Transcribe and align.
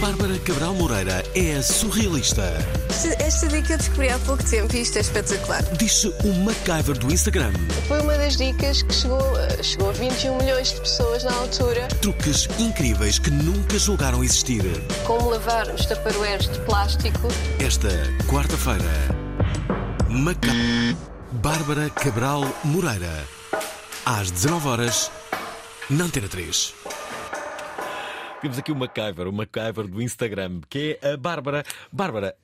Bárbara 0.00 0.38
Cabral 0.38 0.72
Moreira 0.74 1.22
é 1.34 1.56
a 1.56 1.62
surrealista. 1.62 2.42
Esta, 2.88 3.22
esta 3.22 3.48
dica 3.48 3.74
eu 3.74 3.76
descobri 3.76 4.08
há 4.08 4.18
pouco 4.20 4.42
tempo 4.42 4.74
e 4.74 4.80
isto 4.80 4.96
é 4.96 5.02
espetacular. 5.02 5.62
Diz-se 5.76 6.08
o 6.24 6.32
MacGyver 6.42 6.98
do 6.98 7.12
Instagram. 7.12 7.52
Foi 7.86 8.00
uma 8.00 8.16
das 8.16 8.38
dicas 8.38 8.82
que 8.82 8.94
chegou, 8.94 9.38
eh, 9.38 9.62
chegou 9.62 9.90
a 9.90 9.92
21 9.92 10.38
milhões 10.38 10.72
de 10.72 10.80
pessoas 10.80 11.22
na 11.24 11.34
altura. 11.34 11.86
Truques 12.00 12.48
incríveis 12.58 13.18
que 13.18 13.30
nunca 13.30 13.78
julgaram 13.78 14.24
existir. 14.24 14.62
Como 15.06 15.28
lavar 15.28 15.68
os 15.68 15.84
taparoeiros 15.84 16.48
de 16.48 16.58
plástico. 16.60 17.28
Esta 17.58 17.90
quarta-feira. 18.26 18.80
Maca... 20.08 20.48
Bárbara 21.32 21.90
Cabral 21.90 22.44
Moreira. 22.64 23.24
Às 24.06 24.30
19 24.30 24.66
horas 24.66 25.10
na 25.90 26.04
Antena 26.04 26.26
3. 26.26 26.74
Temos 28.40 28.58
aqui 28.58 28.72
o 28.72 28.76
MacGyver, 28.76 29.28
o 29.28 29.32
MacGyver 29.32 29.86
do 29.86 30.00
Instagram, 30.00 30.60
que 30.68 30.98
é 31.02 31.12
a 31.12 31.16
Bárbara. 31.16 31.62
Bárbara, 31.92 32.34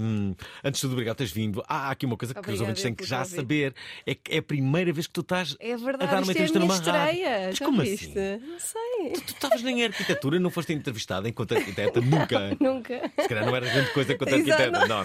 hum, 0.00 0.34
antes 0.64 0.80
de 0.80 0.82
tudo, 0.82 0.92
obrigado 0.94 1.14
por 1.14 1.18
teres 1.18 1.32
vindo. 1.32 1.62
Há 1.68 1.90
aqui 1.90 2.04
uma 2.04 2.16
coisa 2.16 2.34
que 2.34 2.40
os 2.40 2.44
Obrigada 2.44 2.62
ouvintes 2.64 2.82
têm 2.82 2.94
que 2.94 3.04
já 3.04 3.24
saber: 3.24 3.72
é 4.04 4.14
que 4.14 4.34
é 4.34 4.38
a 4.38 4.42
primeira 4.42 4.92
vez 4.92 5.06
que 5.06 5.12
tu 5.12 5.20
estás 5.20 5.56
É 5.60 5.72
a 5.74 5.76
verdade, 5.76 6.10
dar 6.10 6.22
uma 6.22 6.32
isto 6.32 6.38
é 6.38 6.42
a 6.42 6.46
entrevista 6.46 6.58
minha 6.58 6.68
numa 6.68 6.74
estreia. 6.74 7.28
rádio. 7.30 7.46
Mas 7.46 7.56
Já 7.58 7.64
como 7.64 7.82
viste? 7.82 8.06
assim? 8.18 8.46
Não 8.46 8.58
sei. 8.58 9.12
Tu 9.24 9.32
estavas 9.32 9.64
em 9.64 9.84
arquitetura, 9.84 10.40
não 10.40 10.50
foste 10.50 10.72
entrevistada 10.72 11.28
enquanto 11.28 11.54
arquiteta? 11.54 12.00
Nunca. 12.00 12.56
Nunca. 12.60 13.10
Se 13.20 13.28
calhar 13.28 13.46
não 13.46 13.54
era 13.54 13.68
grande 13.70 13.90
coisa 13.92 14.12
enquanto 14.12 14.34
arquiteta. 14.34 14.86
Não. 14.88 15.04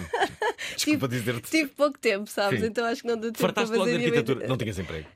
Desculpa 0.76 1.08
Tive- 1.08 1.18
dizer-te. 1.20 1.50
Tive 1.50 1.70
pouco 1.70 1.98
tempo, 1.98 2.28
sabes? 2.28 2.60
Sim. 2.60 2.66
Então 2.66 2.84
acho 2.84 3.02
que 3.02 3.08
não 3.08 3.14
deu 3.16 3.30
tempo 3.30 3.38
Fartaste 3.42 3.76
logo 3.76 3.88
de 3.88 3.94
arquitetura. 3.96 4.48
Não 4.48 4.56
tinhas 4.56 4.76
emprego. 4.78 5.06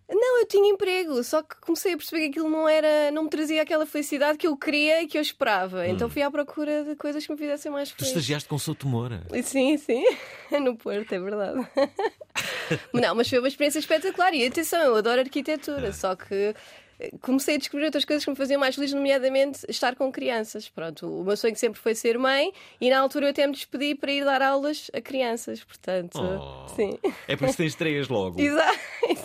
Tinha 0.50 0.68
emprego, 0.72 1.22
só 1.22 1.42
que 1.42 1.54
comecei 1.60 1.94
a 1.94 1.96
perceber 1.96 2.22
que 2.24 2.30
aquilo 2.30 2.48
não 2.50 2.68
era, 2.68 3.10
não 3.12 3.22
me 3.22 3.30
trazia 3.30 3.62
aquela 3.62 3.86
felicidade 3.86 4.36
que 4.36 4.46
eu 4.48 4.56
queria 4.56 5.00
e 5.02 5.06
que 5.06 5.16
eu 5.16 5.22
esperava. 5.22 5.86
Então 5.86 6.10
fui 6.10 6.22
à 6.22 6.30
procura 6.30 6.82
de 6.84 6.96
coisas 6.96 7.24
que 7.24 7.30
me 7.32 7.38
fizessem 7.38 7.70
mais 7.70 7.90
Tu 7.90 7.96
feliz. 7.98 8.08
estagiaste 8.10 8.48
com 8.48 8.56
o 8.56 8.58
Souto 8.58 8.88
Moura. 8.88 9.22
Sim, 9.44 9.76
sim, 9.78 10.04
no 10.60 10.76
Porto, 10.76 11.12
é 11.12 11.18
verdade. 11.20 11.66
Não, 12.92 13.14
mas 13.14 13.28
foi 13.28 13.38
uma 13.38 13.48
experiência 13.48 13.78
espetacular. 13.78 14.34
E 14.34 14.46
atenção, 14.46 14.80
eu 14.82 14.96
adoro 14.96 15.20
arquitetura, 15.20 15.92
só 15.92 16.14
que 16.14 16.54
eh, 17.00 17.10
comecei 17.20 17.56
a 17.56 17.58
descobrir 17.58 17.84
outras 17.86 18.04
coisas 18.04 18.24
que 18.24 18.30
me 18.30 18.36
faziam 18.36 18.60
mais 18.60 18.74
feliz, 18.74 18.92
nomeadamente 18.92 19.60
estar 19.68 19.94
com 19.96 20.10
crianças. 20.12 20.68
Pronto, 20.68 21.06
o 21.20 21.24
meu 21.24 21.36
sonho 21.36 21.56
sempre 21.56 21.80
foi 21.80 21.94
ser 21.94 22.18
mãe 22.18 22.52
e 22.80 22.88
na 22.90 23.00
altura 23.00 23.26
eu 23.26 23.30
até 23.30 23.46
me 23.46 23.52
despedi 23.52 23.94
para 23.94 24.12
ir 24.12 24.24
dar 24.24 24.42
aulas 24.42 24.90
a 24.94 25.00
crianças, 25.00 25.62
portanto, 25.64 26.18
Oh. 26.20 26.68
sim. 26.76 26.98
É 27.26 27.36
por 27.36 27.44
isso 27.46 27.56
que 27.56 27.62
tens 27.64 27.74
três 27.74 28.08
logo. 28.08 28.38
Exato. 28.42 28.78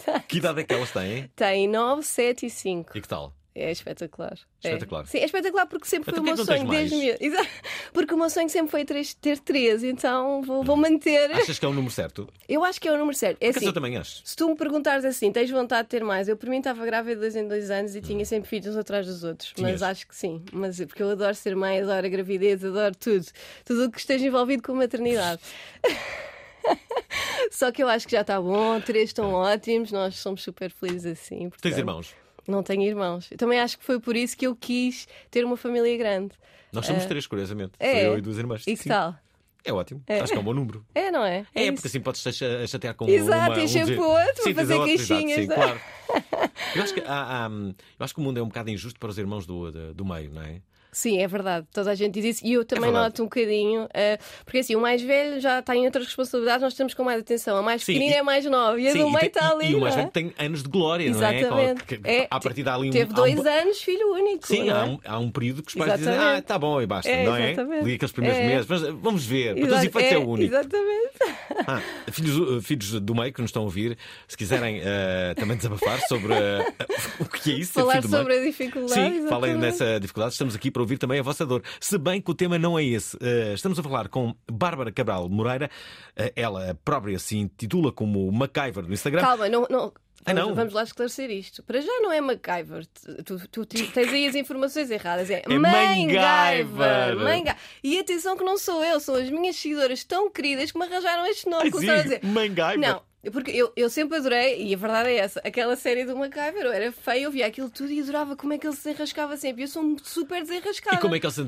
Que 0.28 0.38
idade 0.38 0.62
é 0.62 0.64
que 0.64 0.74
elas 0.74 0.92
têm? 0.92 1.30
Tem 1.36 1.68
9, 1.68 2.04
7 2.04 2.46
e 2.46 2.50
5. 2.50 2.98
E 2.98 3.02
que 3.02 3.08
tal? 3.08 3.34
É 3.58 3.72
espetacular. 3.72 4.38
É. 4.62 4.68
Espetacular. 4.68 5.08
Sim, 5.08 5.20
é 5.20 5.24
espetacular 5.24 5.66
porque 5.66 5.88
sempre 5.88 6.12
Então 6.12 6.22
foi 6.26 6.34
o 6.34 6.36
porquê 6.36 6.52
meu 6.52 6.58
sonho 6.68 6.70
desde. 6.70 7.24
Exato. 7.26 7.48
Porque 7.94 8.14
o 8.14 8.18
meu 8.18 8.30
sonho 8.30 8.50
sempre 8.50 8.70
foi 8.70 8.84
ter, 8.84 9.02
ter 9.22 9.40
três, 9.40 9.82
então 9.82 10.42
vou, 10.42 10.62
vou 10.62 10.76
manter. 10.76 11.32
Achas 11.32 11.58
que 11.58 11.64
é 11.66 11.70
o 11.70 11.74
número 11.74 11.94
certo? 11.94 12.28
Eu 12.50 12.66
acho 12.66 12.82
que 12.82 12.88
é 12.90 12.92
o 12.92 12.98
número 12.98 13.16
certo. 13.18 13.38
É 13.40 13.46
Porque 13.46 13.60
assim, 13.60 13.68
eu 13.68 13.72
também 13.74 13.96
acho. 13.96 14.22
se 14.26 14.36
tu 14.36 14.50
me 14.50 14.56
perguntares 14.58 15.06
assim, 15.06 15.32
tens 15.32 15.50
vontade 15.50 15.84
de 15.84 15.90
ter 15.90 16.04
mais? 16.04 16.28
Eu, 16.28 16.36
por 16.36 16.50
mim, 16.50 16.58
estava 16.58 16.86
grávida 16.86 17.16
de 17.16 17.22
dois 17.22 17.36
em 17.38 17.48
dois 17.48 17.72
anos 17.72 17.96
e 17.96 18.00
Hum. 18.00 18.02
tinha 18.02 18.26
sempre 18.26 18.50
filhos 18.50 18.68
uns 18.68 18.78
atrás 18.78 19.06
dos 19.08 19.24
outros. 19.24 19.54
Tinhas? 19.56 19.72
Mas 19.72 19.84
acho 19.84 20.06
que 20.06 20.16
sim. 20.18 20.44
Mas, 20.52 20.78
porque 20.84 21.02
eu 21.02 21.12
adoro 21.12 21.34
ser 21.34 21.56
mãe, 21.56 21.80
adoro 21.82 22.06
a 22.06 22.10
gravidez, 22.10 22.62
adoro 22.66 22.94
tudo. 22.98 23.26
Tudo 23.64 23.86
o 23.86 23.90
que 23.90 24.00
esteja 24.02 24.26
envolvido 24.28 24.64
com 24.64 24.74
a 24.74 24.76
maternidade. 24.76 25.42
Só 27.52 27.72
que 27.72 27.82
eu 27.84 27.88
acho 27.88 28.06
que 28.06 28.12
já 28.12 28.22
está 28.22 28.42
bom, 28.42 28.80
três 28.82 29.10
estão 29.10 29.32
ótimos, 29.32 29.92
nós 29.92 30.16
somos 30.18 30.44
super 30.44 30.70
felizes 30.72 31.06
assim. 31.20 31.38
Tens 31.38 31.50
portanto, 31.50 31.78
irmãos? 31.78 32.16
Não 32.48 32.62
tenho 32.64 32.84
irmãos. 32.84 33.28
Eu 33.32 33.38
também 33.38 33.60
acho 33.60 33.78
que 33.78 33.84
foi 33.86 34.00
por 34.00 34.16
isso 34.16 34.38
que 34.38 34.46
eu 34.46 34.56
quis 34.56 35.08
ter 35.32 35.44
uma 35.46 35.58
família 35.58 35.98
grande. 35.98 36.36
Nós 36.72 36.86
somos 36.86 37.06
três, 37.06 37.26
curiosamente. 37.26 37.74
É. 37.80 38.06
Eu 38.06 38.18
e 38.18 38.22
duas 38.22 38.38
irmãs. 38.38 38.62
E 38.68 38.76
que 38.76 38.84
Sim. 38.84 38.90
tal? 38.90 39.16
É 39.64 39.74
ótimo. 39.74 40.04
Acho 40.08 40.32
que 40.32 40.38
é 40.38 40.42
um 40.42 40.44
bom 40.44 40.54
número. 40.54 40.86
É, 40.94 41.10
não 41.10 41.24
é? 41.26 41.44
É, 41.56 41.64
isso. 41.64 41.74
porque 41.74 41.88
assim 41.88 42.00
podes 42.00 42.22
chatear 42.22 42.94
com 42.94 43.08
Exato, 43.10 43.46
uma, 43.48 43.56
tens 43.56 43.76
um 43.76 43.80
dizer- 43.80 44.00
o 44.00 44.04
outro 44.04 44.44
Sim, 44.44 44.54
para 44.54 44.66
tens 44.68 44.78
fazer 44.78 44.84
queixinhas, 44.86 45.46
Sim, 45.46 45.52
é? 45.52 45.56
claro. 45.56 45.82
Eu 46.76 46.84
acho, 46.84 46.94
que 46.94 47.00
há- 47.02 47.46
há, 47.46 47.50
hum, 47.50 47.74
eu 47.98 48.04
acho 48.04 48.14
que 48.14 48.20
o 48.20 48.24
mundo 48.24 48.38
é 48.40 48.44
um 48.44 48.48
bocado 48.48 48.70
injusto 48.70 49.00
para 49.00 49.10
os 49.10 49.18
irmãos 49.18 49.46
do, 49.46 49.94
do 49.94 50.06
meio, 50.06 50.30
não 50.32 50.42
é? 50.42 50.62
Sim, 50.98 51.20
é 51.22 51.28
verdade. 51.28 51.68
Toda 51.74 51.92
a 51.92 51.96
gente 51.96 52.14
diz 52.14 52.38
isso. 52.38 52.46
E 52.48 52.54
eu 52.54 52.64
também 52.64 52.86
verdade. 52.90 53.04
noto 53.06 53.22
um 53.22 53.26
bocadinho. 53.26 53.88
eh, 53.94 54.18
porque 54.46 54.60
assim, 54.60 54.76
o 54.78 54.80
mais 54.80 55.02
velho 55.02 55.42
já 55.42 55.62
tem 55.62 55.84
outras 55.86 56.06
responsabilidades, 56.06 56.62
nós 56.62 56.74
temos 56.74 56.94
com 56.94 57.04
mais 57.04 57.20
atenção. 57.20 57.58
A 57.58 57.62
mais 57.62 57.84
Sim, 57.84 57.94
pequenina 57.94 58.16
e- 58.16 58.20
é 58.20 58.24
mais 58.24 58.46
nova. 58.46 58.80
E 58.80 58.88
a 58.88 58.92
Sim, 58.94 59.00
do 59.00 59.10
meio 59.12 59.26
está 59.26 59.52
ali. 59.52 59.72
E 59.72 59.76
o 59.76 59.82
mais 59.82 59.94
não 59.94 60.02
é? 60.02 60.04
velho 60.06 60.12
tem 60.14 60.34
anos 60.40 60.64
de 60.64 60.70
glória, 60.70 61.12
não 61.12 61.22
é? 61.22 61.38
Exatamente. 61.40 61.76
Porque, 61.84 62.00
É, 62.06 62.28
à 62.32 62.40
partida 62.40 62.72
há 62.72 62.76
ali 62.76 62.88
um. 62.88 62.92
Teve 62.92 63.12
há 63.12 63.14
um- 63.14 63.16
dois 63.16 63.46
anos, 63.46 63.82
filho 63.82 64.14
único. 64.14 64.48
Sim, 64.48 64.64
não 64.64 64.76
há 64.76 64.80
é? 64.80 64.84
um, 64.86 65.00
há 65.06 65.20
um 65.20 65.30
período 65.32 65.62
que 65.64 65.68
os 65.70 65.76
pais 65.76 65.98
dizem, 66.00 66.14
Exatamente. 66.14 66.40
ah, 66.40 66.42
tá 66.42 66.58
bom, 66.58 66.82
e 66.82 66.86
basta, 66.88 67.12
É, 67.12 67.26
não 67.26 67.36
é? 67.36 67.52
Ali 67.80 67.96
aqueles 67.96 68.12
primeiros 68.14 68.40
É. 68.40 68.46
meses, 68.48 68.66
mas 68.70 68.82
vamos 68.84 69.26
ver, 69.26 69.54
para 69.56 69.62
todos 69.68 69.78
os 69.80 69.84
efeitos 69.84 70.12
é, 70.12 70.16
é, 70.16 70.18
o 70.18 70.30
único. 70.30 70.54
Exatamente. 70.54 71.16
Ah, 71.68 71.82
filhos, 72.12 72.38
uh, 72.38 72.62
filhos 72.62 72.92
do 73.00 73.16
meio 73.16 73.34
que 73.34 73.42
nos 73.42 73.50
estão 73.50 73.62
a 73.64 73.66
ouvir, 73.66 73.98
se 74.28 74.38
quiserem 74.38 74.80
uh, 74.82 75.36
também 75.36 75.56
desabafar 75.58 76.00
sobre 76.08 76.34
uh, 76.34 76.74
o 77.20 77.26
que 77.26 77.52
é 77.52 77.54
isso, 77.56 77.74
Falar 77.74 78.04
sobre 78.04 78.38
a 78.38 78.44
dificuldade. 78.44 78.94
Sim, 79.16 79.28
falem 79.28 79.56
nessa 79.56 80.00
dificuldade. 80.00 80.34
Estamos 80.34 80.54
aqui 80.56 80.70
para 80.70 80.82
ouvir 80.86 80.98
também 80.98 81.20
a 81.20 81.24
vossa 81.24 81.46
dor. 81.46 81.62
Se 81.80 81.98
bem 81.98 82.22
que 82.22 82.32
o 82.32 82.34
tema 82.36 82.58
não 82.58 82.78
é 82.80 82.84
esse. 82.84 83.16
Uh, 83.18 83.54
estamos 83.54 83.78
a 83.78 83.84
falar 83.84 84.08
com 84.08 84.34
Bárbara 84.52 84.92
Cabral 84.92 85.28
Moreira. 85.30 85.70
Uh, 86.18 86.32
ela 86.36 86.80
própria 86.86 87.20
se 87.20 87.38
intitula 87.38 87.92
como 87.92 88.32
MacGyver 88.32 88.88
no 88.88 88.94
Instagram. 88.94 89.22
Calma, 89.22 89.50
não. 89.50 89.68
não... 89.70 89.94
Ah, 90.28 90.34
Vamos, 90.34 90.56
vamos 90.56 90.74
lá 90.74 90.82
esclarecer 90.82 91.30
isto. 91.30 91.62
Para 91.62 91.80
já 91.82 91.92
não 92.00 92.12
é 92.12 92.20
MacGyver. 92.20 92.88
Tu, 93.26 93.48
tu- 93.48 93.66
tu 93.66 93.88
tens 93.92 94.10
aí 94.12 94.26
as 94.26 94.34
informações 94.34 94.90
erradas. 94.90 95.30
É, 95.30 95.44
É. 97.12 97.16
Manga- 97.16 97.56
E 97.84 98.00
atenção 98.00 98.36
que 98.36 98.44
não 98.44 98.58
sou 98.58 98.84
eu, 98.84 99.00
são 99.00 99.14
as 99.16 99.30
minhas 99.30 99.56
seguidoras 99.56 100.04
tão 100.04 100.32
queridas 100.32 100.72
que 100.72 100.80
me 100.80 100.86
arranjaram 100.86 101.28
este 101.28 101.48
nome. 101.48 101.66
Ai, 101.66 101.72
sim, 101.80 102.04
dizer, 102.04 102.22
MacGyver. 102.24 102.80
Não, 102.80 103.02
porque 103.32 103.52
eu, 103.52 103.72
eu 103.76 103.90
sempre 103.90 104.18
adorei, 104.18 104.62
e 104.64 104.74
a 104.74 104.78
verdade 104.78 105.10
é 105.10 105.16
essa, 105.18 105.40
aquela 105.44 105.76
série 105.76 106.06
do 106.06 106.16
MacGyver, 106.18 106.64
eu 106.66 106.72
era 106.72 106.92
feia, 106.92 107.24
eu 107.24 107.32
via 107.32 107.46
aquilo 107.48 107.70
tudo 107.70 107.92
e 107.92 108.00
adorava 108.02 108.36
como 108.36 108.54
é 108.54 108.58
que 108.58 108.66
ele 108.68 108.76
se 108.76 108.84
desenrascava 108.84 109.36
sempre. 109.38 109.64
Eu 109.64 109.68
sou 109.68 109.96
super 110.04 110.42
desenrascada. 110.42 110.98
E 110.98 111.00
como 111.00 111.16
é 111.16 111.20
que 111.20 111.26
ele 111.26 111.34
se. 111.34 111.42
Uh, 111.42 111.46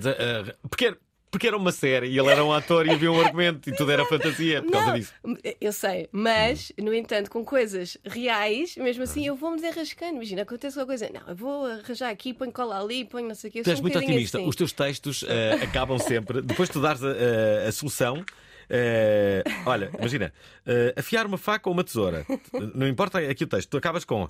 porque, 0.70 0.86
era, 0.86 0.98
porque 1.30 1.48
era 1.48 1.58
uma 1.58 1.72
série 1.72 2.08
e 2.08 2.18
ele 2.18 2.30
era 2.30 2.44
um 2.44 2.52
ator 2.54 2.88
e 2.88 2.92
havia 2.94 3.12
um 3.12 3.20
argumento 3.20 3.70
e 3.70 3.76
tudo 3.76 3.92
era 3.92 4.06
fantasia 4.06 4.62
por 4.62 4.72
causa 4.72 4.88
Não, 4.88 4.94
disso. 4.96 5.14
eu 5.62 5.74
sei, 5.74 6.08
mas, 6.12 6.72
no 6.80 6.94
entanto, 6.94 7.30
com 7.30 7.44
coisas 7.44 7.98
reais, 8.06 8.76
mesmo 8.78 9.04
assim 9.04 9.28
eu 9.28 9.36
vou-me 9.36 9.58
desenrascando. 9.58 10.16
Imagina, 10.16 10.42
acontece 10.44 10.78
uma 10.80 10.86
coisa, 10.86 11.10
não, 11.14 11.28
eu 11.28 11.36
vou 11.36 11.66
arranjar 11.66 12.10
aqui, 12.10 12.34
ponho 12.34 12.52
cola 12.52 12.80
ali, 12.82 13.04
ponho 13.06 13.28
não 13.28 13.36
sei 13.36 13.50
o 13.50 13.54
quê. 13.54 13.60
eu 13.60 13.64
Tu 13.64 13.70
és 13.70 13.80
um 13.80 13.82
muito 13.84 13.98
otimista. 14.00 14.38
assim. 14.38 14.48
Os 14.48 14.56
teus 14.56 14.72
textos 14.72 15.24
eh, 15.28 15.60
acabam 15.62 16.00
sempre, 16.00 16.42
depois 16.42 16.70
de 16.70 16.74
tu 16.74 16.82
dares 16.82 17.04
a, 17.04 17.08
a- 17.10 17.68
a 17.68 17.72
solução. 17.72 18.26
Eh, 18.70 19.44
olha, 19.66 19.90
imagina, 19.98 20.34
eh, 20.66 20.94
afiar 20.98 21.26
uma 21.26 21.38
faca 21.38 21.70
ou 21.70 21.74
uma 21.74 21.84
tesoura, 21.84 22.26
não 22.74 22.88
importa 22.88 23.20
aqui 23.20 23.44
o 23.44 23.48
texto, 23.48 23.70
tu 23.70 23.78
acabas 23.78 24.04
com 24.06 24.28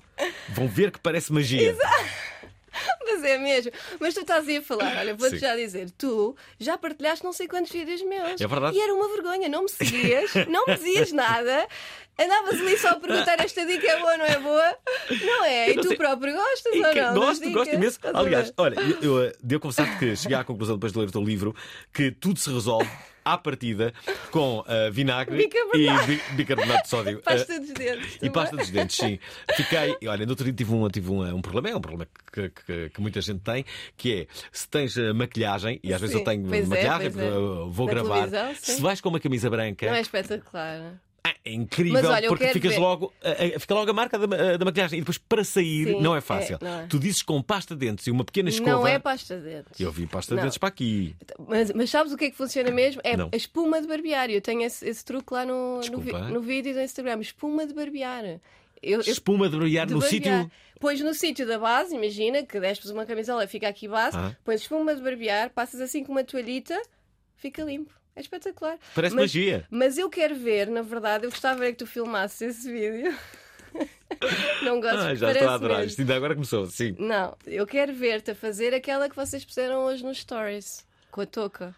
vão 0.50 0.68
ver 0.68 0.90
que 0.90 1.00
parece 1.00 1.32
magia. 1.32 1.76
Mas 3.04 3.24
é 3.24 3.38
mesmo. 3.38 3.72
Mas 3.98 4.14
tu 4.14 4.20
estás 4.20 4.46
aí 4.46 4.58
a 4.58 4.62
falar, 4.62 4.96
olha, 4.98 5.14
vou-te 5.14 5.38
já 5.38 5.56
dizer, 5.56 5.90
tu 5.96 6.36
já 6.60 6.78
partilhaste 6.78 7.24
não 7.24 7.32
sei 7.32 7.48
quantos 7.48 7.72
vídeos 7.72 8.02
meus. 8.02 8.40
É 8.40 8.46
verdade. 8.46 8.76
E 8.76 8.80
era 8.80 8.94
uma 8.94 9.08
vergonha, 9.08 9.48
não 9.48 9.62
me 9.62 9.68
seguias, 9.68 10.30
não 10.48 10.64
me 10.66 10.76
dizias 10.76 11.10
nada. 11.12 11.66
Andavas 12.20 12.60
ali 12.60 12.76
só 12.78 12.90
a 12.90 12.96
perguntar 12.96 13.40
esta 13.40 13.64
dica 13.64 13.86
é 13.86 13.98
boa 14.00 14.12
ou 14.12 14.18
não 14.18 14.24
é 14.26 14.38
boa? 14.40 14.76
Não 15.24 15.44
é? 15.44 15.70
Eu 15.70 15.74
E 15.74 15.76
tu 15.76 15.88
sei. 15.88 15.96
próprio 15.96 16.34
gostas 16.34 16.74
E 16.74 16.84
ou 16.84 16.94
não? 16.94 17.14
gosto, 17.14 17.50
gosto 17.50 17.74
imenso. 17.74 17.98
Aliás, 18.12 18.52
olha, 18.56 18.74
eu, 18.80 19.02
eu, 19.02 19.22
eh, 19.24 19.32
devo 19.42 19.60
confessar 19.62 19.98
que 19.98 20.14
cheguei 20.16 20.36
à 20.36 20.42
conclusão 20.44 20.76
depois 20.76 20.92
de 20.92 20.98
ler 20.98 21.08
o 21.08 21.12
teu 21.12 21.22
livro 21.22 21.54
que 21.92 22.10
tudo 22.10 22.38
se 22.40 22.52
resolve 22.52 22.90
à 23.32 23.38
partida 23.38 23.92
com 24.30 24.64
ah, 24.66 24.90
vinagre 24.90 25.48
e 25.74 26.06
bi- 26.06 26.20
bicarbonato 26.32 26.82
de 26.84 26.88
sódio. 26.88 27.20
Pasta 27.24 27.54
Ah, 27.54 27.58
dos 27.58 27.70
dentes. 27.72 28.14
e 28.14 28.18
também. 28.18 28.32
pasta 28.32 28.56
dos 28.56 28.70
dentes, 28.70 28.96
sim. 28.96 29.18
Fiquei. 29.56 29.96
Olha, 30.08 30.24
no 30.24 30.32
outro 30.32 30.44
dia 30.44 30.52
tive 30.54 30.72
um, 30.72 30.88
tive 30.88 31.10
um, 31.10 31.36
um 31.36 31.40
problema, 31.42 31.68
é 31.70 31.76
um 31.76 31.80
problema 31.80 32.06
que, 32.32 32.48
que- 32.50 32.88
que 32.90 33.00
muita 33.00 33.20
gente 33.20 33.40
tem, 33.40 33.64
que 33.96 34.22
é 34.22 34.26
se 34.52 34.68
tens 34.68 34.96
ah, 34.98 35.12
maquilhagem, 35.14 35.78
e 35.82 35.92
às 35.92 36.00
vezes 36.00 36.14
Sim, 36.14 36.20
eu 36.20 36.24
tenho 36.24 36.46
pois 36.48 36.64
é, 36.64 36.68
maquilhagem, 36.68 37.06
é. 37.06 37.26
ah, 37.28 37.66
vou 37.68 37.86
Na 37.86 37.92
gravar. 37.94 38.54
Se 38.56 38.80
vais 38.80 39.00
com 39.00 39.08
uma 39.08 39.20
camisa 39.20 39.48
branca, 39.50 39.86
Não 39.86 39.94
é 39.94 40.00
espetacular. 40.00 41.00
É 41.48 41.52
incrível, 41.52 41.94
Mas 41.94 42.04
olha, 42.04 42.28
porque 42.28 42.48
ficas 42.48 42.72
ver- 42.74 42.78
logo, 42.78 43.12
fica 43.58 43.74
logo 43.74 43.90
a 43.90 43.94
marca 43.94 44.18
da, 44.18 44.56
da 44.56 44.64
maquilhagem. 44.64 44.98
E 44.98 45.02
depois 45.02 45.18
para 45.18 45.42
sair 45.44 45.86
Sim, 45.86 46.00
não 46.00 46.14
é 46.14 46.18
é, 46.18 46.20
fácil. 46.20 46.58
não 46.60 46.80
é. 46.80 46.86
Tu 46.86 46.98
dizes 46.98 47.22
com 47.22 47.40
pasta 47.42 47.74
de 47.74 47.86
dentes 47.86 48.06
e 48.06 48.10
uma 48.10 48.24
pequena 48.24 48.48
escova. 48.48 48.70
Não 48.72 48.86
é 48.86 48.98
pasta 48.98 49.36
de 49.38 49.42
dentes. 49.44 49.80
Eu 49.80 49.90
vi 49.92 50.06
pasta 50.06 50.34
de 50.36 50.42
dentes 50.42 50.58
para 50.58 50.68
aqui. 50.68 51.14
Mas, 51.48 51.72
mas 51.72 51.90
sabes 51.90 52.12
o 52.12 52.16
que 52.16 52.26
é 52.26 52.30
que 52.30 52.36
funciona 52.36 52.70
mesmo? 52.70 53.00
É 53.04 53.16
Não. 53.16 53.28
a 53.32 53.36
espuma 53.36 53.80
de 53.80 53.86
barbear. 53.88 54.30
Eu 54.30 54.40
tenho 54.40 54.62
esse, 54.62 54.88
esse 54.88 55.04
truque 55.04 55.32
lá 55.32 55.44
no, 55.44 55.80
no, 55.80 56.28
no 56.30 56.40
vídeo 56.40 56.74
do 56.74 56.80
Instagram. 56.80 57.20
Espuma 57.20 57.66
de 57.66 57.74
barbear. 57.74 58.24
Eu, 58.24 58.40
eu- 58.82 59.00
Espuma 59.00 59.48
de 59.48 59.56
brilhar 59.56 59.86
de 59.86 59.94
no 59.94 60.00
barbear. 60.00 60.42
sítio. 60.44 60.50
Pões 60.80 61.00
no 61.00 61.12
sítio 61.12 61.44
da 61.44 61.58
base, 61.58 61.96
imagina 61.96 62.44
que 62.44 62.60
despes 62.60 62.88
uma 62.90 63.04
camisola, 63.04 63.48
fica 63.48 63.66
aqui 63.68 63.88
base, 63.88 64.16
Ah. 64.16 64.36
pões 64.44 64.60
espuma 64.60 64.94
de 64.94 65.02
barbear, 65.02 65.50
passas 65.50 65.80
assim 65.80 66.04
com 66.04 66.12
uma 66.12 66.22
toalhita, 66.22 66.80
fica 67.36 67.64
limpo. 67.64 67.92
É 68.18 68.20
espetacular. 68.20 68.76
Parece 68.96 69.14
mas, 69.14 69.22
magia. 69.22 69.64
Mas 69.70 69.96
eu 69.96 70.10
quero 70.10 70.34
ver, 70.34 70.66
na 70.66 70.82
verdade, 70.82 71.24
eu 71.24 71.30
gostava 71.30 71.64
é 71.64 71.70
que 71.70 71.78
tu 71.78 71.86
filmasses 71.86 72.40
esse 72.42 72.70
vídeo. 72.70 73.16
Não 74.64 74.80
gosto 74.80 74.98
Ah, 74.98 75.14
já 75.14 75.30
estou 75.30 75.48
a 75.48 75.54
adorar. 75.54 75.76
mesmo. 75.78 75.90
Isto 75.90 76.00
ainda 76.00 76.16
agora 76.16 76.34
começou, 76.34 76.66
sim. 76.66 76.96
Não, 76.98 77.36
eu 77.46 77.64
quero 77.64 77.94
ver-te 77.94 78.32
a 78.32 78.34
fazer 78.34 78.74
aquela 78.74 79.08
que 79.08 79.14
vocês 79.14 79.44
puseram 79.44 79.84
hoje 79.84 80.04
nos 80.04 80.18
stories, 80.18 80.84
com 81.12 81.20
a 81.20 81.26
touca. 81.26 81.76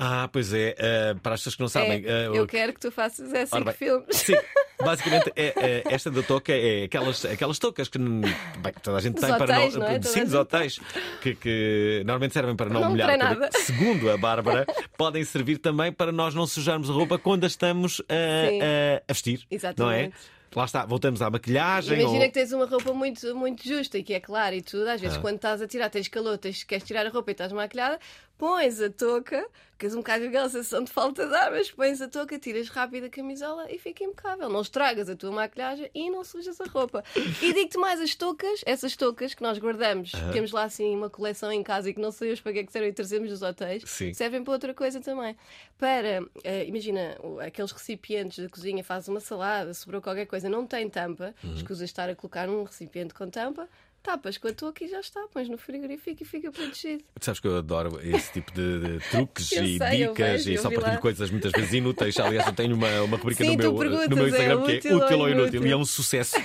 Ah, 0.00 0.28
pois 0.32 0.54
é. 0.54 0.76
ah, 0.78 1.16
para 1.20 1.34
as 1.34 1.40
pessoas 1.40 1.56
que 1.56 1.60
não 1.60 1.68
sabem. 1.68 2.04
É, 2.06 2.08
ah, 2.08 2.22
eu 2.34 2.46
quero 2.46 2.72
que 2.72 2.78
tu 2.80 2.90
faças 2.92 3.32
essa 3.34 3.56
Ora 3.56 3.62
em 3.62 3.64
bem, 3.66 3.74
filmes. 3.74 4.06
Sim, 4.16 4.34
basicamente 4.78 5.32
é, 5.34 5.52
é- 5.56 5.82
esta 5.92 6.08
da 6.10 6.22
touca 6.22 6.52
é 6.52 6.84
aquelas, 6.84 7.24
aquelas 7.24 7.58
toucas 7.58 7.88
que 7.88 7.98
bem, 7.98 8.72
toda 8.80 8.98
a 8.98 9.00
gente 9.00 9.14
Dos 9.14 9.24
tem 9.24 9.36
para 9.36 9.44
hotéis, 9.56 9.74
não 9.74 9.86
é? 9.86 10.00
Sim, 10.02 10.20
gente 10.24 10.34
hotéis 10.34 10.80
que, 11.20 11.34
que 11.34 12.02
normalmente 12.06 12.32
servem 12.32 12.54
para 12.54 12.70
não, 12.70 12.80
Não 12.82 12.90
molhar 12.90 13.08
para 13.08 13.16
nada. 13.18 13.50
Segundo 13.52 14.08
a 14.10 14.16
Bárbara, 14.16 14.64
podem 14.96 15.24
servir 15.24 15.58
também 15.58 15.92
para 15.92 16.12
nós 16.12 16.32
não 16.34 16.46
sujarmos 16.46 16.88
a 16.88 16.92
roupa 16.92 17.18
quando 17.18 17.42
a 17.42 17.46
estamos 17.48 18.00
a, 18.08 18.14
a- 19.08 19.12
vestir. 19.12 19.38
Não 19.40 19.46
é? 19.50 19.56
Exatamente. 19.56 20.14
Lá 20.56 20.64
está, 20.64 20.86
voltamos 20.86 21.20
à 21.20 21.28
maquilhagem. 21.28 22.00
Imagina 22.00 22.20
ou- 22.20 22.26
que 22.28 22.32
tens 22.34 22.52
uma 22.52 22.64
roupa 22.64 22.92
muito, 22.94 23.34
muito 23.36 23.68
justa 23.68 23.98
e 23.98 24.02
que 24.02 24.14
é 24.14 24.20
clara 24.20 24.56
e 24.56 24.62
tudo. 24.62 24.88
Às 24.88 25.00
vezes, 25.00 25.18
Ah. 25.18 25.20
quando 25.20 25.36
estás 25.36 25.60
a 25.60 25.66
tirar, 25.68 25.90
tens 25.90 26.08
calor, 26.08 26.38
tens, 26.38 26.64
queres 26.64 26.84
tirar 26.84 27.04
a 27.06 27.10
roupa 27.10 27.30
e 27.30 27.32
estás 27.32 27.52
maquilhada, 27.52 27.98
pões 28.38 28.80
a 28.80 28.88
touca, 28.88 29.44
ficas 29.72 29.94
um 29.94 29.98
bocado 29.98 30.24
aquela 30.26 30.48
sensação 30.48 30.82
de 30.84 30.90
falta 30.92 31.26
de 31.26 31.34
ar, 31.34 31.50
mas 31.50 31.70
pões 31.70 32.00
a 32.00 32.08
touca, 32.08 32.38
tiras 32.38 32.68
rápido 32.68 33.06
a 33.06 33.08
camisola 33.10 33.70
e 33.70 33.78
fica 33.78 34.04
impecável. 34.04 34.48
Não 34.48 34.60
estragas 34.62 35.08
a 35.10 35.16
tua 35.16 35.32
maquilhagem 35.32 35.90
e 35.92 36.08
não 36.08 36.22
sujas 36.24 36.60
a 36.60 36.64
roupa. 36.64 37.02
E 37.42 37.52
digo-te 37.52 37.76
mais, 37.78 38.00
as 38.00 38.14
toucas, 38.14 38.60
essas 38.64 38.94
toucas 38.96 39.34
que 39.34 39.42
nós 39.42 39.58
guardamos, 39.58 40.12
temos 40.32 40.52
lá 40.52 40.62
assim 40.62 40.94
uma 40.96 41.10
coleção 41.10 41.50
em 41.50 41.62
casa 41.62 41.90
e 41.90 41.94
que 41.94 42.00
não 42.00 42.12
sabemos 42.12 42.40
para 42.40 42.52
que 42.52 42.58
é 42.60 42.64
que 42.64 42.72
servem 42.72 42.90
e 42.90 42.92
trazemos 42.94 43.28
dos 43.28 43.42
hotéis, 43.42 43.82
Sim. 43.86 44.14
servem 44.14 44.42
para 44.44 44.52
outra 44.52 44.72
coisa 44.72 45.00
também. 45.00 45.36
Para, 45.76 46.22
eh, 46.44 46.64
imagina, 46.66 47.16
aqueles 47.44 47.72
recipientes 47.72 48.38
da 48.38 48.48
cozinha, 48.48 48.82
fazes 48.84 49.08
uma 49.08 49.20
salada, 49.20 49.74
sobrou 49.74 50.00
qualquer 50.00 50.26
coisa, 50.26 50.48
não 50.48 50.66
tem 50.66 50.88
tampa, 50.88 51.34
Uhum. 51.42 51.54
escusas 51.54 51.82
estar 51.88 52.08
a 52.08 52.14
colocar 52.14 52.46
num 52.46 52.62
recipiente 52.64 53.14
com 53.14 53.28
tampa, 53.28 53.68
tapas 54.02 54.38
com 54.38 54.48
a 54.48 54.52
touca 54.52 54.84
e 54.84 54.88
já 54.88 55.00
está, 55.00 55.20
pões 55.32 55.48
no 55.48 55.58
frigorífico 55.58 56.22
e 56.22 56.26
fica 56.26 56.50
protegido. 56.50 57.04
Tu 57.18 57.24
sabes 57.24 57.40
que 57.40 57.46
eu 57.46 57.56
adoro 57.58 57.98
esse 58.02 58.32
tipo 58.32 58.52
de, 58.52 58.98
de 58.98 58.98
truques 59.10 59.52
Eu 59.52 59.64
e 59.64 59.76
sei, 59.78 60.06
dicas 60.08 60.44
vejo, 60.44 60.50
e 60.50 60.58
só 60.58 60.70
partilho 60.70 60.94
lá. 60.94 61.00
coisas 61.00 61.30
muitas 61.30 61.52
vezes 61.52 61.72
inúteis. 61.74 62.18
Aliás, 62.18 62.46
eu 62.46 62.52
tenho 62.54 62.74
uma, 62.74 63.02
uma 63.02 63.16
rubrica 63.16 63.44
Sim, 63.44 63.50
no, 63.50 63.56
meu, 63.56 63.72
no 63.72 64.16
meu 64.16 64.26
é 64.26 64.28
Instagram 64.28 64.62
que 64.62 64.70
é 64.72 64.76
útil 64.76 64.96
ou 64.96 65.02
útil 65.04 65.18
ou 65.20 65.28
inútil 65.28 65.66
e 65.66 65.72
é 65.72 65.76
um 65.76 65.84
sucesso. 65.84 66.36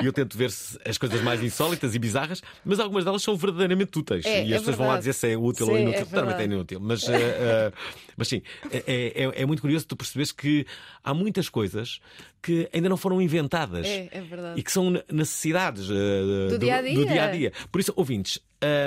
E 0.00 0.06
eu 0.06 0.12
tento 0.12 0.36
ver 0.38 0.50
as 0.84 0.96
coisas 0.98 1.20
mais 1.20 1.42
insólitas 1.42 1.94
e 1.94 1.98
bizarras, 1.98 2.42
mas 2.64 2.78
algumas 2.80 3.04
delas 3.04 3.22
são 3.22 3.36
verdadeiramente 3.36 3.98
úteis. 3.98 4.24
É, 4.24 4.44
e 4.44 4.52
é 4.52 4.56
as 4.56 4.60
pessoas 4.62 4.76
vão 4.76 4.86
lá 4.88 4.96
dizer 4.96 5.12
se 5.12 5.30
é 5.32 5.36
útil 5.36 5.68
ou 5.68 5.76
Sim, 5.76 5.82
inútil. 5.82 6.02
é 6.02 6.04
Claramente 6.06 6.40
é 6.40 6.44
inútil. 6.44 6.80
Mas, 6.80 7.08
eh, 7.08 7.12
eh, 7.14 7.72
mas 8.16 8.28
sim, 8.28 8.42
é, 8.70 9.24
é- 9.24 9.42
é 9.42 9.46
muito 9.46 9.60
curioso 9.60 9.86
tu 9.86 9.96
percebes 9.96 10.32
que 10.32 10.66
há 11.02 11.12
muitas 11.12 11.48
coisas 11.48 12.00
que 12.42 12.68
ainda 12.72 12.88
não 12.88 12.96
foram 12.96 13.20
inventadas. 13.20 13.86
É, 13.86 14.08
é 14.10 14.20
verdade. 14.20 14.58
E 14.58 14.62
que 14.62 14.72
são 14.72 14.90
necessidades 15.12 15.88
eh, 15.90 16.48
Do 16.48 16.58
dia-a-dia. 16.58 16.94
do 16.94 17.06
dia 17.06 17.24
a 17.24 17.30
dia. 17.30 17.52
Por 17.70 17.80
isso, 17.80 17.92
ouvintes, 17.96 18.38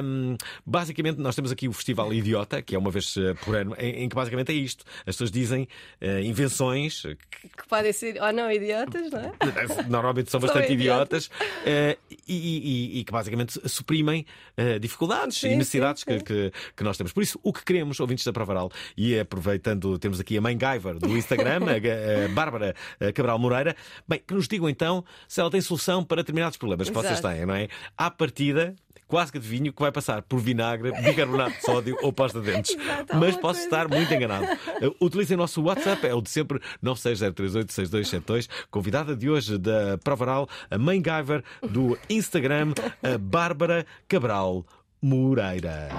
hum, 0.03 0.35
basicamente 0.65 1.19
nós 1.19 1.35
temos 1.35 1.51
aqui 1.51 1.67
o 1.67 1.73
Festival 1.73 2.13
Idiota, 2.13 2.61
que 2.61 2.75
é 2.75 2.79
uma 2.79 2.91
vez 2.91 3.15
eh, 3.17 3.33
por 3.43 3.55
ano, 3.55 3.75
em, 3.79 4.03
em 4.03 4.09
que 4.09 4.15
basicamente 4.15 4.51
é 4.51 4.55
isto. 4.55 4.83
As 5.01 5.15
pessoas 5.15 5.31
dizem 5.31 5.67
eh, 6.01 6.21
invenções, 6.21 7.03
eh, 7.05 7.15
que 7.31 7.49
Que 7.49 7.67
podem 7.67 7.91
ser, 7.93 8.21
ou 8.21 8.31
não, 8.33 8.51
idiotas, 8.51 9.11
não 9.11 9.19
é? 9.19 9.33
normalmente 9.89 10.29
são 10.31 10.39
São 10.39 10.47
bastante 10.47 10.73
idiotas. 10.73 11.25
idiotas, 11.25 11.65
eh, 11.65 11.97
e, 12.27 12.95
e- 12.95 12.99
e 12.99 13.03
que 13.03 13.11
basicamente 13.11 13.59
suprimem 13.69 14.25
eh, 14.57 14.79
dificuldades 14.79 15.37
Sim, 15.37 15.53
e 15.53 15.55
necessidades 15.55 16.01
sim, 16.01 16.05
que, 16.05 16.17
sim. 16.19 16.23
que- 16.25 16.51
que 16.75 16.83
nós 16.83 16.97
temos. 16.97 17.11
Por 17.13 17.21
isso, 17.23 17.39
o 17.43 17.51
que 17.53 17.63
queremos, 17.63 17.99
ouvintes 17.99 18.25
da 18.25 18.33
Pravaral, 18.33 18.71
e 18.97 19.17
aproveitando, 19.19 19.97
temos 19.99 20.19
aqui 20.19 20.37
a 20.37 20.41
mãe 20.41 20.57
Guyver 20.57 20.99
do 20.99 21.17
Instagram, 21.17 21.59
a, 21.67 22.25
a 22.25 22.27
Bárbara 22.29 22.75
Cabral 23.13 23.37
Moreira, 23.39 23.75
bem, 24.07 24.21
que 24.25 24.33
nos 24.33 24.47
digam 24.47 24.69
então 24.69 25.03
se 25.27 25.39
ela 25.41 25.49
tem 25.51 25.61
solução 25.61 26.03
para 26.03 26.21
determinados 26.21 26.57
problemas 26.57 26.87
que 26.89 26.93
vocês 26.95 27.19
têm, 27.19 27.45
não 27.45 27.55
é? 27.55 27.67
À 27.97 28.09
partida. 28.09 28.75
Quase 29.07 29.31
que 29.31 29.37
adivinho 29.37 29.71
que 29.73 29.81
vai 29.81 29.91
passar 29.91 30.21
por 30.23 30.39
vinagre, 30.39 30.91
bicarbonato 31.01 31.51
de 31.57 31.61
sódio 31.61 31.97
ou 32.01 32.11
pasta 32.11 32.39
de 32.41 32.51
dentes. 32.51 32.75
Exato, 32.79 33.15
Mas 33.17 33.35
posso 33.35 33.59
coisa. 33.59 33.63
estar 33.63 33.87
muito 33.87 34.13
enganado. 34.13 34.45
Uh, 34.81 35.05
Utilizem 35.05 35.35
o 35.35 35.39
nosso 35.39 35.61
WhatsApp, 35.61 36.05
é 36.07 36.13
o 36.13 36.21
de 36.21 36.29
sempre 36.29 36.59
960386272. 36.83 38.49
Convidada 38.71 39.15
de 39.15 39.29
hoje 39.29 39.57
da 39.57 39.97
Provaral, 40.03 40.47
a 40.69 40.77
mãe 40.77 41.01
Guyver 41.01 41.43
do 41.69 41.97
Instagram, 42.09 42.73
a 43.01 43.17
Bárbara 43.17 43.85
Cabral 44.07 44.65
Moreira. 45.01 45.89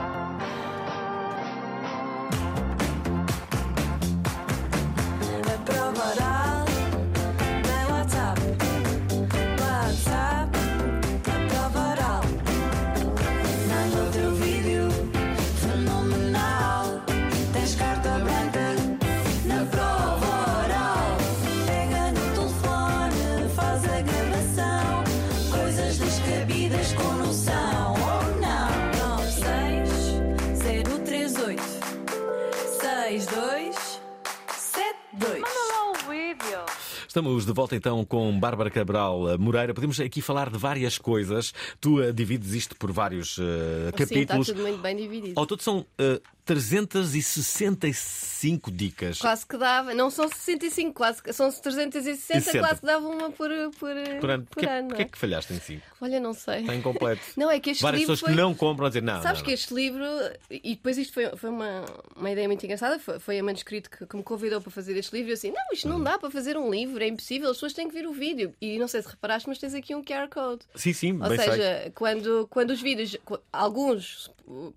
Estamos 37.06 37.44
de 37.46 37.52
volta 37.52 37.76
então 37.76 38.04
com 38.04 38.38
Bárbara 38.38 38.70
Cabral 38.70 39.30
eh, 39.30 39.38
Moreira. 39.38 39.72
Podemos 39.74 39.98
aqui 40.00 40.20
falar 40.20 40.50
de 40.50 40.58
várias 40.58 40.98
coisas. 40.98 41.52
Tu 41.80 42.02
eh, 42.02 42.12
divides 42.12 42.52
isto 42.52 42.76
por 42.76 42.92
vários 42.92 43.38
eh, 43.38 43.42
Sim, 43.42 43.88
está 43.88 43.98
capítulos. 43.98 44.46
tudo 44.46 44.62
muito 44.62 44.78
bem 44.80 44.96
dividido. 44.96 45.38
Ao 45.38 45.46
todo 45.46 45.62
são 45.62 45.84
eh, 45.98 46.20
365 46.44 48.70
dicas. 48.70 49.18
Quase 49.18 49.46
que 49.46 49.56
dava, 49.56 49.94
não 49.94 50.10
são 50.10 50.28
65, 50.28 50.92
quase 50.92 51.22
que 51.22 51.32
são 51.32 51.50
360, 51.50 52.40
60. 52.40 52.58
quase 52.58 52.80
que 52.80 52.86
dava 52.86 53.06
uma 53.08 53.30
por, 53.30 53.48
por, 53.78 53.94
Por 54.20 54.30
ano. 54.30 54.44
por 54.44 54.54
Porquê, 54.54 54.68
ano. 54.68 54.88
não 54.90 54.96
é 54.98 55.04
que 55.04 55.16
falhaste 55.16 55.54
em 55.54 55.60
5? 55.60 55.80
Olha, 56.02 56.20
não 56.20 56.34
sei. 56.34 56.60
Está 56.60 56.74
incompleto. 56.74 57.22
Não, 57.36 57.50
é 57.50 57.58
que 57.58 57.70
este 57.70 57.82
Várias 57.82 58.00
livro 58.00 58.12
pessoas 58.14 58.30
foi... 58.30 58.36
que 58.36 58.42
não 58.42 58.54
compram 58.54 58.86
a 58.86 58.90
dizer 58.90 59.02
não. 59.02 59.22
Sabes 59.22 59.38
não, 59.38 59.44
que 59.44 59.50
não. 59.50 59.54
este 59.54 59.72
livro, 59.74 60.04
e 60.50 60.74
depois 60.74 60.98
isto 60.98 61.14
foi, 61.14 61.30
foi 61.36 61.48
uma, 61.50 61.84
uma 62.14 62.30
ideia 62.30 62.46
muito 62.46 62.62
engraçada, 62.64 62.98
foi, 62.98 63.18
foi 63.18 63.38
a 63.38 63.42
manuscrito 63.42 63.88
que, 63.90 64.04
que 64.06 64.16
me 64.16 64.22
convidou 64.22 64.60
para 64.60 64.70
fazer 64.70 64.94
este 64.98 65.12
livro 65.14 65.30
e 65.30 65.32
eu 65.32 65.34
assim, 65.34 65.50
não, 65.50 65.62
isto 65.72 65.88
não 65.88 66.02
dá 66.02 66.18
para 66.18 66.30
fazer 66.30 66.56
um 66.58 66.70
livro, 66.70 66.93
é 67.02 67.08
impossível, 67.08 67.50
as 67.50 67.56
pessoas 67.56 67.72
têm 67.72 67.88
que 67.88 67.94
ver 67.94 68.06
o 68.06 68.12
vídeo. 68.12 68.54
E 68.60 68.78
não 68.78 68.86
sei 68.88 69.02
se 69.02 69.08
reparaste, 69.08 69.48
mas 69.48 69.58
tens 69.58 69.74
aqui 69.74 69.94
um 69.94 70.02
QR 70.04 70.28
Code. 70.28 70.62
Sim, 70.74 70.92
sim, 70.92 71.12
Ou 71.20 71.28
bem 71.28 71.38
sei. 71.38 71.50
seja, 71.52 71.92
quando, 71.94 72.46
quando 72.50 72.70
os 72.70 72.80
vídeos, 72.80 73.16
alguns, 73.52 74.30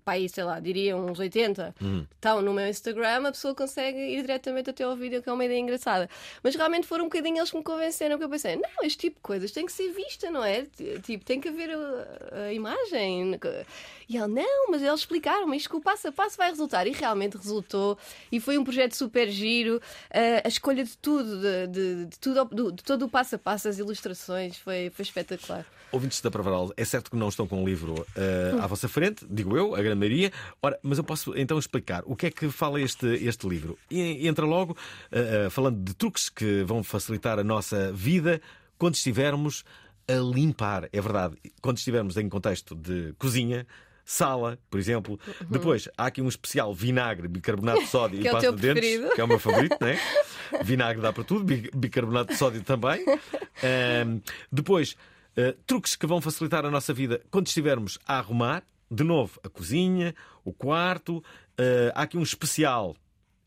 aí, 0.06 0.28
sei 0.28 0.44
lá, 0.44 0.58
diria 0.60 0.96
uns 0.96 1.18
80, 1.18 1.74
Hum. 1.82 2.06
estão 2.14 2.40
no 2.40 2.52
meu 2.54 2.66
Instagram, 2.66 3.26
a 3.28 3.32
pessoa 3.32 3.54
consegue 3.54 3.98
ir 3.98 4.22
diretamente 4.22 4.70
até 4.70 4.84
ao 4.84 4.96
vídeo, 4.96 5.22
que 5.22 5.28
é 5.28 5.32
uma 5.32 5.44
ideia 5.44 5.58
engraçada. 5.58 6.08
Mas 6.42 6.54
realmente 6.54 6.86
foram 6.86 7.04
um 7.04 7.08
bocadinho 7.08 7.38
eles 7.38 7.50
que 7.50 7.56
me 7.56 7.62
convenceram, 7.62 8.16
porque 8.16 8.24
eu 8.24 8.30
pensei, 8.30 8.56
não, 8.56 8.70
este 8.82 8.98
tipo 8.98 9.16
de 9.16 9.22
coisas 9.22 9.50
tem 9.50 9.66
que 9.66 9.72
ser 9.72 9.92
vista, 9.92 10.30
não 10.30 10.44
é? 10.44 10.64
Tipo, 11.02 11.24
tem 11.24 11.40
que 11.40 11.48
haver 11.48 11.70
a, 11.70 12.44
a 12.46 12.52
imagem. 12.52 13.38
E 14.08 14.16
ele, 14.16 14.26
não, 14.26 14.70
mas 14.70 14.82
eles 14.82 15.00
explicaram-me 15.00 15.56
isto 15.56 15.68
que 15.68 15.76
o 15.76 15.80
passo 15.80 16.08
a 16.08 16.12
passo 16.12 16.36
vai 16.36 16.48
resultar. 16.50 16.86
E 16.86 16.92
realmente 16.92 17.36
resultou. 17.36 17.98
E 18.32 18.40
foi 18.40 18.56
um 18.56 18.64
projeto 18.64 18.94
super 18.94 19.28
giro. 19.28 19.80
Ah, 20.10 20.42
a 20.44 20.48
escolha 20.48 20.82
de 20.82 20.96
tudo, 20.96 21.38
de, 21.40 21.66
de- 21.66 22.07
de 22.08 22.18
tudo, 22.18 22.44
do- 22.46 22.72
de 22.72 22.82
todo 22.82 23.04
o 23.04 23.08
passo 23.08 23.34
a 23.34 23.38
passo, 23.38 23.68
as 23.68 23.78
ilustrações, 23.78 24.56
foi, 24.58 24.90
foi 24.90 25.02
espetacular. 25.02 25.66
Ouvintes 25.92 26.20
da 26.20 26.30
Pravaral, 26.30 26.72
é 26.76 26.84
certo 26.84 27.10
que 27.10 27.16
não 27.16 27.28
estão 27.28 27.46
com 27.46 27.62
o 27.62 27.66
livro 27.66 28.06
eh, 28.16 28.54
à 28.60 28.66
vossa 28.66 28.88
frente, 28.88 29.26
digo 29.30 29.56
eu, 29.56 29.74
a 29.74 29.80
Grande 29.82 30.00
Maria. 30.00 30.32
Ora, 30.62 30.78
mas 30.82 30.98
eu 30.98 31.04
posso 31.04 31.36
então 31.36 31.58
explicar 31.58 32.02
o 32.06 32.14
que 32.14 32.26
é 32.26 32.30
que 32.30 32.50
fala 32.50 32.80
este, 32.80 33.06
este 33.06 33.48
livro. 33.48 33.78
E 33.90 34.26
entra 34.28 34.44
logo 34.44 34.76
eh, 35.10 35.48
falando 35.50 35.82
de 35.82 35.94
truques 35.94 36.28
que 36.28 36.62
vão 36.64 36.82
facilitar 36.82 37.38
a 37.38 37.44
nossa 37.44 37.90
vida 37.92 38.40
quando 38.76 38.94
estivermos 38.96 39.64
a 40.06 40.14
limpar. 40.14 40.88
É 40.92 41.00
verdade, 41.00 41.36
quando 41.62 41.78
estivermos 41.78 42.16
em 42.16 42.28
contexto 42.28 42.74
de 42.74 43.14
cozinha. 43.18 43.66
Sala, 44.10 44.58
por 44.70 44.80
exemplo. 44.80 45.20
Depois, 45.50 45.86
há 45.98 46.06
aqui 46.06 46.22
um 46.22 46.28
especial 46.28 46.72
vinagre, 46.72 47.28
bicarbonato 47.28 47.80
de 47.80 47.88
sódio 47.88 48.20
e 48.22 48.26
é 48.26 48.32
pasta 48.32 48.52
de 48.52 48.62
dentes, 48.62 48.80
preferido. 48.80 49.14
que 49.14 49.20
é 49.20 49.24
o 49.24 49.28
meu 49.28 49.38
favorito, 49.38 49.76
não 49.78 49.88
é? 49.88 50.00
Vinagre 50.64 51.02
dá 51.02 51.12
para 51.12 51.24
tudo, 51.24 51.44
bi- 51.44 51.70
bicarbonato 51.74 52.32
de 52.32 52.38
sódio 52.38 52.62
também. 52.62 53.04
Depois, 54.50 54.96
eh, 55.36 55.54
truques 55.66 55.94
que 55.94 56.06
vão 56.06 56.22
facilitar 56.22 56.64
a 56.64 56.70
nossa 56.70 56.94
vida 56.94 57.20
quando 57.30 57.48
estivermos 57.48 57.98
a 58.06 58.16
arrumar. 58.18 58.62
De 58.90 59.04
novo, 59.04 59.38
a 59.44 59.48
cozinha, 59.50 60.14
o 60.42 60.54
quarto. 60.54 61.22
Eh, 61.58 61.92
há 61.94 62.02
aqui 62.04 62.16
um 62.16 62.22
especial. 62.22 62.96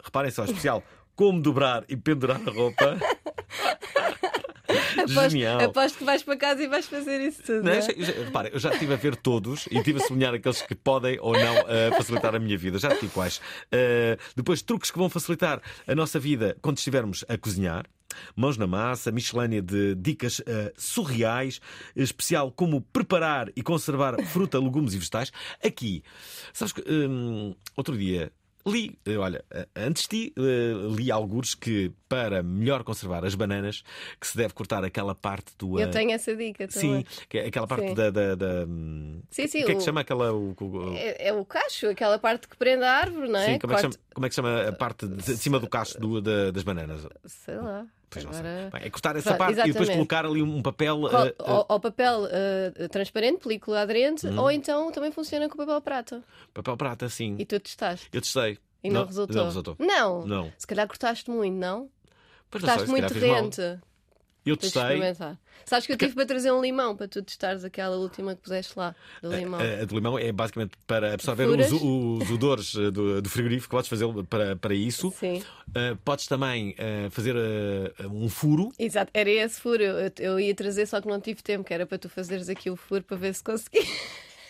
Reparem 0.03 0.29
só, 0.29 0.45
especial. 0.45 0.83
Como 1.15 1.41
dobrar 1.41 1.83
e 1.89 1.97
pendurar 1.97 2.39
a 2.47 2.51
roupa. 2.51 2.99
Aposto, 4.99 5.29
Genial. 5.31 5.61
aposto 5.61 5.97
que 5.97 6.03
vais 6.03 6.23
para 6.23 6.37
casa 6.37 6.63
e 6.63 6.67
vais 6.67 6.85
fazer 6.85 7.21
isso 7.21 7.41
tudo. 7.43 7.63
Não 7.63 7.71
é? 7.71 7.79
não 7.79 7.85
é? 7.87 7.93
Já- 7.93 7.93
já- 8.13 8.23
Repara, 8.23 8.49
eu 8.49 8.59
já 8.59 8.71
estive 8.71 8.93
a 8.93 8.97
ver 8.97 9.15
todos 9.15 9.67
e 9.71 9.77
estive 9.77 9.99
a 10.01 10.05
sublinhar 10.05 10.33
aqueles 10.33 10.61
que 10.61 10.75
podem 10.75 11.17
ou 11.21 11.33
não 11.33 11.57
eh, 11.67 11.91
facilitar 11.97 12.35
a 12.35 12.39
minha 12.39 12.57
vida. 12.57 12.77
Já 12.79 12.95
tive 12.95 13.11
quais. 13.11 13.41
Eh, 13.71 14.17
depois, 14.35 14.61
truques 14.61 14.91
que 14.91 14.97
vão 14.97 15.09
facilitar 15.09 15.61
a 15.87 15.95
nossa 15.95 16.19
vida 16.19 16.57
quando 16.61 16.77
estivermos 16.77 17.23
a 17.27 17.37
cozinhar. 17.37 17.85
Mãos 18.35 18.57
na 18.57 18.67
massa, 18.67 19.09
miscelânea 19.09 19.61
de 19.61 19.95
dicas 19.95 20.41
eh, 20.45 20.73
surreais, 20.75 21.61
especial 21.95 22.51
como 22.51 22.81
preparar 22.81 23.49
e 23.55 23.63
conservar 23.63 24.21
fruta, 24.25 24.59
legumes 24.59 24.93
e 24.93 24.97
vegetais. 24.97 25.31
Aqui, 25.65 26.03
sabes 26.51 26.73
que 26.73 26.81
hum, 26.89 27.55
outro 27.75 27.97
dia 27.97 28.29
li, 28.65 28.97
eh, 29.05 29.17
olha, 29.17 29.43
eh, 29.51 29.67
antes 29.75 30.03
de 30.03 30.07
ti, 30.09 30.33
eh, 30.37 30.73
li 30.95 31.11
alguns 31.11 31.55
que 31.55 31.91
para 32.09 32.43
melhor 32.43 32.83
conservar 32.83 33.23
as 33.25 33.35
bananas 33.35 33.83
que 34.19 34.27
se 34.27 34.37
deve 34.37 34.53
cortar 34.53 34.83
aquela 34.83 35.15
parte 35.15 35.53
do. 35.57 35.79
Eu 35.79 35.89
tenho 35.91 36.11
essa 36.11 36.35
dica 36.35 36.67
também. 36.67 37.05
Sim, 37.05 37.05
que 37.29 37.37
é 37.37 37.47
aquela 37.47 37.67
parte 37.67 37.87
Sim. 37.89 37.93
da. 37.95 38.09
da, 38.09 38.35
da, 38.35 38.65
hum, 38.67 39.21
Sim, 39.29 39.47
sim, 39.47 39.63
O 39.63 39.65
que 39.65 39.71
é 39.71 39.75
que 39.75 39.83
chama 39.83 40.01
aquela. 40.01 40.33
O, 40.33 40.55
o- 40.59 40.93
É, 40.95 41.27
é 41.29 41.33
o 41.33 41.45
cacho, 41.45 41.87
aquela 41.87 42.19
parte 42.19 42.47
que 42.47 42.57
prende 42.57 42.83
a 42.83 42.91
árvore, 42.91 43.29
não 43.29 43.39
é? 43.39 43.45
Sim, 43.53 43.59
como 43.59 43.73
é, 43.73 43.75
que 43.77 43.81
chama, 43.81 43.95
como 44.13 44.25
é 44.25 44.29
que 44.29 44.35
chama 44.35 44.67
a 44.67 44.71
parte 44.73 45.07
de 45.07 45.15
de 45.21 45.37
cima 45.37 45.59
do 45.59 45.69
cacho 45.69 45.99
do- 45.99 46.21
da- 46.21 46.51
das 46.51 46.63
bananas? 46.63 47.07
Sei 47.25 47.55
lá. 47.55 47.85
Pois 48.11 48.25
não. 48.25 48.31
Agora... 48.33 48.69
Bem, 48.73 48.81
é 48.83 48.89
cortar 48.89 49.15
essa 49.15 49.29
Pronto, 49.33 49.37
parte 49.39 49.53
e 49.53 49.55
depois 49.55 49.69
exatamente. 49.69 49.95
colocar 49.95 50.25
ali 50.25 50.43
um 50.43 50.61
papel. 50.61 50.99
Qual- 51.09 51.25
eh, 51.27 51.29
eh, 51.39 51.51
ou, 51.51 51.65
ou 51.69 51.79
papel 51.79 52.27
eh, 52.29 52.87
transparente, 52.89 53.39
película 53.41 53.81
aderente, 53.81 54.27
Uhum. 54.27 54.37
ou 54.39 54.51
então 54.51 54.91
também 54.91 55.11
funciona 55.11 55.47
com 55.47 55.55
papel 55.57 55.79
prata. 55.81 56.21
papel 56.53 56.75
prata, 56.77 57.07
sim. 57.09 57.35
E 57.39 57.45
tu 57.45 57.57
testaste. 57.59 58.09
Eu 58.11 58.19
testei. 58.21 58.59
E 58.83 58.89
não, 58.89 59.05
resultou. 59.05 59.35
Não 59.37 59.45
resultou. 59.45 59.75
Não. 59.79 60.25
Não. 60.27 60.53
Se 60.57 60.67
calhar 60.67 60.85
cortaste 60.87 61.29
muito, 61.31 61.55
não? 61.55 61.89
Pois 62.49 62.63
não 62.63 62.69
sei, 62.69 62.85
Cortaste 62.85 62.85
se 62.85 62.91
muito 62.91 63.13
rente. 63.33 63.79
Eu 64.45 64.57
testei. 64.57 64.99
Sabes 65.65 65.85
que 65.85 65.93
eu 65.93 65.97
tive 65.97 66.15
para 66.15 66.25
trazer 66.25 66.51
um 66.51 66.59
limão 66.61 66.95
para 66.95 67.07
tu 67.07 67.21
testares 67.21 67.63
aquela 67.63 67.95
última 67.97 68.35
que 68.35 68.41
puseste 68.41 68.73
lá, 68.75 68.95
do 69.21 69.31
limão. 69.31 69.59
A, 69.59 69.81
a 69.83 69.85
do 69.85 69.95
limão 69.95 70.17
é 70.17 70.31
basicamente 70.31 70.71
para 70.87 71.13
absorver 71.13 71.45
os, 71.45 71.71
os 71.71 72.31
odores 72.31 72.73
eh, 72.75 72.89
do, 72.89 73.21
do 73.21 73.29
frigorífico. 73.29 73.69
Podes 73.69 73.87
fazer 73.87 74.05
para, 74.27 74.55
para 74.55 74.73
isso. 74.73 75.11
Sim. 75.11 75.43
Eh, 75.75 75.95
podes 76.03 76.25
também 76.25 76.73
eh, 76.79 77.07
fazer 77.11 77.35
eh, 77.35 78.07
um 78.07 78.27
furo. 78.27 78.71
Exato, 78.79 79.11
era 79.13 79.29
esse 79.29 79.61
furo. 79.61 79.83
Eu, 79.83 80.11
eu- 80.17 80.39
ia 80.39 80.55
trazer, 80.55 80.87
só 80.87 80.99
que 80.99 81.07
não 81.07 81.21
tive 81.21 81.43
tempo, 81.43 81.63
que 81.63 81.73
era 81.73 81.85
para 81.85 81.99
tu 81.99 82.09
fazeres 82.09 82.49
aqui 82.49 82.69
o 82.71 82.75
furo 82.75 83.03
para 83.03 83.17
ver 83.17 83.35
se 83.35 83.43
consegui. 83.43 83.87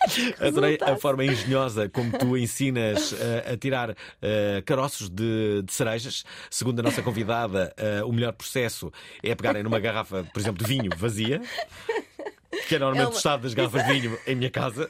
Adorei 0.39 0.77
a 0.81 0.95
forma 0.95 1.23
engenhosa 1.25 1.87
como 1.89 2.17
tu 2.17 2.35
ensinas 2.37 3.13
eh, 3.13 3.51
a 3.53 3.57
tirar 3.57 3.95
eh, 4.21 4.61
caroços 4.65 5.09
de, 5.09 5.61
de 5.63 5.71
cerejas. 5.73 6.23
Segundo 6.49 6.79
a 6.79 6.83
nossa 6.83 7.01
convidada, 7.01 7.73
eh, 7.77 8.03
o 8.03 8.11
melhor 8.11 8.33
processo 8.33 8.91
é 9.23 9.35
pegarem 9.35 9.63
numa 9.63 9.79
garrafa, 9.79 10.23
por 10.33 10.39
exemplo, 10.39 10.63
de 10.65 10.67
vinho 10.69 10.89
vazia. 10.97 11.41
Que 12.67 12.75
é 12.75 12.79
normalmente 12.79 13.03
É 13.03 13.07
uma- 13.07 13.13
o 13.13 13.17
estado 13.17 13.43
das 13.43 13.53
garrafas 13.53 13.85
de 13.85 13.93
vinho 13.93 14.19
em 14.27 14.35
minha 14.35 14.49
casa. 14.49 14.89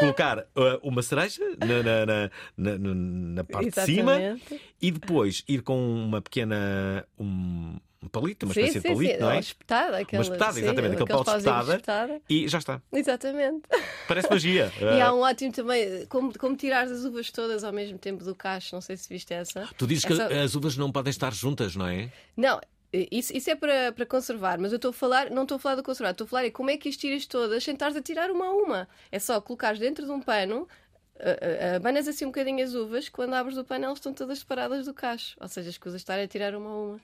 colocar 0.00 0.44
uma 0.82 1.00
cereja 1.02 1.40
na, 1.60 1.82
na, 2.06 2.30
na- 2.56 2.78
na- 2.78 3.44
parte 3.44 3.70
de 3.70 3.80
cima 3.82 4.12
Exatamente. 4.20 4.60
e 4.82 4.90
depois 4.90 5.44
ir 5.48 5.62
com 5.62 5.78
uma 5.78 6.20
pequena. 6.20 7.06
Um, 7.18 7.76
um 8.06 8.08
palito, 8.08 8.46
uma 8.46 8.54
sim, 8.54 8.60
espécie 8.60 8.80
sim, 8.80 8.88
de 8.88 8.94
palito, 8.94 9.14
sim. 9.14 9.20
não 9.20 9.28
é? 9.30 9.34
Uma 9.34 9.40
espetada, 9.40 9.98
aquela, 9.98 10.22
Uma 10.22 10.32
espetada, 10.34 10.58
exatamente, 10.60 10.92
aquele 10.94 11.08
pau 11.08 11.24
de 11.24 11.30
de 11.42 11.72
espetada. 11.72 12.20
E 12.28 12.48
já 12.48 12.58
está. 12.58 12.82
Exatamente. 12.92 13.62
Parece 14.08 14.30
magia. 14.30 14.72
E 14.80 14.84
Eh, 14.84 15.00
há 15.02 15.12
um 15.12 15.20
ótimo 15.20 15.52
também, 15.52 16.06
como, 16.06 16.38
como 16.38 16.56
tirar 16.56 16.84
as 16.86 17.04
uvas 17.04 17.30
todas 17.30 17.64
ao 17.64 17.72
mesmo 17.72 17.98
tempo 17.98 18.24
do 18.24 18.34
cacho, 18.34 18.74
não 18.74 18.80
sei 18.80 18.96
se 18.96 19.08
viste 19.08 19.32
essa. 19.34 19.68
Tu 19.76 19.86
dizes 19.86 20.04
que 20.04 20.12
Essa- 20.12 20.26
as 20.28 20.54
uvas 20.54 20.76
não 20.76 20.90
podem 20.92 21.10
estar 21.10 21.32
juntas, 21.32 21.74
não 21.76 21.86
é? 21.86 22.10
Não, 22.36 22.60
isso, 22.92 23.36
isso 23.36 23.50
é 23.50 23.54
para, 23.56 23.92
para 23.92 24.06
conservar, 24.06 24.58
mas 24.58 24.72
eu 24.72 24.76
estou 24.76 24.90
a 24.90 24.92
falar, 24.94 25.28
não 25.30 25.42
estou 25.42 25.56
a 25.56 25.58
falar 25.58 25.74
do 25.74 25.82
conservar, 25.82 26.12
estou 26.12 26.24
a 26.24 26.28
falar 26.28 26.44
é 26.46 26.50
como 26.50 26.70
é 26.70 26.76
que 26.76 26.88
as 26.88 26.96
tiras 26.96 27.26
todas 27.26 27.62
sem 27.62 27.74
estares 27.74 27.96
a 27.96 28.00
tirar 28.02 28.30
uma 28.30 28.46
a 28.46 28.52
uma. 28.52 28.88
É 29.10 29.18
só 29.18 29.40
colocares 29.40 29.78
dentro 29.78 30.04
de 30.06 30.10
um 30.12 30.20
pano, 30.20 30.66
a- 31.18 31.72
a- 31.72 31.76
abanas 31.76 32.06
assim 32.08 32.24
um 32.24 32.28
bocadinho 32.28 32.62
as 32.64 32.74
uvas, 32.74 33.08
quando 33.08 33.34
abres 33.34 33.56
o 33.58 33.64
pano 33.64 33.84
elas 33.86 33.98
estão 33.98 34.12
todas 34.14 34.38
separadas 34.38 34.86
do 34.86 34.94
cacho. 34.94 35.36
Ou 35.40 35.48
seja, 35.48 35.68
as 35.70 35.78
coisas 35.78 36.00
estarem 36.00 36.24
a 36.24 36.28
tirar 36.28 36.54
uma 36.54 36.70
a 36.70 36.74
uma. 36.78 37.00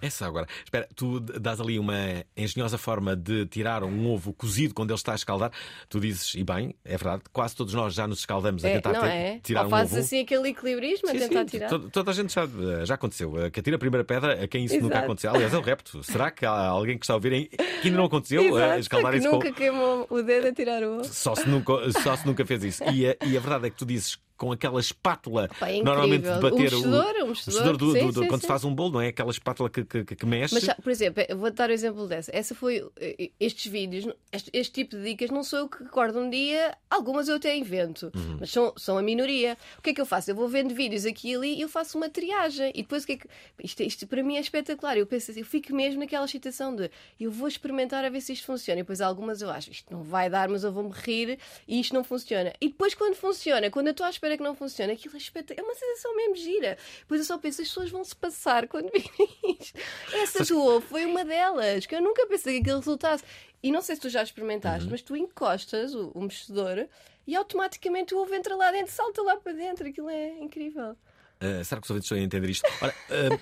Essa 0.00 0.26
agora. 0.26 0.46
Espera, 0.64 0.86
tu 0.94 1.20
dás 1.20 1.60
ali 1.60 1.78
uma 1.78 1.96
engenhosa 2.36 2.76
forma 2.76 3.16
de 3.16 3.46
tirar 3.46 3.82
um 3.82 4.06
ovo 4.10 4.32
cozido 4.32 4.74
quando 4.74 4.90
ele 4.90 4.98
está 4.98 5.12
a 5.12 5.14
escaldar. 5.14 5.50
Tu 5.88 5.98
dizes, 6.00 6.34
e 6.34 6.44
bem, 6.44 6.74
é 6.84 6.96
verdade, 6.96 7.22
quase 7.32 7.56
todos 7.56 7.72
nós 7.74 7.94
já 7.94 8.06
nos 8.06 8.18
escaldamos 8.18 8.64
a 8.64 8.68
É, 8.68 8.74
tentar 8.74 8.92
não 8.92 9.00
ti- 9.00 9.06
é? 9.08 9.40
tirar 9.42 9.60
Ou 9.62 9.66
um 9.66 9.70
fazes 9.70 9.92
ovo. 9.94 10.00
assim 10.02 10.20
aquele 10.20 10.48
equilibrismo 10.50 11.08
Sim, 11.08 11.16
a 11.16 11.20
tentar 11.20 11.40
sim, 11.40 11.46
tirar. 11.46 11.68
to- 11.70 11.90
Toda 11.90 12.10
a 12.10 12.14
gente 12.14 12.32
já, 12.34 12.46
já 12.84 12.94
aconteceu. 12.94 13.32
Que 13.50 13.60
atira 13.60 13.76
a 13.76 13.78
primeira 13.78 14.04
pedra 14.04 14.44
a 14.44 14.46
quem 14.46 14.64
isso 14.66 14.74
nunca 14.76 14.94
Exato. 14.94 15.04
aconteceu. 15.04 15.30
Aliás, 15.34 15.54
é 15.54 15.58
o 15.58 15.62
repto. 15.62 16.02
Será 16.04 16.30
que 16.30 16.44
há 16.44 16.50
alguém 16.52 16.98
que 16.98 17.04
está 17.04 17.14
a 17.14 17.16
ouvir 17.16 17.48
que 17.48 17.88
ainda 17.88 17.96
não 17.96 18.04
aconteceu? 18.04 18.42
a 18.42 18.44
Exato, 18.46 18.80
escaldar 18.80 19.12
que 19.12 19.18
isso 19.18 19.30
nunca 19.30 19.48
com... 19.48 19.54
queimou 19.54 20.06
o 20.10 20.22
dedo 20.22 20.48
a 20.48 20.52
tirar 20.52 20.82
o 20.82 20.98
ovo. 21.00 21.04
Só 21.04 21.34
se, 21.34 21.48
nunca, 21.48 21.72
só 22.02 22.16
se 22.16 22.26
nunca 22.26 22.44
fez 22.44 22.62
isso. 22.64 22.84
E 22.84 23.06
a, 23.08 23.16
e 23.26 23.36
a 23.36 23.40
verdade 23.40 23.66
é 23.66 23.70
que 23.70 23.76
tu 23.76 23.86
dizes 23.86 24.18
com 24.36 24.52
aquela 24.52 24.80
espátula, 24.80 25.48
Pá, 25.58 25.70
é 25.70 25.82
normalmente 25.82 26.22
de 26.22 26.28
bater 26.40 26.52
Um 26.52 26.58
mexedor, 26.80 27.14
um 27.24 27.28
mexedor, 27.28 27.76
do, 27.76 27.92
sim, 27.92 27.98
do- 28.06 28.12
do- 28.12 28.20
sim, 28.22 28.28
quando 28.28 28.40
sim. 28.40 28.46
se 28.46 28.46
faz 28.48 28.64
um 28.64 28.74
bolo, 28.74 28.92
não 28.92 29.00
é? 29.00 29.08
Aquela 29.08 29.30
espátula 29.30 29.70
que, 29.70 29.84
que, 29.84 30.04
que- 30.04 30.26
mexe. 30.26 30.54
Mas, 30.54 30.64
por 30.82 30.90
exemplo, 30.90 31.22
vou 31.36 31.50
dar 31.50 31.70
o 31.70 31.72
exemplo 31.72 32.06
dessa. 32.06 32.30
Essa 32.34 32.54
foi. 32.54 32.86
eh, 32.98 33.30
Estes 33.40 33.70
vídeos, 33.70 34.06
este, 34.32 34.50
este 34.52 34.72
tipo 34.72 34.96
de 34.96 35.02
dicas, 35.04 35.30
não 35.30 35.42
sou 35.42 35.60
eu 35.60 35.68
que 35.68 35.82
recordo 35.84 36.18
um 36.18 36.28
dia, 36.30 36.76
algumas 36.90 37.28
eu 37.28 37.36
até 37.36 37.56
invento, 37.56 38.10
Uhum. 38.14 38.36
mas 38.40 38.50
são, 38.50 38.72
são 38.76 38.98
a 38.98 39.02
minoria. 39.02 39.56
O 39.78 39.82
que 39.82 39.90
é 39.90 39.94
que 39.94 40.00
eu 40.00 40.06
faço? 40.06 40.30
Eu 40.30 40.34
vou 40.34 40.48
vendo 40.48 40.74
vídeos 40.74 41.06
aqui 41.06 41.30
e 41.30 41.34
ali 41.36 41.54
e 41.58 41.60
eu 41.62 41.68
faço 41.68 41.96
uma 41.96 42.08
triagem. 42.08 42.70
E 42.74 42.82
depois 42.82 43.04
o 43.04 43.06
que 43.06 43.12
é 43.12 43.16
que. 43.16 43.28
Isto, 43.62 43.82
isto 43.82 44.06
para 44.06 44.22
mim 44.22 44.36
é 44.36 44.40
espetacular. 44.40 44.96
Eu 44.96 45.06
penso 45.06 45.30
assim, 45.30 45.40
eu 45.40 45.46
fico 45.46 45.74
mesmo 45.74 46.00
naquela 46.00 46.24
excitação 46.24 46.74
de 46.74 46.90
eu 47.18 47.30
vou 47.30 47.48
experimentar 47.48 48.04
a 48.04 48.08
ver 48.10 48.20
se 48.20 48.32
isto 48.32 48.44
funciona. 48.46 48.80
E 48.80 48.82
depois 48.82 49.00
algumas 49.00 49.40
eu 49.42 49.50
acho, 49.50 49.70
isto 49.70 49.92
não 49.92 50.02
vai 50.02 50.28
dar, 50.28 50.48
mas 50.48 50.64
eu 50.64 50.72
vou-me 50.72 50.92
rir 50.92 51.38
e 51.68 51.80
isto 51.80 51.94
não 51.94 52.02
funciona. 52.04 52.52
E 52.60 52.68
depois 52.68 52.94
quando 52.94 53.14
funciona, 53.14 53.70
quando 53.70 53.86
eu 53.88 53.92
estou 53.92 54.06
à 54.06 54.10
espera 54.10 54.25
que 54.34 54.42
não 54.42 54.54
funcione, 54.54 54.92
aquilo 54.92 55.14
é 55.14 55.18
espetacular. 55.18 55.62
É 55.62 55.62
uma 55.62 55.74
sensação 55.74 56.16
mesmo 56.16 56.36
gira. 56.36 56.78
Depois 57.00 57.20
eu 57.20 57.26
só 57.26 57.36
penso, 57.36 57.60
as 57.60 57.68
pessoas 57.68 57.90
vão 57.90 58.02
se 58.02 58.16
passar 58.16 58.66
quando 58.66 58.90
virem 58.90 59.58
isto. 59.60 59.78
Essa 60.14 60.42
do 60.44 60.58
ovo 60.58 60.80
foi 60.80 61.04
uma 61.04 61.22
delas, 61.22 61.84
que 61.84 61.94
eu 61.94 62.00
nunca 62.00 62.26
pensei 62.26 62.54
que 62.54 62.60
aquilo 62.60 62.78
resultasse. 62.78 63.24
E 63.62 63.70
não 63.70 63.82
sei 63.82 63.96
se 63.96 64.00
tu 64.00 64.08
já 64.08 64.22
experimentaste, 64.22 64.88
mas 64.88 65.02
tu 65.02 65.16
encostas 65.16 65.94
o, 65.94 66.10
o 66.14 66.22
mexedor 66.22 66.88
e 67.26 67.34
automaticamente 67.34 68.14
o 68.14 68.18
ovo 68.18 68.34
entra 68.34 68.54
lá 68.54 68.70
dentro, 68.70 68.92
salta 68.92 69.22
lá 69.22 69.36
para 69.36 69.52
dentro. 69.52 69.88
Aquilo 69.88 70.08
é 70.08 70.38
incrível. 70.38 70.96
Uh, 71.42 71.64
será 71.64 71.80
que 71.80 71.84
os 71.84 71.90
ouvintes 71.90 72.06
estão 72.06 72.16
a 72.16 72.20
entender 72.20 72.48
isto? 72.48 72.66
Ora, 72.80 72.94
uh, 73.10 73.40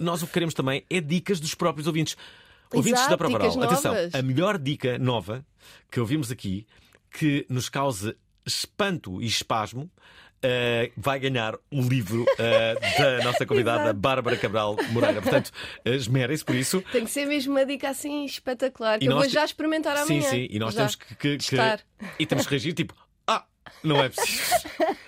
nós 0.00 0.22
o 0.22 0.26
que 0.26 0.32
queremos 0.32 0.54
também 0.54 0.84
é 0.90 1.00
dicas 1.00 1.38
dos 1.38 1.54
próprios 1.54 1.86
ouvintes. 1.86 2.16
Ouvintes 2.72 3.00
Exato, 3.00 3.10
da 3.10 3.18
Prova 3.18 3.34
Oral, 3.34 3.50
dicas 3.50 3.84
atenção, 3.84 3.94
a 4.18 4.22
melhor 4.22 4.58
dica 4.58 4.98
nova 4.98 5.44
que 5.90 6.00
ouvimos 6.00 6.30
aqui, 6.30 6.66
que 7.10 7.44
nos 7.48 7.68
cause 7.68 8.16
espanto 8.46 9.20
e 9.22 9.26
espasmo, 9.26 9.82
uh, 10.44 10.92
vai 10.96 11.18
ganhar 11.20 11.54
um 11.70 11.86
livro 11.86 12.22
uh, 12.22 12.98
da 13.18 13.22
nossa 13.24 13.46
convidada. 13.46 13.92
Bárbara 13.92 14.36
Cabral 14.36 14.76
Moreira. 14.90 15.20
Portanto, 15.22 15.50
uh, 15.86 15.88
esmerem-se 15.90 16.44
por 16.44 16.54
isso. 16.54 16.82
Tem 16.92 17.04
que 17.04 17.10
ser 17.10 17.26
mesmo 17.26 17.52
uma 17.52 17.64
dica 17.66 17.88
assim 17.88 18.24
espetacular, 18.24 18.98
que 18.98 19.06
eu 19.06 19.12
vou 19.14 19.22
te- 19.22 19.30
já 19.30 19.44
experimentar 19.44 19.96
Sim, 19.98 20.18
amanhã. 20.18 20.30
sim, 20.30 20.46
e 20.50 20.58
nós 20.58 20.74
Já. 20.74 20.80
temos 20.80 20.94
que, 20.96 21.14
que- 21.14 21.38
que-. 21.38 21.56
E 22.18 22.26
temos 22.26 22.44
que 22.46 22.50
reagir 22.50 22.72
tipo, 22.74 22.94
ah, 23.26 23.44
não 23.82 24.02
é 24.02 24.08
preciso. 24.08 24.42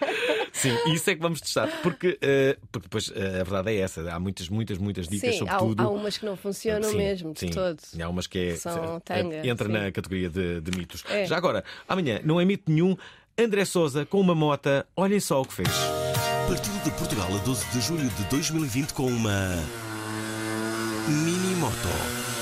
Sim, 0.53 0.73
isso 0.95 1.11
é 1.11 1.15
que 1.15 1.21
vamos 1.21 1.41
testar, 1.41 1.67
porque, 1.83 2.17
eh, 2.23 2.57
porque 2.73 2.87
depois 2.87 3.13
eh, 3.15 3.41
a 3.41 3.45
verdade 3.45 3.73
é 3.73 3.81
essa. 3.81 4.01
Há 4.11 4.19
muitas, 4.21 4.49
muitas, 4.49 4.79
muitas 4.79 5.09
dicas 5.09 5.33
Sim, 5.33 5.39
sobre 5.41 5.53
há, 5.53 5.59
tudo. 5.59 5.83
há 5.83 5.91
umas 5.91 6.17
que 6.17 6.25
não 6.25 6.37
funcionam 6.37 6.89
Sim, 6.91 6.97
mesmo, 6.97 7.35
de 7.35 7.41
sim. 7.41 7.51
todo. 7.51 7.79
E 7.95 8.01
Há 8.03 8.09
umas 8.09 8.27
que 8.27 8.39
é, 8.39 8.57
São 8.57 8.97
eh, 8.97 9.01
tanga, 9.05 9.47
entra 9.47 9.67
sim. 9.67 9.73
na 9.73 9.93
categoria 9.93 10.31
de, 10.31 10.61
de 10.61 10.79
mitos. 10.79 11.05
É. 11.11 11.27
Já 11.27 11.37
agora, 11.37 11.65
amanhã 11.89 12.21
não 12.25 12.41
é 12.41 12.45
mito 12.45 12.71
nenhum. 12.71 12.97
André 13.37 13.65
Souza 13.65 14.07
com 14.07 14.21
uma 14.21 14.35
mota, 14.35 14.87
olhem 14.97 15.19
só 15.19 15.41
o 15.41 15.45
que 15.45 15.55
fez. 15.55 15.69
Partiu 16.49 16.73
de 16.85 16.91
Portugal 16.93 17.27
a 17.35 17.39
12 17.39 17.67
de 17.73 17.81
julho 17.81 18.09
de 18.09 18.25
2020 18.27 18.95
com 18.95 19.07
uma 19.07 19.57
Mini 21.09 21.57
Moto. 21.57 22.34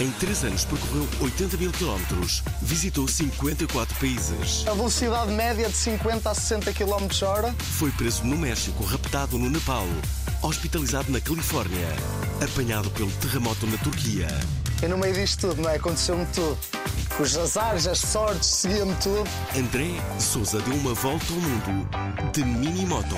Em 0.00 0.10
3 0.10 0.44
anos 0.44 0.64
percorreu 0.64 1.08
80 1.20 1.56
mil 1.56 1.70
quilómetros, 1.70 2.42
visitou 2.60 3.06
54 3.06 3.94
países. 4.00 4.66
A 4.66 4.74
velocidade 4.74 5.30
média 5.30 5.68
de 5.68 5.76
50 5.76 6.30
a 6.30 6.34
60 6.34 6.72
km 6.72 7.22
hora. 7.22 7.54
Foi 7.60 7.92
preso 7.92 8.24
no 8.24 8.36
México, 8.36 8.82
raptado 8.82 9.38
no 9.38 9.48
Nepal, 9.48 9.86
hospitalizado 10.42 11.12
na 11.12 11.20
Califórnia, 11.20 11.86
apanhado 12.42 12.90
pelo 12.90 13.10
terremoto 13.12 13.68
na 13.68 13.76
Turquia. 13.78 14.26
E 14.82 14.88
no 14.88 14.98
meio 14.98 15.14
disto 15.14 15.48
tudo, 15.48 15.62
não 15.62 15.70
é? 15.70 15.76
Aconteceu-me 15.76 16.26
tudo. 16.26 16.58
Os 17.20 17.36
azares, 17.36 17.86
as 17.86 18.00
sortes, 18.00 18.48
seguia-me 18.48 18.94
tudo. 18.96 19.30
André 19.56 19.92
Souza 20.18 20.60
deu 20.62 20.74
uma 20.74 20.94
volta 20.94 21.24
ao 21.32 21.38
mundo 21.38 21.88
de 22.32 22.44
mini 22.44 22.84
moto. 22.84 23.16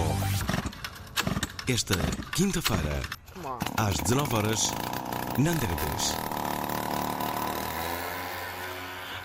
Esta 1.67 1.95
quinta-feira, 2.33 3.01
às 3.79 3.97
19 3.97 4.35
horas, 4.35 4.71
na 5.39 5.55
3. 5.55 6.36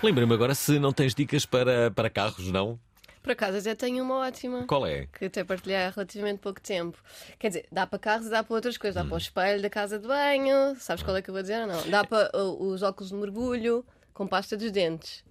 Lembra-me 0.02 0.34
agora 0.34 0.52
se 0.52 0.80
não 0.80 0.92
tens 0.92 1.14
dicas 1.14 1.46
para, 1.46 1.88
para 1.92 2.10
carros, 2.10 2.50
não? 2.50 2.76
Por 3.22 3.30
acaso 3.30 3.56
até 3.58 3.72
tenho 3.72 4.02
uma 4.02 4.16
ótima. 4.16 4.66
Qual 4.66 4.84
é? 4.84 5.06
Que 5.06 5.26
até 5.26 5.44
partilhei 5.44 5.76
há 5.76 5.90
relativamente 5.90 6.40
pouco 6.40 6.60
tempo. 6.60 6.98
Quer 7.38 7.48
dizer, 7.48 7.66
dá 7.70 7.86
para 7.86 8.00
carros 8.00 8.26
e 8.26 8.30
dá 8.30 8.42
para 8.42 8.52
outras 8.52 8.76
coisas. 8.76 9.00
Dá 9.00 9.08
para 9.08 9.14
o 9.14 9.18
espelho 9.18 9.62
da 9.62 9.70
casa 9.70 10.00
de 10.00 10.08
banho. 10.08 10.74
Sabes 10.80 11.04
qual 11.04 11.16
é 11.16 11.22
que 11.22 11.30
eu 11.30 11.34
vou 11.34 11.40
dizer 11.40 11.60
ou 11.60 11.68
não? 11.68 11.88
Dá 11.88 12.04
para 12.04 12.36
uh, 12.36 12.64
os 12.64 12.82
óculos 12.82 13.10
de 13.10 13.14
mergulho 13.14 13.86
com 14.12 14.26
pasta 14.26 14.56
dos 14.56 14.72
dentes. 14.72 15.24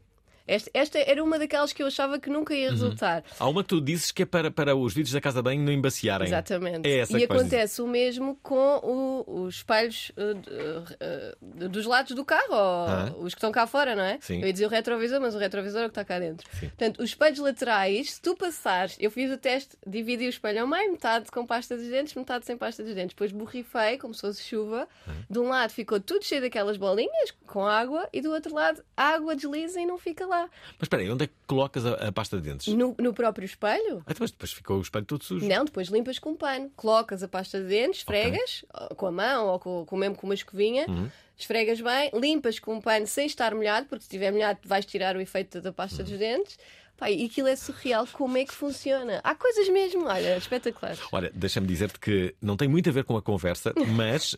Esta, 0.47 0.69
esta 0.73 0.99
era 0.99 1.23
uma 1.23 1.37
daquelas 1.39 1.71
que 1.73 1.81
eu 1.83 1.87
achava 1.87 2.19
que 2.19 2.29
nunca 2.29 2.53
ia 2.53 2.69
resultar. 2.71 3.23
Há 3.39 3.47
uma 3.47 3.63
que 3.63 3.69
tu 3.69 3.81
dizes 3.81 4.11
que 4.11 4.23
é 4.23 4.25
para, 4.25 4.49
para 4.51 4.75
os 4.75 4.93
vídeos 4.93 5.13
da 5.13 5.21
casa 5.21 5.37
de 5.39 5.43
banho 5.43 5.61
não 5.61 5.71
embaciarem. 5.71 6.27
Exatamente. 6.27 6.87
É 6.87 6.99
essa 6.99 7.17
e 7.19 7.23
acontece 7.23 7.81
o 7.81 7.87
mesmo 7.87 8.37
com 8.41 8.77
o- 8.83 9.43
os 9.45 9.55
espelhos 9.55 10.11
uh, 10.17 10.33
de- 10.35 11.65
uh, 11.65 11.69
dos 11.69 11.85
lados 11.85 12.13
do 12.15 12.25
carro, 12.25 12.53
Ah. 12.53 13.13
os 13.19 13.33
que 13.33 13.37
estão 13.39 13.51
cá 13.51 13.65
fora, 13.67 13.95
não 13.95 14.03
é? 14.03 14.17
Sim. 14.21 14.39
Eu 14.41 14.47
ia 14.47 14.53
dizer 14.53 14.65
o 14.65 14.69
retrovisor, 14.69 15.19
mas 15.21 15.35
o 15.35 15.37
retrovisor 15.37 15.81
é 15.81 15.85
o 15.85 15.89
que 15.89 15.91
está 15.91 16.03
cá 16.05 16.19
dentro. 16.19 16.47
Portanto, 16.59 16.99
os 17.01 17.09
espelhos 17.11 17.39
laterais, 17.39 18.13
se 18.13 18.21
tu 18.21 18.35
passares, 18.35 18.95
eu 18.99 19.11
fiz 19.11 19.31
o 19.31 19.37
teste, 19.37 19.77
dividi 19.85 20.25
o 20.25 20.29
espelho 20.29 20.61
ao 20.61 20.67
meio, 20.67 20.91
metade 20.91 21.29
com 21.31 21.45
pasta 21.45 21.75
dos 21.77 21.87
dentes, 21.87 22.13
metade 22.15 22.45
sem 22.45 22.57
pasta 22.57 22.83
dos 22.83 22.93
dentes. 22.93 23.13
Depois 23.13 23.31
borrifei, 23.31 23.97
como 23.97 24.13
se 24.13 24.21
fosse 24.21 24.43
chuva. 24.43 24.87
Ah. 25.07 25.11
De 25.29 25.39
um 25.39 25.47
lado 25.49 25.71
ficou 25.71 25.99
tudo 25.99 26.23
cheio 26.25 26.41
daquelas 26.41 26.77
bolinhas 26.77 27.31
com 27.47 27.65
água, 27.65 28.07
e 28.13 28.21
do 28.21 28.31
outro 28.31 28.53
lado 28.53 28.83
a 28.95 29.09
água 29.09 29.35
desliza 29.35 29.79
e 29.79 29.85
não 29.85 29.97
fica 29.97 30.25
lá. 30.31 30.49
Mas 30.79 30.83
espera 30.83 31.03
aí, 31.03 31.09
onde 31.11 31.25
é 31.25 31.27
que 31.27 31.33
colocas 31.45 31.85
a, 31.85 32.07
a 32.07 32.11
pasta 32.11 32.37
de 32.37 32.43
dentes? 32.49 32.73
No, 32.73 32.95
no 32.97 33.13
próprio 33.13 33.45
espelho, 33.45 34.01
Ah, 34.07 34.13
mas 34.19 34.31
depois 34.31 34.51
ficou 34.51 34.77
o 34.77 34.81
espelho 34.81 35.05
todo 35.05 35.23
sujo. 35.23 35.47
não, 35.47 35.63
depois 35.65 35.89
limpas 35.89 36.17
com 36.17 36.33
pano. 36.35 36.71
Colocas 36.75 37.21
a 37.21 37.27
pasta 37.27 37.59
de 37.61 37.67
dentes, 37.67 37.99
esfregas 37.99 38.65
ou 38.89 38.95
com 38.95 39.05
a 39.07 39.11
mão 39.11 39.47
ou 39.47 39.59
com, 39.59 39.85
com- 39.85 39.97
mesmo 39.97 40.15
com 40.15 40.25
uma 40.27 40.33
escovinha. 40.33 40.85
Uhum. 40.89 41.09
Esfregas 41.37 41.81
bem, 41.81 42.11
limpas 42.13 42.59
com 42.59 42.75
um 42.75 42.81
pano 42.81 43.07
sem 43.07 43.25
estar 43.25 43.53
molhado, 43.55 43.87
porque 43.87 44.01
se 44.03 44.07
estiver 44.07 44.31
molhado 44.31 44.59
vais 44.63 44.85
tirar 44.85 45.15
o 45.15 45.21
efeito 45.21 45.59
da 45.59 45.71
pasta 45.73 46.03
Uhum. 46.03 46.09
dos 46.09 46.17
dentes. 46.19 46.59
Pá, 47.01 47.09
e 47.09 47.25
aquilo 47.25 47.47
é 47.47 47.55
surreal, 47.55 48.05
como 48.13 48.37
é 48.37 48.45
que 48.45 48.53
funciona? 48.53 49.19
Há 49.23 49.33
coisas 49.33 49.67
mesmo, 49.69 50.05
olha, 50.05 50.37
espetaculares. 50.37 50.99
Olha, 51.11 51.31
deixa-me 51.33 51.65
dizer-te 51.65 51.99
que 51.99 52.35
não 52.39 52.55
tem 52.55 52.67
muito 52.67 52.87
a 52.89 52.91
ver 52.93 53.03
com 53.05 53.17
a 53.17 53.21
conversa, 53.23 53.73
mas 53.97 54.37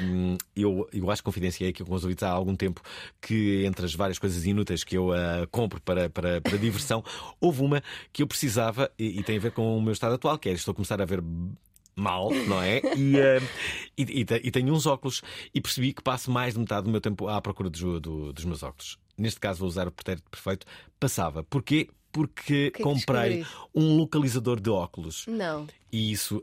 hum, 0.00 0.38
eu, 0.54 0.88
eu 0.92 1.10
acho 1.10 1.22
que 1.22 1.24
confidenciei 1.24 1.70
aqui 1.70 1.82
com 1.82 1.92
os 1.92 2.04
ouvintes 2.04 2.22
há 2.22 2.30
algum 2.30 2.54
tempo 2.54 2.80
que 3.20 3.64
entre 3.66 3.84
as 3.84 3.92
várias 3.96 4.16
coisas 4.16 4.46
inúteis 4.46 4.84
que 4.84 4.96
eu 4.96 5.12
ah, 5.12 5.44
compro 5.50 5.80
para, 5.80 6.08
para, 6.08 6.40
para 6.40 6.56
diversão, 6.56 7.02
houve 7.40 7.62
uma 7.62 7.82
que 8.12 8.22
eu 8.22 8.28
precisava 8.28 8.88
e, 8.96 9.18
e 9.18 9.22
tem 9.24 9.36
a 9.36 9.40
ver 9.40 9.50
com 9.50 9.76
o 9.76 9.82
meu 9.82 9.92
estado 9.92 10.14
atual, 10.14 10.38
que 10.38 10.48
é 10.48 10.52
estou 10.52 10.70
a 10.70 10.74
começar 10.76 11.02
a 11.02 11.04
ver 11.04 11.20
mal, 11.96 12.30
não 12.46 12.62
é? 12.62 12.80
E, 12.96 13.20
ah, 13.20 13.40
e, 13.98 14.24
e 14.44 14.50
tenho 14.52 14.72
uns 14.72 14.86
óculos 14.86 15.20
e 15.52 15.60
percebi 15.60 15.92
que 15.92 16.00
passo 16.00 16.30
mais 16.30 16.54
de 16.54 16.60
metade 16.60 16.84
do 16.84 16.92
meu 16.92 17.00
tempo 17.00 17.26
à 17.26 17.42
procura 17.42 17.68
dos, 17.68 17.80
do- 18.00 18.32
dos 18.32 18.44
meus 18.44 18.62
óculos. 18.62 18.96
Neste 19.18 19.40
caso 19.40 19.58
vou 19.58 19.68
usar 19.68 19.88
o 19.88 19.92
pretérito 19.92 20.30
perfeito. 20.30 20.66
Passava. 21.00 21.42
Porquê? 21.42 21.88
Porque 22.10 22.70
que 22.70 22.82
comprei 22.82 23.44
um 23.74 23.96
localizador 23.96 24.58
de 24.60 24.70
óculos. 24.70 25.26
Não. 25.26 25.66
E 25.92 26.10
isso 26.12 26.42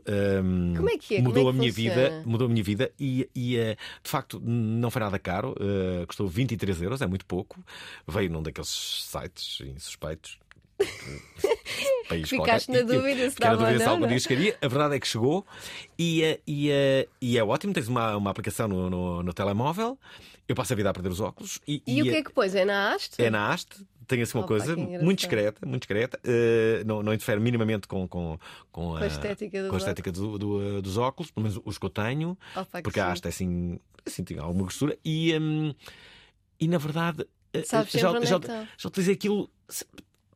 Como 0.76 0.88
é 0.88 0.94
é? 1.10 1.22
mudou 1.22 1.46
é 1.46 1.50
a 1.50 1.52
minha 1.52 1.72
funciona? 1.72 1.94
vida, 2.08 2.22
mudou 2.24 2.46
a 2.46 2.48
minha 2.50 2.62
vida 2.62 2.92
e, 2.98 3.28
e, 3.34 3.56
eh, 3.56 3.76
de 4.02 4.10
facto 4.10 4.40
não 4.44 4.90
foi 4.90 5.00
nada 5.00 5.18
caro, 5.18 5.54
eh, 5.60 6.04
custou 6.06 6.28
23 6.28 6.82
euros, 6.82 7.02
é 7.02 7.06
muito 7.06 7.26
pouco. 7.26 7.58
Veio 8.06 8.30
num 8.30 8.42
daqueles 8.42 8.68
sites 8.68 9.60
insuspeitos. 9.60 10.38
País 12.08 12.28
Ficaste 12.28 12.66
qualquer. 12.70 12.84
na 12.84 12.92
dúvida 12.94 13.30
se 13.30 13.36
dava 13.38 13.56
dúvida 13.56 13.78
se 13.78 13.84
algum 13.84 14.00
não 14.02 14.06
é? 14.06 14.10
dia 14.10 14.20
chegaria. 14.20 14.56
A 14.62 14.68
verdade 14.68 14.96
é 14.96 15.00
que 15.00 15.08
chegou 15.08 15.44
e, 15.98 16.22
eh, 16.22 16.40
e, 16.46 16.70
e 17.20 17.38
é 17.38 17.44
ótimo. 17.44 17.72
Tens 17.72 17.88
uma, 17.88 18.16
uma 18.16 18.30
aplicação 18.30 18.68
no, 18.68 18.88
no, 18.90 19.22
no 19.22 19.32
telemóvel. 19.32 19.98
Eu 20.48 20.54
passo 20.54 20.72
a 20.72 20.76
vida 20.76 20.90
a 20.90 20.92
perder 20.92 21.10
os 21.10 21.20
óculos. 21.20 21.60
E, 21.66 21.82
E, 21.86 22.02
o 22.02 22.04
eh, 22.06 22.10
que 22.10 22.16
é 22.16 22.22
que 22.22 22.32
pôs? 22.32 22.54
É 22.54 22.64
na 22.64 22.92
haste? 22.94 23.20
é 23.20 23.30
na 23.30 23.48
haste, 23.52 23.84
tem 24.06 24.22
assim 24.22 24.38
uma 24.38 24.44
Opa, 24.44 24.48
coisa 24.48 24.76
muito 24.76 25.18
discreta, 25.18 25.66
muito 25.66 25.82
discreta, 25.82 26.20
eh, 26.24 26.84
não, 26.84 27.02
não 27.02 27.12
interfere 27.12 27.40
minimamente 27.40 27.88
com, 27.88 28.06
com, 28.06 28.38
com, 28.70 28.94
a 28.96 29.06
estética 29.06 29.60
dos 29.60 29.68
com 29.70 29.74
a 29.74 29.78
estética 29.78 30.12
do- 30.12 30.38
do- 30.38 30.82
dos 30.82 30.96
óculos, 30.96 31.30
pelo 31.32 31.46
menos 31.46 31.60
os 31.64 31.78
que 31.78 31.86
eu 31.86 31.90
tenho, 31.90 32.38
Opa, 32.54 32.78
que 32.78 32.82
porque 32.84 33.00
a 33.00 33.10
haste 33.10 33.26
é 33.26 33.28
assim, 33.30 33.80
assim 34.06 34.22
tem 34.22 34.38
alguma 34.38 34.64
grossura, 34.64 34.96
e, 35.04 35.36
hum, 35.36 35.74
e 36.60 36.68
na 36.68 36.78
verdade 36.78 37.26
eh, 37.52 37.62
Sabes 37.64 37.92
já, 37.92 38.10
onde 38.10 38.22
é 38.22 38.26
já, 38.26 38.38
já 38.78 38.88
utilizei 38.88 39.14
aquilo 39.14 39.50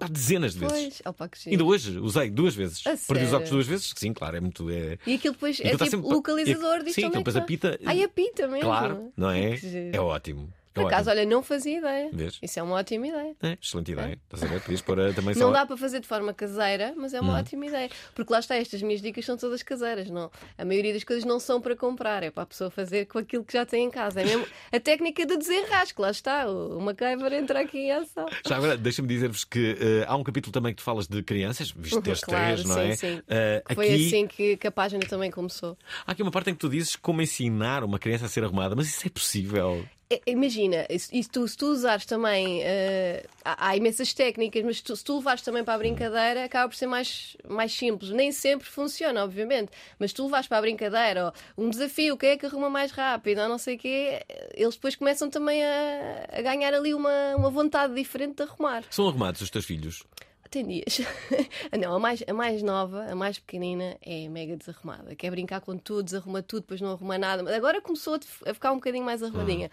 pá, 0.01 0.09
dezenas 0.09 0.55
de 0.55 0.61
vezes. 0.61 0.75
Pois, 0.75 1.03
opa, 1.05 1.29
que 1.29 1.39
giro. 1.39 1.51
Ainda 1.53 1.65
hoje 1.65 1.99
usei 1.99 2.31
duas 2.31 2.55
vezes. 2.55 2.81
A 2.87 2.91
Perdi 2.91 3.01
os 3.01 3.09
sério? 3.11 3.35
óculos 3.35 3.51
duas 3.51 3.67
vezes? 3.67 3.93
Sim, 3.97 4.13
claro, 4.13 4.37
é 4.37 4.41
muito. 4.41 4.69
É... 4.71 4.99
E 5.07 5.15
aquilo 5.15 5.35
depois 5.35 5.59
E 5.61 5.63
é 5.63 5.71
tá 5.77 5.85
tipo 5.85 5.91
sempre- 5.97 6.11
localizador 6.13 6.79
e- 6.81 6.85
disto 6.85 6.95
Sim, 6.97 7.07
então 7.07 7.21
depois 7.21 7.37
está. 7.37 7.45
apita. 7.45 7.79
Ai, 7.85 8.03
apita 8.03 8.49
mesmo. 8.49 8.65
Claro, 8.65 9.13
não 9.17 9.31
é? 9.31 9.55
É 9.93 10.01
ótimo. 10.01 10.53
É 10.73 10.81
Por 10.81 10.87
acaso, 10.87 11.11
olha, 11.11 11.27
não 11.27 11.43
fazia 11.43 11.79
ideia. 11.79 12.11
Vês? 12.13 12.39
Isso 12.41 12.61
é 12.61 12.63
uma 12.63 12.77
ótima 12.77 13.09
ideia. 13.09 13.35
É, 13.43 13.59
excelente 13.61 13.91
ideia. 13.91 14.17
Estás 14.25 14.45
a 14.45 14.47
ver? 14.47 14.61
Podias 14.61 14.81
pôr 14.83 14.99
eh, 15.01 15.13
também 15.13 15.35
Não 15.35 15.49
só. 15.49 15.51
dá 15.53 15.67
para 15.67 15.77
fazer 15.77 15.99
de 15.99 16.07
forma 16.07 16.33
caseira, 16.33 16.95
mas 16.97 17.13
é 17.13 17.21
uma 17.21 17.33
Uhum. 17.33 17.39
ótima 17.41 17.67
ideia. 17.67 17.91
Porque 18.15 18.33
lá 18.33 18.39
está, 18.39 18.55
estas 18.55 18.81
minhas 18.81 19.03
dicas 19.03 19.25
são 19.25 19.37
todas 19.37 19.65
caseiras. 19.65 20.09
Não? 20.11 20.31
A 20.57 20.65
maioria 20.65 20.93
das 20.93 21.03
coisas 21.03 21.25
não 21.25 21.41
são 21.41 21.61
para 21.61 21.75
comprar, 21.75 22.23
é 22.23 22.31
para 22.31 22.45
a 22.45 22.47
pessoa 22.47 22.71
fazer 22.71 23.07
com 23.07 23.19
aquilo 23.19 23.45
que 23.45 23.53
já 23.53 23.67
tem 23.67 23.85
em 23.87 23.91
casa. 23.91 24.21
É 24.21 24.25
mesmo 24.25 24.47
a 24.71 24.79
técnica 24.79 25.27
do 25.27 25.37
desenrasque, 25.37 26.01
lá 26.01 26.11
está. 26.11 26.49
O 26.49 26.79
o 26.79 26.81
MacGyver 26.81 27.33
entra 27.33 27.61
aqui 27.63 27.79
em 27.79 27.93
ação. 27.93 28.27
Já 28.47 28.57
agora, 28.57 28.77
deixa-me 28.77 29.09
dizer-vos 29.09 29.45
que 29.45 29.77
eh, 29.81 30.05
há 30.07 30.15
um 30.17 30.23
capítulo 30.23 30.53
também 30.53 30.73
que 30.73 30.81
tu 30.81 30.85
falas 30.85 31.09
de 31.09 31.21
crianças, 31.23 31.73
visto 31.77 32.01
teres 32.01 32.21
Claro, 32.21 32.45
três, 32.45 32.65
não 32.65 32.75
sim, 32.77 32.81
é? 32.91 32.97
sim. 32.97 33.23
Eh, 33.29 33.63
Foi 33.75 33.93
aqui, 33.93 34.07
assim 34.07 34.27
que, 34.29 34.57
que 34.57 34.67
a 34.69 34.71
página 34.71 35.05
também 35.05 35.31
começou. 35.33 35.77
Há 36.07 36.13
aqui 36.13 36.23
uma 36.23 36.31
parte 36.31 36.51
em 36.51 36.55
que 36.55 36.61
tu 36.61 36.69
dizes 36.69 36.95
como 36.95 37.21
ensinar 37.21 37.83
uma 37.83 37.99
criança 37.99 38.27
a 38.27 38.29
ser 38.29 38.45
arrumada, 38.45 38.77
mas 38.77 38.87
isso 38.87 39.05
é 39.07 39.11
possível. 39.11 39.85
É, 40.13 40.21
Imagina, 40.27 40.87
e 40.91 40.99
se- 40.99 41.29
tu, 41.31 41.47
se 41.47 41.57
tu 41.57 41.67
usares 41.67 42.05
também. 42.05 42.63
eh, 42.65 43.25
há, 43.45 43.69
há 43.69 43.77
imensas 43.77 44.13
técnicas, 44.13 44.65
mas 44.65 44.81
tu- 44.81 44.97
se 44.97 45.05
tu 45.05 45.17
levares 45.19 45.41
também 45.41 45.63
para 45.63 45.75
a 45.75 45.79
brincadeira, 45.79 46.45
acaba 46.45 46.69
por 46.69 46.75
ser 46.75 46.89
mais, 46.89 47.37
mais 47.49 47.73
simples. 47.73 48.11
Nem 48.11 48.33
sempre 48.33 48.67
funciona, 48.67 49.23
obviamente, 49.23 49.71
mas 50.01 50.13
tu 50.13 50.25
levares 50.25 50.49
para 50.49 50.59
a 50.59 50.61
brincadeira 50.63 51.33
ou 51.57 51.65
um 51.67 51.71
desafio, 51.71 52.17
quem 52.17 52.31
é 52.31 52.37
que 52.37 52.45
arruma 52.47 52.69
mais 52.69 52.91
rápido, 52.91 53.41
ou 53.41 53.49
não 53.49 53.57
sei 53.59 53.77
o 53.77 53.79
quê, 53.79 54.21
eles 54.55 54.75
depois 54.75 54.97
começam 54.97 55.31
também 55.31 55.63
a, 55.65 56.27
a 56.33 56.43
ganhar 56.43 56.75
ali 56.75 56.93
uma, 56.93 57.37
uma 57.37 57.51
vontade 57.51 57.95
diferente 57.95 58.35
de 58.39 58.43
arrumar. 58.43 58.83
São 58.91 59.07
arrumados 59.09 59.41
os 59.41 59.49
teus 59.51 59.65
filhos. 59.65 60.03
Tem 60.51 60.67
dias. 60.67 61.01
não, 61.81 61.95
a 61.95 61.99
mais, 61.99 62.25
a 62.27 62.33
mais 62.33 62.61
nova, 62.61 63.05
a 63.05 63.15
mais 63.15 63.39
pequenina, 63.39 63.97
é 64.03 64.29
mega 64.29 64.57
desarrumada. 64.57 65.15
Quer 65.15 65.31
brincar 65.31 65.61
com 65.61 65.79
tudo, 65.79 66.03
desarruma 66.03 66.43
tudo, 66.43 66.63
depois 66.63 66.81
não 66.81 66.91
arruma 66.91 67.17
nada. 67.17 67.43
Mas 67.43 67.55
agora 67.55 67.81
começou 67.81 68.19
a 68.45 68.53
ficar 68.53 68.73
um 68.73 68.77
bocadinho 68.77 69.05
mais 69.05 69.23
arrumadinha. 69.23 69.71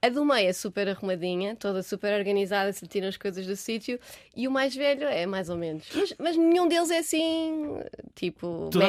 A 0.00 0.08
do 0.08 0.24
meio 0.24 0.48
é 0.48 0.52
super 0.52 0.88
arrumadinha, 0.88 1.56
toda 1.56 1.82
super 1.82 2.16
organizada, 2.16 2.72
se 2.72 2.86
tiram 2.86 3.08
as 3.08 3.16
coisas 3.16 3.46
do 3.46 3.56
sítio. 3.56 3.98
E 4.34 4.46
o 4.46 4.50
mais 4.50 4.74
velho 4.74 5.04
é 5.04 5.26
mais 5.26 5.48
ou 5.48 5.56
menos. 5.56 5.88
Mas, 5.94 6.14
mas 6.18 6.36
nenhum 6.36 6.68
deles 6.68 6.90
é 6.90 6.98
assim, 6.98 7.80
tipo, 8.14 8.68
Tu 8.70 8.80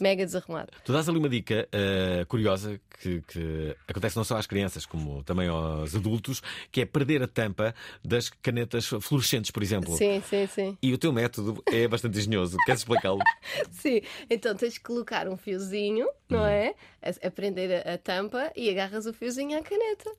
mega 0.00 0.24
desarrumado. 0.24 0.68
tu 0.84 0.92
dás 0.92 1.08
ali 1.08 1.18
uma 1.18 1.28
dica 1.28 1.68
eh, 1.72 2.24
curiosa 2.28 2.80
que, 3.00 3.22
que 3.22 3.76
acontece 3.88 4.16
não 4.16 4.24
só 4.24 4.36
às 4.36 4.46
crianças, 4.46 4.84
como 4.84 5.22
também 5.24 5.48
aos 5.48 5.94
adultos, 5.94 6.42
que 6.70 6.82
é 6.82 6.86
perder 6.86 7.22
a 7.22 7.26
tampa 7.26 7.74
das 8.04 8.28
canetas 8.28 8.86
fluorescentes, 8.86 9.50
por 9.50 9.62
exemplo. 9.62 9.96
Sim, 9.96 10.22
sim, 10.28 10.46
sim. 10.46 10.78
E 10.82 10.92
o 10.92 10.98
teu 10.98 11.12
método 11.12 11.62
é 11.66 11.88
bastante 11.88 12.18
engenhoso. 12.18 12.56
Queres 12.64 12.82
explicá-lo? 12.82 13.20
Sim, 13.72 14.02
então 14.28 14.54
tens 14.54 14.76
que 14.76 14.84
colocar 14.84 15.26
um 15.28 15.36
fiozinho, 15.36 16.06
não 16.28 16.44
é? 16.44 16.74
A, 17.02 17.28
a 17.28 17.30
prender 17.30 17.86
a, 17.86 17.94
a 17.94 17.98
tampa 17.98 18.52
e 18.54 18.68
agarras 18.68 19.06
o 19.06 19.12
fiozinho 19.12 19.58
à 19.58 19.62
caneta. 19.62 20.10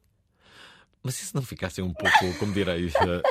Mas 1.04 1.22
isso 1.22 1.36
não 1.36 1.42
ficasse 1.42 1.82
um 1.82 1.94
pouco, 1.94 2.38
como 2.38 2.54
direi, 2.54 2.88
eh, 2.88 3.22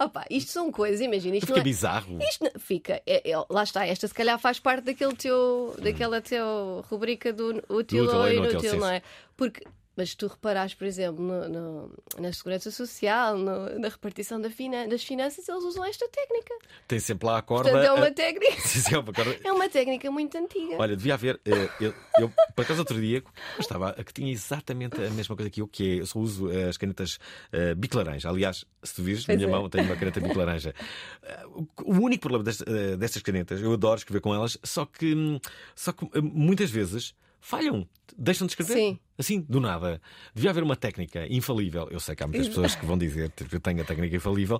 Opa, 0.00 0.24
isto 0.30 0.50
são 0.50 0.72
coisas, 0.72 0.98
imagina, 1.02 1.36
isto 1.36 1.48
fica 1.48 1.60
é... 1.60 1.62
bizarro. 1.62 2.18
Isto 2.22 2.44
não- 2.44 2.58
fica, 2.58 3.02
é- 3.06 3.30
é- 3.30 3.44
lá 3.50 3.62
está, 3.62 3.86
esta 3.86 4.08
se 4.08 4.14
calhar 4.14 4.38
faz 4.38 4.58
parte 4.58 4.84
daquele 4.84 5.14
teu, 5.14 5.76
daquela 5.78 6.22
teu 6.22 6.82
rubrica 6.88 7.32
do 7.34 7.62
útil 7.68 8.08
ou 8.08 8.32
inútil, 8.32 8.76
não 8.78 8.88
é? 8.88 9.02
Porque 9.36 9.62
Mas 10.00 10.10
se 10.10 10.16
tu 10.16 10.28
reparares, 10.28 10.72
por 10.72 10.86
exemplo, 10.86 11.22
no- 11.22 11.46
no- 11.48 11.92
na 12.18 12.32
segurança 12.32 12.70
social, 12.70 13.36
no- 13.36 13.78
na 13.78 13.88
repartição 13.88 14.40
da 14.40 14.48
fina- 14.48 14.88
das 14.88 15.04
finanças, 15.04 15.46
eles 15.46 15.62
usam 15.62 15.84
esta 15.84 16.08
técnica. 16.08 16.54
Tem 16.88 16.98
sempre 16.98 17.26
lá 17.26 17.36
a 17.36 17.42
corda. 17.42 17.70
Portanto, 17.70 17.86
é 17.86 17.92
uma 17.92 18.06
a- 18.06 18.10
técnica. 18.10 18.56
Sim, 18.66 18.94
é 18.94 18.98
uma 18.98 19.12
corda. 19.12 19.36
É 19.44 19.52
uma 19.52 19.68
técnica 19.68 20.10
muito 20.10 20.38
antiga. 20.38 20.76
Olha, 20.78 20.96
devia 20.96 21.12
haver. 21.12 21.38
eh, 21.44 21.68
eu, 21.78 21.94
eu, 22.18 22.32
por 22.56 22.62
acaso, 22.64 22.80
outro 22.80 22.98
dia, 22.98 23.22
estava 23.58 23.92
que 23.92 24.12
tinha 24.14 24.32
exatamente 24.32 24.96
a 25.04 25.10
mesma 25.10 25.36
coisa 25.36 25.50
que 25.50 25.60
eu, 25.60 25.68
que 25.68 25.98
é, 25.98 26.00
eu 26.00 26.06
só 26.06 26.18
uso 26.18 26.50
eh, 26.50 26.70
as 26.70 26.78
canetas 26.78 27.18
eh, 27.52 27.74
bico 27.74 27.98
laranja. 27.98 28.30
Aliás, 28.30 28.64
se 28.82 28.94
tu 28.94 29.02
vires, 29.02 29.26
na 29.26 29.34
minha 29.36 29.48
é. 29.48 29.50
mão 29.50 29.68
tenho 29.68 29.84
uma 29.84 29.96
caneta 29.96 30.18
bico 30.18 30.38
laranja. 30.38 30.74
Eh, 31.22 31.44
o- 31.46 31.66
único 32.00 32.22
problema 32.22 32.42
dest- 32.44 32.64
eh, 32.66 32.96
destas 32.96 33.20
canetas, 33.22 33.60
eu 33.60 33.70
adoro 33.74 33.98
escrever 33.98 34.20
com 34.22 34.34
elas, 34.34 34.56
só 34.64 34.86
que, 34.86 35.14
hum, 35.14 35.38
só 35.76 35.92
que 35.92 36.06
eh, 36.06 36.20
muitas 36.22 36.70
vezes 36.70 37.14
falham, 37.40 37.88
deixam 38.16 38.46
de 38.46 38.52
escrever. 38.52 38.74
Sim. 38.74 38.98
Assim, 39.18 39.40
do 39.42 39.60
nada. 39.60 40.00
Devia 40.34 40.50
haver 40.50 40.62
uma 40.62 40.76
técnica 40.76 41.26
infalível. 41.32 41.88
Eu 41.90 42.00
sei 42.00 42.14
que 42.14 42.22
há 42.22 42.26
muitas 42.26 42.48
pessoas 42.48 42.74
que 42.74 42.86
vão 42.86 42.96
dizer 42.98 43.30
que 43.32 43.54
eu 43.56 43.60
tenho 43.60 43.82
a 43.82 43.84
técnica 43.84 44.16
infalível, 44.16 44.58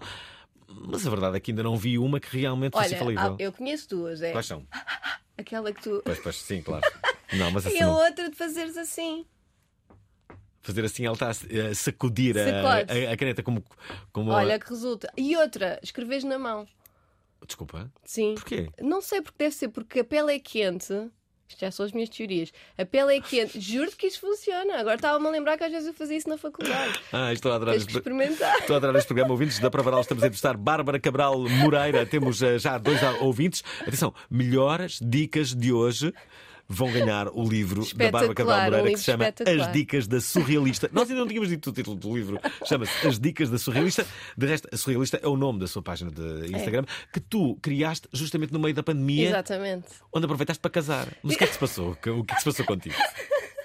mas 0.68 1.06
a 1.06 1.10
verdade 1.10 1.36
é 1.36 1.40
que 1.40 1.50
ainda 1.50 1.62
não 1.62 1.76
vi 1.76 1.98
uma 1.98 2.20
que 2.20 2.36
realmente 2.36 2.72
fosse 2.76 2.94
infalível. 2.94 3.34
há- 3.34 3.42
eu 3.42 3.52
conheço 3.52 3.88
duas. 3.88 4.20
É 4.22 4.32
Quais 4.32 4.46
são? 4.46 4.66
aquela 5.38 5.72
que 5.72 5.82
tu. 5.82 6.02
Pois, 6.04 6.18
pois, 6.18 6.36
sim, 6.36 6.62
claro. 6.62 6.82
Não, 7.32 7.50
mas 7.50 7.64
assim. 7.66 7.76
E 7.76 7.82
a 7.82 7.86
não. 7.86 7.94
outra 7.94 8.28
de 8.30 8.36
fazeres 8.36 8.76
assim. 8.76 9.24
Fazer 10.62 10.84
assim, 10.84 11.06
ela 11.06 11.14
está 11.14 11.28
a 11.28 11.70
a 11.70 11.74
sacudir 11.74 12.36
a, 12.36 12.42
a- 12.80 13.12
a 13.12 13.16
caneta 13.16 13.42
como. 13.42 13.64
como 14.12 14.30
Olha 14.30 14.58
que 14.58 14.68
resulta. 14.68 15.10
E 15.16 15.34
outra, 15.36 15.80
escreves 15.82 16.22
na 16.22 16.38
mão. 16.38 16.68
Desculpa. 17.46 17.90
Sim. 18.04 18.34
Porquê? 18.34 18.68
Não 18.80 19.00
sei 19.00 19.22
porque 19.22 19.38
deve 19.38 19.54
ser, 19.54 19.68
porque 19.68 20.00
a 20.00 20.04
pele 20.04 20.34
é 20.34 20.38
quente. 20.38 20.92
Isto 21.50 21.60
já 21.60 21.70
são 21.72 21.84
as 21.84 21.90
minhas 21.90 22.08
teorias. 22.08 22.52
A 22.78 22.84
pele 22.86 23.16
é 23.16 23.20
quente. 23.20 23.58
Juro 23.60 23.90
que 23.90 24.06
isso 24.06 24.20
funciona. 24.20 24.78
Agora 24.78 24.94
estava-me 24.94 25.26
a 25.26 25.30
lembrar 25.30 25.58
que 25.58 25.64
às 25.64 25.72
vezes 25.72 25.88
eu 25.88 25.94
fazia 25.94 26.16
isso 26.16 26.28
na 26.28 26.38
faculdade. 26.38 27.00
Ah, 27.12 27.32
estou 27.32 27.50
a 27.50 27.56
adorar 27.56 27.74
Tens 27.74 27.82
este, 27.82 27.96
experimentar. 27.96 28.56
estou 28.58 28.74
a 28.74 28.76
adorar 28.76 28.94
este 28.96 29.08
programa. 29.08 29.32
Ouvintes 29.32 29.58
da 29.58 29.68
Pravaral, 29.68 30.00
estamos 30.00 30.22
a 30.22 30.26
entrevistar 30.26 30.56
Bárbara 30.56 31.00
Cabral 31.00 31.40
Moreira. 31.48 32.06
Temos 32.06 32.40
eh, 32.40 32.56
já 32.58 32.78
dois 32.78 33.00
ouvintes. 33.20 33.64
Atenção, 33.80 34.14
melhores 34.30 35.00
dicas 35.02 35.52
de 35.54 35.72
hoje. 35.72 36.14
Vão 36.72 36.88
ganhar 36.92 37.26
o 37.28 37.42
livro 37.48 37.82
da 37.96 38.12
Bárbara 38.12 38.32
Cabral 38.32 38.58
Espetacular, 38.58 38.60
um 38.60 38.70
Moreira 38.70 38.90
que 38.92 38.96
se 38.98 39.04
chama. 39.04 39.24
As 39.26 39.72
Dicas 39.72 40.06
da 40.06 40.20
Surrealista. 40.20 40.88
Nós 40.92 41.10
ainda 41.10 41.20
não 41.20 41.26
tínhamos 41.26 41.48
dito 41.48 41.68
o 41.68 41.72
título 41.72 41.96
do 41.96 42.16
livro. 42.16 42.38
Chama-se 42.64 43.08
As 43.08 43.18
Dicas 43.18 43.50
da 43.50 43.58
Surrealista. 43.58 44.06
De 44.38 44.46
resto, 44.46 44.68
a 44.72 44.76
Surrealista 44.76 45.18
é 45.20 45.26
o 45.26 45.36
nome 45.36 45.58
da 45.58 45.66
sua 45.66 45.82
página 45.82 46.12
de 46.12 46.46
Instagram 46.54 46.84
que 47.12 47.18
tu 47.18 47.58
criaste 47.60 48.08
justamente 48.12 48.52
no 48.52 48.60
meio 48.60 48.72
da 48.72 48.84
pandemia. 48.84 49.30
Exatamente. 49.30 49.88
onde 50.14 50.24
aproveitaste 50.26 50.60
para 50.60 50.70
casar. 50.70 51.08
Mas 51.24 51.34
o 51.34 51.38
que 51.38 51.42
é 51.42 51.46
que 51.48 51.52
se 51.54 51.58
passou? 51.58 51.90
O 51.90 51.96
que 51.96 52.08
é 52.08 52.22
que 52.22 52.38
se 52.38 52.44
passou 52.44 52.64
contigo? 52.64 52.94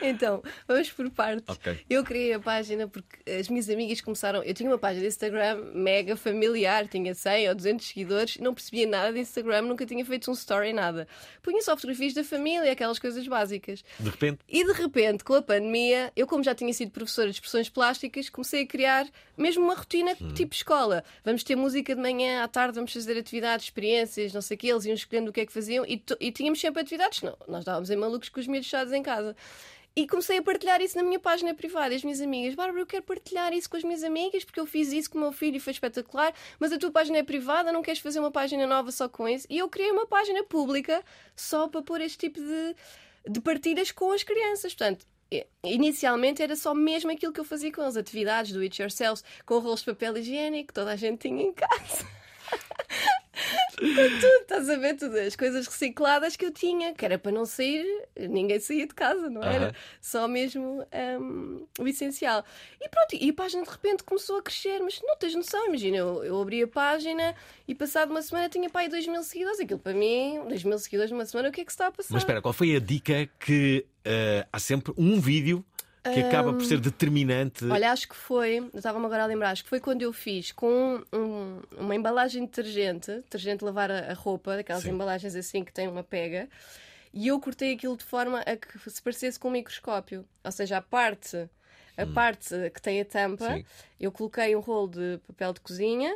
Então, 0.00 0.42
vamos 0.66 0.90
por 0.90 1.10
partes. 1.10 1.48
Ok. 1.48 1.84
Eu 1.88 2.04
criei 2.04 2.32
a 2.32 2.40
página 2.40 2.88
porque 2.88 3.18
as 3.30 3.48
minhas 3.48 3.68
amigas 3.68 4.00
começaram. 4.00 4.42
Eu 4.42 4.54
tinha 4.54 4.70
uma 4.70 4.78
página 4.78 5.02
de 5.02 5.08
Instagram 5.08 5.72
mega 5.74 6.16
familiar, 6.16 6.86
tinha 6.88 7.14
100 7.14 7.48
ou 7.48 7.54
200 7.54 7.86
seguidores, 7.86 8.36
não 8.38 8.54
percebia 8.54 8.86
nada 8.86 9.12
de 9.12 9.20
Instagram, 9.20 9.62
nunca 9.62 9.84
tinha 9.86 10.04
feito 10.04 10.30
um 10.30 10.34
story, 10.34 10.72
nada. 10.72 11.06
Punha 11.42 11.60
só 11.62 11.76
fotografias 11.76 12.14
da 12.14 12.24
família, 12.24 12.70
aquelas 12.70 12.98
coisas 12.98 13.26
básicas. 13.26 13.84
De 13.98 14.10
repente, 14.10 14.40
E 14.48 14.64
de 14.64 14.72
repente, 14.72 15.24
com 15.24 15.34
a 15.34 15.42
pandemia, 15.42 16.12
eu, 16.16 16.26
como 16.26 16.42
já 16.42 16.54
tinha 16.54 16.72
sido 16.72 16.90
professora 16.90 17.28
de 17.28 17.34
expressões 17.34 17.68
plásticas, 17.68 18.28
comecei 18.28 18.62
a 18.62 18.66
criar 18.66 19.06
mesmo 19.36 19.64
uma 19.64 19.74
rotina 19.74 20.14
tipo 20.34 20.54
escola. 20.54 21.04
Vamos 21.24 21.44
ter 21.44 21.56
música 21.56 21.94
de 21.94 22.00
manhã, 22.00 22.42
à 22.42 22.48
tarde 22.48 22.74
vamos 22.74 22.92
fazer 22.92 23.16
atividades, 23.18 23.66
experiências, 23.66 24.32
não 24.32 24.42
sei 24.42 24.56
o 24.56 24.58
quê, 24.58 24.68
eles 24.68 24.84
iam 24.84 24.94
escolhendo 24.94 25.30
o 25.30 25.32
que 25.32 25.40
é 25.40 25.46
que 25.46 25.52
faziam 25.52 25.84
e, 25.86 26.02
e 26.20 26.32
tínhamos 26.32 26.60
sempre 26.60 26.82
atividades, 26.82 27.22
não, 27.22 27.36
nós 27.46 27.60
estávamos 27.60 27.90
em 27.90 27.96
malucos 27.96 28.28
com 28.28 28.40
os 28.40 28.46
miúdos 28.46 28.68
em 28.92 29.02
casa. 29.02 29.36
E 29.98 30.06
comecei 30.06 30.38
a 30.38 30.42
partilhar 30.42 30.80
isso 30.80 30.96
na 30.96 31.02
minha 31.02 31.18
página 31.18 31.52
privada. 31.52 31.92
As 31.92 32.04
minhas 32.04 32.20
amigas, 32.20 32.54
Bárbara, 32.54 32.80
eu 32.80 32.86
quero 32.86 33.02
partilhar 33.02 33.52
isso 33.52 33.68
com 33.68 33.76
as 33.76 33.82
minhas 33.82 34.04
amigas 34.04 34.44
porque 34.44 34.60
eu 34.60 34.64
fiz 34.64 34.92
isso 34.92 35.10
com 35.10 35.18
o 35.18 35.20
meu 35.20 35.32
filho 35.32 35.56
e 35.56 35.60
foi 35.60 35.72
espetacular. 35.72 36.32
Mas 36.60 36.70
a 36.70 36.78
tua 36.78 36.92
página 36.92 37.18
é 37.18 37.24
privada, 37.24 37.72
não 37.72 37.82
queres 37.82 37.98
fazer 37.98 38.20
uma 38.20 38.30
página 38.30 38.64
nova 38.64 38.92
só 38.92 39.08
com 39.08 39.28
isso? 39.28 39.44
E 39.50 39.58
eu 39.58 39.68
criei 39.68 39.90
uma 39.90 40.06
página 40.06 40.44
pública 40.44 41.04
só 41.34 41.66
para 41.66 41.82
pôr 41.82 42.00
este 42.00 42.16
tipo 42.16 42.38
de, 42.38 42.76
de 43.28 43.40
partilhas 43.40 43.90
com 43.90 44.12
as 44.12 44.22
crianças. 44.22 44.72
Portanto, 44.72 45.04
inicialmente 45.64 46.44
era 46.44 46.54
só 46.54 46.72
mesmo 46.72 47.10
aquilo 47.10 47.32
que 47.32 47.40
eu 47.40 47.44
fazia 47.44 47.72
com 47.72 47.82
as 47.82 47.96
atividades 47.96 48.52
do 48.52 48.60
it 48.60 48.80
yourself, 48.80 49.20
com 49.44 49.58
rolos 49.58 49.80
de 49.80 49.86
papel 49.86 50.16
higiênico, 50.16 50.68
que 50.68 50.74
toda 50.74 50.92
a 50.92 50.96
gente 50.96 51.28
tinha 51.28 51.42
em 51.42 51.52
casa. 51.52 52.06
com 53.76 54.20
tudo, 54.20 54.42
estás 54.42 54.68
a 54.68 54.76
ver 54.76 54.96
tudo, 54.96 55.16
as 55.18 55.36
coisas 55.36 55.66
recicladas 55.66 56.36
que 56.36 56.44
eu 56.44 56.50
tinha, 56.50 56.94
que 56.94 57.04
era 57.04 57.18
para 57.18 57.32
não 57.32 57.46
sair, 57.46 57.86
ninguém 58.16 58.58
saía 58.60 58.86
de 58.86 58.94
casa, 58.94 59.30
não 59.30 59.42
era? 59.42 59.74
Só 60.00 60.26
mesmo 60.26 60.84
hum, 61.20 61.66
o 61.78 61.86
essencial. 61.86 62.44
E 62.80 62.88
pronto, 62.88 63.14
e 63.14 63.30
a 63.30 63.32
página 63.32 63.62
de 63.62 63.70
repente 63.70 64.02
começou 64.04 64.38
a 64.38 64.42
crescer, 64.42 64.80
mas 64.80 65.00
não 65.02 65.16
tens 65.16 65.34
noção, 65.34 65.66
imagina, 65.66 65.96
eu, 65.96 66.24
eu 66.24 66.40
abri 66.40 66.62
a 66.62 66.68
página 66.68 67.34
e 67.66 67.74
passado 67.74 68.10
uma 68.10 68.22
semana 68.22 68.48
tinha 68.48 68.68
pai 68.68 68.88
2 68.88 69.06
mil 69.06 69.22
seguidores. 69.22 69.60
Aquilo 69.60 69.78
para 69.78 69.94
mim, 69.94 70.40
2 70.48 70.64
mil 70.64 70.78
seguidores 70.78 71.10
numa 71.10 71.26
semana, 71.26 71.48
o 71.48 71.52
que 71.52 71.60
é 71.60 71.64
que 71.64 71.70
se 71.70 71.74
está 71.74 71.88
a 71.88 71.92
passar? 71.92 72.12
mas 72.12 72.22
espera, 72.22 72.42
qual 72.42 72.52
foi 72.52 72.74
a 72.74 72.80
dica 72.80 73.28
que 73.38 73.86
eh, 74.04 74.46
há 74.52 74.58
sempre 74.58 74.92
um 74.96 75.20
vídeo 75.20 75.64
que 76.12 76.20
acaba 76.20 76.52
por 76.52 76.64
ser 76.64 76.80
determinante? 76.80 77.64
Olha, 77.66 77.92
acho 77.92 78.08
que 78.08 78.16
foi, 78.16 78.68
estava-me 78.74 79.04
agora 79.06 79.22
a 79.24 79.26
lembrar, 79.26 79.50
acho 79.50 79.62
que 79.64 79.68
foi 79.70 79.80
quando 79.80 80.02
eu 80.02 80.12
fiz 80.12 80.52
com 80.52 81.02
um- 81.12 81.60
uma 81.78 81.94
embalagem 81.94 82.42
de 82.44 82.48
detergente, 82.50 83.10
detergente 83.12 83.58
de 83.58 83.64
lavar 83.64 83.90
a, 83.90 84.12
roupa, 84.14 84.56
daquelas 84.56 84.82
Sim. 84.82 84.90
embalagens 84.90 85.34
assim 85.34 85.64
que 85.64 85.72
têm 85.72 85.88
uma 85.88 86.02
pega, 86.02 86.48
e 87.12 87.28
eu 87.28 87.40
cortei 87.40 87.74
aquilo 87.74 87.96
de 87.96 88.04
forma 88.04 88.40
a 88.40 88.56
que 88.56 88.90
se 88.90 89.02
parecesse 89.02 89.38
com 89.38 89.48
um 89.48 89.52
microscópio. 89.52 90.24
Ou 90.44 90.52
seja, 90.52 90.76
a 90.78 90.82
parte, 90.82 91.48
a 91.96 92.06
parte 92.06 92.54
que 92.74 92.80
tem 92.82 93.00
a 93.00 93.04
tampa, 93.04 93.54
Sim. 93.54 93.64
eu 93.98 94.12
coloquei 94.12 94.54
um 94.54 94.60
rolo 94.60 94.88
de 94.88 95.18
papel 95.26 95.52
de 95.54 95.60
cozinha. 95.60 96.14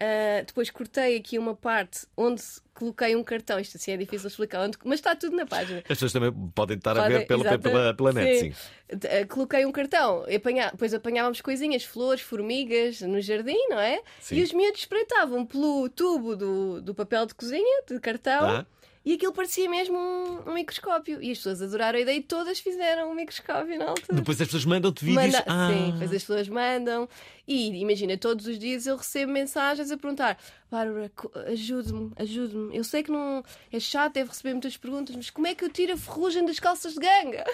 Ah, 0.00 0.42
depois 0.46 0.70
cortei 0.70 1.16
aqui 1.16 1.38
uma 1.38 1.54
parte 1.54 2.06
onde 2.16 2.42
coloquei 2.74 3.14
um 3.14 3.22
cartão. 3.22 3.58
Isto 3.60 3.76
assim 3.76 3.92
é 3.92 3.96
difícil 3.96 4.26
de 4.28 4.32
explicar, 4.32 4.60
onde- 4.62 4.76
mas 4.84 4.98
está 4.98 5.14
tudo 5.14 5.36
na 5.36 5.46
página. 5.46 5.78
As 5.78 5.84
pessoas 5.86 6.12
também 6.12 6.32
podem 6.54 6.76
estar 6.76 6.98
a 6.98 7.02
Podem- 7.02 7.18
ver 7.18 7.26
pela, 7.26 7.58
pela, 7.58 7.94
pela 7.94 8.12
net, 8.12 8.38
sim. 8.40 8.52
D- 8.96 9.06
eh, 9.08 9.24
Coloquei 9.26 9.64
um 9.64 9.72
cartão, 9.72 10.24
apanhá- 10.34 10.70
depois 10.70 10.92
apanhávamos 10.92 11.40
coisinhas, 11.40 11.84
flores, 11.84 12.22
formigas 12.22 13.00
no 13.02 13.20
jardim, 13.20 13.56
não 13.68 13.78
é? 13.78 14.02
Sim. 14.20 14.36
E 14.36 14.42
os 14.42 14.52
miúdos 14.52 14.80
espreitavam 14.80 15.46
pelo 15.46 15.88
tubo 15.88 16.34
do, 16.36 16.80
do 16.82 16.94
papel 16.94 17.26
de 17.26 17.34
cozinha, 17.34 17.82
de 17.88 17.98
cartão, 18.00 18.48
Ah. 18.48 18.66
e 19.04 19.14
aquilo 19.14 19.32
parecia 19.32 19.68
mesmo 19.70 19.96
um, 19.96 20.50
um 20.50 20.54
microscópio. 20.54 21.22
E 21.22 21.30
as 21.30 21.38
pessoas 21.38 21.62
adoraram 21.62 21.98
a 21.98 22.02
ideia 22.02 22.16
e 22.16 22.22
todas 22.22 22.58
fizeram 22.58 23.10
um 23.10 23.14
microscópio 23.14 23.78
na 23.78 23.90
altura. 23.90 24.16
Depois 24.18 24.40
as 24.40 24.46
pessoas 24.48 24.64
mandam-te 24.64 25.04
vídeos. 25.04 25.26
Manda- 25.26 25.44
Ah, 25.46 25.70
Sim, 25.72 25.92
depois 25.92 26.10
as 26.12 26.22
pessoas 26.22 26.48
mandam. 26.48 27.08
E 27.46 27.68
imagina, 27.80 28.16
todos 28.16 28.46
os 28.46 28.58
dias 28.58 28.86
eu 28.86 28.96
recebo 28.96 29.30
mensagens 29.30 29.90
a 29.90 29.98
perguntar: 29.98 30.38
Bárbara, 30.70 31.10
ajude-me, 31.46 32.10
ajude-me. 32.16 32.74
Eu 32.74 32.82
sei 32.82 33.02
que 33.02 33.10
não 33.10 33.44
é 33.70 33.78
chato, 33.78 34.14
deve 34.14 34.30
receber 34.30 34.52
muitas 34.52 34.76
perguntas, 34.76 35.14
mas 35.14 35.28
como 35.28 35.46
é 35.46 35.54
que 35.54 35.64
eu 35.64 35.68
tiro 35.68 35.92
a 35.92 35.96
ferrugem 35.96 36.44
das 36.46 36.58
calças 36.58 36.94
de 36.94 37.00
ganga? 37.00 37.44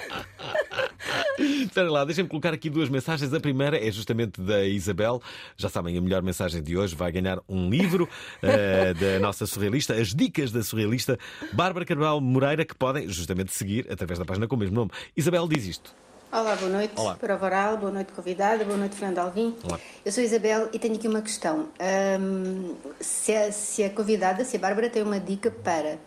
Espera 1.38 1.90
lá, 1.90 2.04
deixem-me 2.04 2.30
colocar 2.30 2.54
aqui 2.54 2.70
duas 2.70 2.88
mensagens. 2.88 3.34
A 3.34 3.40
primeira 3.40 3.76
é 3.76 3.90
justamente 3.90 4.40
da 4.40 4.64
Isabel. 4.64 5.20
Já 5.56 5.68
sabem, 5.68 5.98
a 5.98 6.00
melhor 6.00 6.22
mensagem 6.22 6.62
de 6.62 6.76
hoje 6.76 6.94
vai 6.94 7.10
ganhar 7.10 7.40
um 7.48 7.68
livro 7.68 8.08
eh, 8.42 8.94
da 8.94 9.18
nossa 9.18 9.44
surrealista, 9.44 9.94
As 9.94 10.14
Dicas 10.14 10.52
da 10.52 10.62
Surrealista, 10.62 11.18
Bárbara 11.52 11.84
Carvalho 11.84 12.20
Moreira, 12.20 12.64
que 12.64 12.74
podem 12.74 13.08
justamente 13.08 13.52
seguir 13.52 13.90
através 13.90 14.18
da 14.18 14.24
página 14.24 14.46
com 14.46 14.54
o 14.54 14.58
mesmo 14.58 14.74
nome. 14.76 14.90
Isabel 15.16 15.48
diz 15.48 15.66
isto. 15.66 15.94
Olá, 16.32 16.54
boa 16.54 16.70
noite. 16.70 16.92
Olá. 16.96 17.16
Para 17.16 17.34
o 17.34 17.38
Varal, 17.38 17.76
boa 17.76 17.90
noite, 17.90 18.12
convidada, 18.12 18.64
boa 18.64 18.76
noite, 18.76 18.94
Fernando 18.94 19.18
Alvim. 19.18 19.56
Olá. 19.64 19.80
Eu 20.04 20.12
sou 20.12 20.22
Isabel 20.22 20.68
e 20.72 20.78
tenho 20.78 20.94
aqui 20.94 21.08
uma 21.08 21.20
questão. 21.20 21.68
Ahm, 21.80 22.76
se, 23.00 23.34
a, 23.34 23.50
se 23.50 23.82
a 23.82 23.90
convidada, 23.90 24.44
se 24.44 24.56
a 24.56 24.60
Bárbara 24.60 24.88
tem 24.88 25.02
uma 25.02 25.18
dica 25.18 25.50
para 25.50 25.98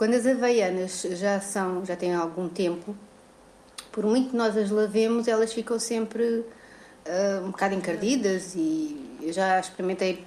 quando 0.00 0.14
as 0.14 0.26
havaianas 0.26 1.02
já 1.02 1.38
são, 1.40 1.84
já 1.84 1.94
têm 1.94 2.14
algum 2.14 2.48
tempo, 2.48 2.96
por 3.92 4.02
muito 4.06 4.30
que 4.30 4.36
nós 4.36 4.56
as 4.56 4.70
lavemos, 4.70 5.28
elas 5.28 5.52
ficam 5.52 5.78
sempre 5.78 6.42
ah, 7.06 7.42
um 7.44 7.50
bocado 7.50 7.74
encardidas 7.74 8.54
e 8.56 9.18
eu 9.20 9.30
já 9.30 9.60
experimentei 9.60 10.24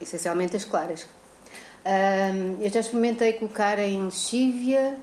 essencialmente 0.00 0.54
as 0.54 0.64
claras. 0.64 1.04
Ahm, 1.84 2.62
eu 2.62 2.70
já 2.70 2.78
experimentei 2.78 3.32
colocar 3.32 3.78
em 3.80 4.04
lexívia 4.04 4.96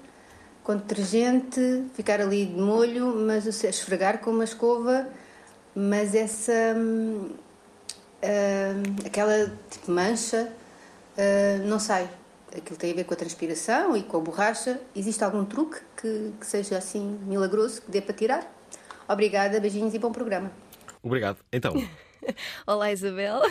com 0.63 0.75
detergente, 0.75 1.85
ficar 1.95 2.21
ali 2.21 2.45
de 2.45 2.59
molho, 2.59 3.15
mas 3.25 3.45
esfregar 3.45 4.19
com 4.19 4.31
uma 4.31 4.43
escova, 4.43 5.07
mas 5.75 6.13
essa 6.13 6.75
hum, 6.75 7.31
hum, 8.23 8.95
aquela 9.05 9.51
tipo 9.69 9.91
mancha 9.91 10.51
hum, 11.17 11.67
não 11.67 11.79
sai. 11.79 12.09
Aquilo 12.55 12.77
tem 12.77 12.91
a 12.91 12.95
ver 12.95 13.03
com 13.03 13.13
a 13.13 13.17
transpiração 13.17 13.95
e 13.95 14.01
com 14.01 14.17
a 14.17 14.19
borracha. 14.19 14.79
Existe 14.95 15.23
algum 15.23 15.45
truque 15.45 15.79
que, 15.95 16.33
que 16.39 16.45
seja 16.45 16.77
assim 16.77 17.19
milagroso 17.27 17.81
que 17.81 17.91
dê 17.91 18.01
para 18.01 18.15
tirar? 18.15 18.55
Obrigada, 19.07 19.59
beijinhos 19.59 19.93
e 19.93 19.99
bom 19.99 20.11
programa. 20.11 20.51
Obrigado. 21.03 21.37
Então, 21.51 21.73
Olá, 22.67 22.91
Isabel. 22.91 23.41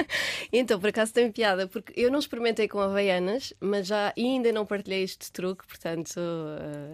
então, 0.52 0.78
por 0.80 0.88
acaso 0.88 1.12
tem 1.12 1.30
piada, 1.30 1.66
porque 1.66 1.92
eu 1.96 2.10
não 2.10 2.18
experimentei 2.18 2.68
com 2.68 2.78
havaianas, 2.80 3.52
mas 3.60 3.86
já 3.86 4.12
ainda 4.16 4.52
não 4.52 4.66
partilhei 4.66 5.02
este 5.02 5.30
truque, 5.32 5.66
portanto, 5.66 6.14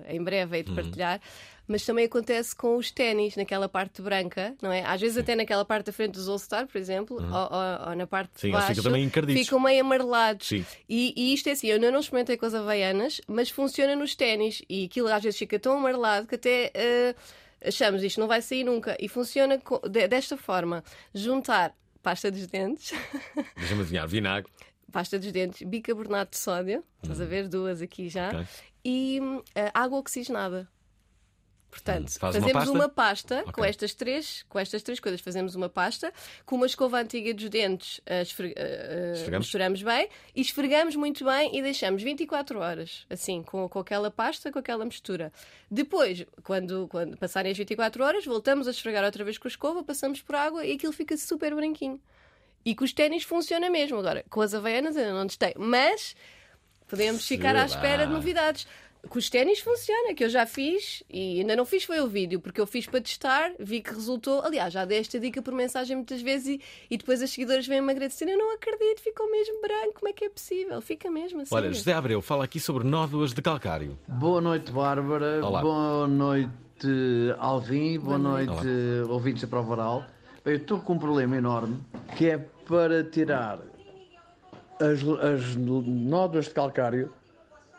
eh, 0.07 0.15
em 0.15 0.23
breve 0.23 0.57
hei 0.59 0.63
de 0.63 0.73
partilhar. 0.75 1.21
mas 1.69 1.85
também 1.87 2.05
acontece 2.05 2.55
com 2.55 2.77
os 2.77 2.91
ténis, 2.91 3.37
naquela 3.37 3.69
parte 3.69 4.03
branca, 4.03 4.55
não 4.61 4.71
é? 4.73 4.85
Às 4.85 5.01
vezes 5.01 5.17
até 5.17 5.35
naquela 5.35 5.65
parte 5.65 5.87
da 5.87 5.93
frente 5.93 6.13
dos 6.13 6.29
All-Star, 6.29 6.67
por 6.67 6.77
exemplo, 6.77 7.17
ou, 7.17 7.25
ou- 7.25 7.89
ou 7.91 7.97
na 7.97 8.07
parte 8.07 8.31
Uhum. 8.33 8.39
Sim, 8.41 8.47
de 8.49 8.53
baixo, 8.53 8.69
ficam 8.69 8.85
também 8.85 9.05
encardidos. 9.05 9.43
ficam 9.43 9.61
meio 9.61 9.81
amarelados. 9.81 10.49
Sim. 10.49 10.67
E, 10.89 11.15
e 11.17 11.33
isto 11.33 11.49
é 11.49 11.53
assim, 11.53 11.69
eu 11.69 11.79
não 11.81 12.01
experimentei 12.01 12.37
com 12.37 12.45
as 12.47 12.55
havaianas, 12.55 13.21
mas 13.27 13.49
funciona 13.49 13.95
nos 13.97 14.15
ténis 14.15 14.61
e 14.69 14.85
aquilo 14.85 15.09
às 15.09 15.23
vezes 15.23 15.39
fica 15.39 15.59
tão 15.59 15.79
amarelado 15.79 16.27
que 16.27 16.35
até 16.35 16.71
eh, 16.75 17.15
achamos 17.65 18.03
isto 18.03 18.21
não 18.21 18.27
vai 18.29 18.41
sair 18.43 18.65
nunca. 18.65 18.97
E 19.01 19.09
funciona 19.09 19.61
desta 20.09 20.37
forma: 20.37 20.83
juntar 21.15 21.75
pasta 22.03 22.31
dos 22.31 22.47
dentes, 22.47 22.93
Deixa-me 23.57 23.81
adivinhar, 23.83 24.09
vinagre. 24.09 24.51
pasta 24.91 25.19
dos 25.19 25.31
dentes, 25.33 25.63
bicarbonato 25.67 26.33
de 26.33 26.39
sódio, 26.39 26.85
estás 27.03 27.21
a 27.21 27.25
ver? 27.25 27.49
Duas 27.49 27.81
aqui 27.81 28.09
já, 28.09 28.31
Uhum. 28.33 28.41
Ok. 28.41 28.47
e 28.85 29.21
hum, 29.23 29.43
eh, 29.55 29.71
água 29.73 29.99
oxigenada. 29.99 30.69
Portanto, 31.73 32.11
Hum, 32.11 32.19
faz 32.21 32.35
uma 32.37 32.41
fazemos 32.43 32.53
pasta? 32.53 32.71
uma 32.73 32.89
pasta, 32.91 33.39
Ok. 33.41 33.53
com, 33.55 33.65
estas 33.65 33.95
três, 33.95 34.43
com 34.47 34.59
estas 34.59 34.83
três 34.83 35.01
coisas. 35.01 35.23
Fazemos 35.23 35.55
uma 35.55 35.71
pasta 35.71 36.13
com 36.45 36.57
uma 36.57 36.67
escova 36.67 37.01
antiga 37.01 37.33
dos 37.33 37.49
dentes, 37.49 37.99
eh, 38.05 38.21
esfre- 38.21 38.55
Esfregamos? 39.15 39.47
misturamos 39.47 39.83
bem 39.83 40.07
e 40.37 40.43
esfregamos 40.43 40.95
muito 40.97 41.25
bem 41.25 41.57
e 41.57 41.63
deixamos 41.63 42.03
24 42.03 42.59
horas, 42.61 43.07
assim, 43.09 43.43
com, 43.43 43.67
com 43.71 43.79
aquela 43.79 44.11
pasta, 44.11 44.53
com 44.53 44.59
aquela 44.59 44.85
mistura. 44.85 45.33
Depois, 45.71 46.27
quando, 46.45 46.87
quando 46.89 47.17
passarem 47.17 47.51
as 47.51 47.57
24 47.57 48.05
horas, 48.05 48.27
voltamos 48.27 48.69
a 48.69 48.71
esfregar 48.71 49.03
outra 49.03 49.25
vez 49.25 49.39
com 49.39 49.49
a 49.49 49.51
escova, 49.51 49.83
passamos 49.83 50.21
por 50.21 50.35
água 50.37 50.67
e 50.67 50.73
aquilo 50.75 50.93
fica 50.93 51.17
super 51.17 51.55
branquinho. 51.55 51.99
E 52.67 52.75
com 52.75 52.85
os 52.85 52.93
ténis 52.93 53.25
funciona 53.25 53.71
mesmo. 53.71 53.99
Agora, 53.99 54.23
com 54.29 54.43
as 54.43 54.53
havaianas 54.53 54.95
ainda 54.95 55.15
não 55.15 55.27
testei, 55.27 55.55
mas 55.57 56.15
podemos 56.87 57.27
ficar 57.27 57.57
à 57.57 57.65
espera 57.65 58.07
de 58.07 58.13
novidades. 58.13 58.67
Com 59.09 59.19
os 59.19 59.29
ténis 59.29 59.59
funciona, 59.59 60.15
que 60.15 60.25
eu 60.25 60.29
já 60.29 60.47
fiz 60.47 61.03
e 61.11 61.41
ainda 61.41 61.57
não 61.57 61.65
fiz 61.65 61.85
foi 61.85 62.01
o 62.01 62.07
vídeo, 62.07 62.41
porque 62.41 62.61
eu 62.61 62.67
fiz 62.67 62.87
para 62.87 63.01
testar, 63.01 63.53
vi 63.59 63.81
que 63.81 63.93
resultou. 63.93 64.43
Aliás, 64.43 64.73
já 64.73 64.85
dei 64.85 64.99
esta 64.99 65.19
dica 65.19 65.43
por 65.43 65.53
mensagem 65.53 65.97
muitas 65.97 66.23
vezes 66.23 66.47
e, 66.47 66.61
e 66.89 66.97
depois 66.97 67.21
as 67.21 67.31
seguidoras 67.31 67.67
vêm-me 67.67 67.91
agradecer. 67.91 68.29
Eu 68.29 68.39
não 68.39 68.55
acredito, 68.55 69.01
ficou 69.01 69.29
mesmo 69.31 69.61
branco, 69.61 69.95
como 69.95 70.09
é 70.09 70.13
que 70.13 70.25
é 70.25 70.29
possível? 70.29 70.81
Fica 70.81 71.11
mesmo 71.11 71.41
assim. 71.41 71.55
Olha, 71.55 71.73
José 71.73 71.93
Abreu 71.93 72.23
fala 72.23 72.45
aqui 72.45 72.61
sobre 72.61 72.85
nódoas 72.85 73.33
de 73.33 73.43
calcário. 73.43 73.99
Boa 74.07 74.41
noite, 74.41 74.71
Bárbara. 74.71 75.45
Olá. 75.45 75.61
Boa 75.61 76.07
noite, 76.07 76.53
Alvin. 77.39 77.99
Boa, 77.99 78.19
noite, 78.19 78.53
ouvintes 79.09 79.43
da 79.43 79.49
Prova 79.49 79.73
Oral. 79.73 80.07
Eu 80.45 80.57
estou 80.57 80.81
com 80.81 80.95
um 80.95 80.99
problema 80.99 81.37
enorme 81.37 81.79
que 82.17 82.31
é 82.31 82.39
para 82.39 83.03
tirar 83.03 83.59
as, 84.81 85.01
as 85.19 85.57
nódoas 85.57 86.47
de 86.47 86.53
calcário 86.53 87.13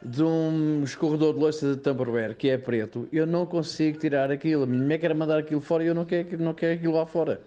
de 0.05 0.23
um 0.23 0.83
escorredor 0.83 1.33
de 1.33 1.39
louça 1.39 1.75
de 1.75 1.77
Tupperware 1.81 2.35
que 2.35 2.49
é 2.49 2.57
preto. 2.57 3.07
Eu 3.11 3.25
não 3.25 3.45
consigo 3.45 3.97
tirar 3.99 4.31
aquilo. 4.31 4.63
A 4.63 4.65
minha 4.65 4.81
mulher 4.81 4.97
quer 4.99 5.13
mandar 5.15 5.37
aquilo 5.39 5.61
fora 5.61 5.83
e 5.83 5.87
eu 5.87 5.95
não 5.95 6.05
quero, 6.05 6.37
não 6.37 6.53
quero 6.53 6.73
aquilo 6.75 6.93
lá 6.93 7.05
fora. 7.05 7.41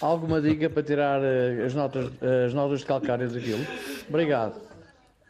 Alguma 0.00 0.40
dica 0.40 0.70
para 0.70 0.82
tirar 0.82 1.20
eh, 1.22 1.64
as, 1.64 1.74
notas, 1.74 2.10
as 2.46 2.54
nódoas 2.54 2.80
de 2.80 2.86
calcário 2.86 3.28
daquilo? 3.28 3.64
Obrigado. 4.08 4.60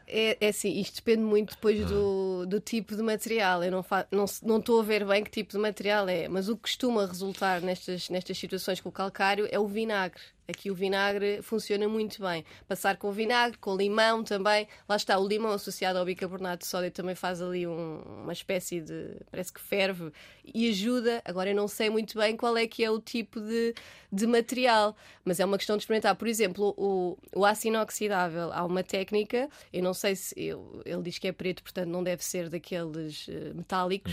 É, 0.06 0.36
é 0.38 0.48
assim, 0.48 0.78
isto 0.78 0.96
depende 0.96 1.22
muito 1.22 1.54
depois 1.54 1.86
do, 1.86 2.44
do 2.46 2.60
tipo 2.60 2.94
de 2.94 3.02
material. 3.02 3.64
Eu 3.64 3.70
não 3.70 3.82
fa- 3.82 4.06
não 4.10 4.26
não 4.42 4.58
estou 4.58 4.80
a 4.80 4.82
ver 4.82 5.06
bem 5.06 5.24
que 5.24 5.30
tipo 5.30 5.52
de 5.52 5.58
material 5.58 6.06
é, 6.08 6.28
mas 6.28 6.48
o 6.48 6.56
que 6.56 6.62
costuma 6.62 7.06
resultar 7.06 7.62
nestas, 7.62 8.10
nestas 8.10 8.36
situações 8.36 8.80
com 8.80 8.90
o 8.90 8.92
calcário 8.92 9.48
é 9.50 9.58
o 9.58 9.66
vinagre. 9.66 10.20
Aqui 10.46 10.70
o 10.70 10.74
vinagre 10.74 11.40
funciona 11.42 11.88
muito 11.88 12.20
bem. 12.20 12.44
Passar 12.68 12.96
com 12.96 13.10
vinagre, 13.10 13.56
com 13.58 13.74
limão 13.76 14.22
também. 14.22 14.68
Lá 14.88 14.96
está, 14.96 15.18
o 15.18 15.26
limão 15.26 15.52
associado 15.52 15.98
ao 15.98 16.04
bicarbonato 16.04 16.64
de 16.64 16.66
sódio 16.66 16.90
também 16.90 17.14
faz 17.14 17.40
ali 17.40 17.66
um- 17.66 18.02
uma 18.22 18.32
espécie 18.32 18.80
de. 18.80 19.16
parece 19.30 19.52
que 19.52 19.60
ferve 19.60 20.12
e 20.44 20.68
ajuda. 20.68 21.22
Agora 21.24 21.50
eu 21.50 21.56
não 21.56 21.66
sei 21.66 21.88
muito 21.88 22.18
bem 22.18 22.36
qual 22.36 22.56
é 22.56 22.66
que 22.66 22.84
é 22.84 22.90
o 22.90 23.00
tipo 23.00 23.40
de, 23.40 23.74
de 24.12 24.26
material, 24.26 24.94
mas 25.24 25.40
é 25.40 25.44
uma 25.44 25.56
questão 25.56 25.76
de 25.76 25.82
experimentar. 25.84 26.14
Por 26.14 26.28
exemplo, 26.28 26.74
o, 26.76 27.16
o 27.34 27.44
aço 27.46 27.66
inoxidável, 27.66 28.52
há 28.52 28.64
uma 28.64 28.82
técnica, 28.82 29.48
eu 29.72 29.82
não 29.82 29.94
sei 29.94 30.14
se. 30.14 30.34
eu- 30.38 30.82
ele 30.84 31.02
diz 31.02 31.18
que 31.18 31.26
é 31.28 31.32
preto, 31.32 31.62
portanto 31.62 31.88
não 31.88 32.02
deve 32.02 32.22
ser 32.24 32.48
daqueles 32.50 33.26
eh, 33.30 33.52
metálicos. 33.54 34.12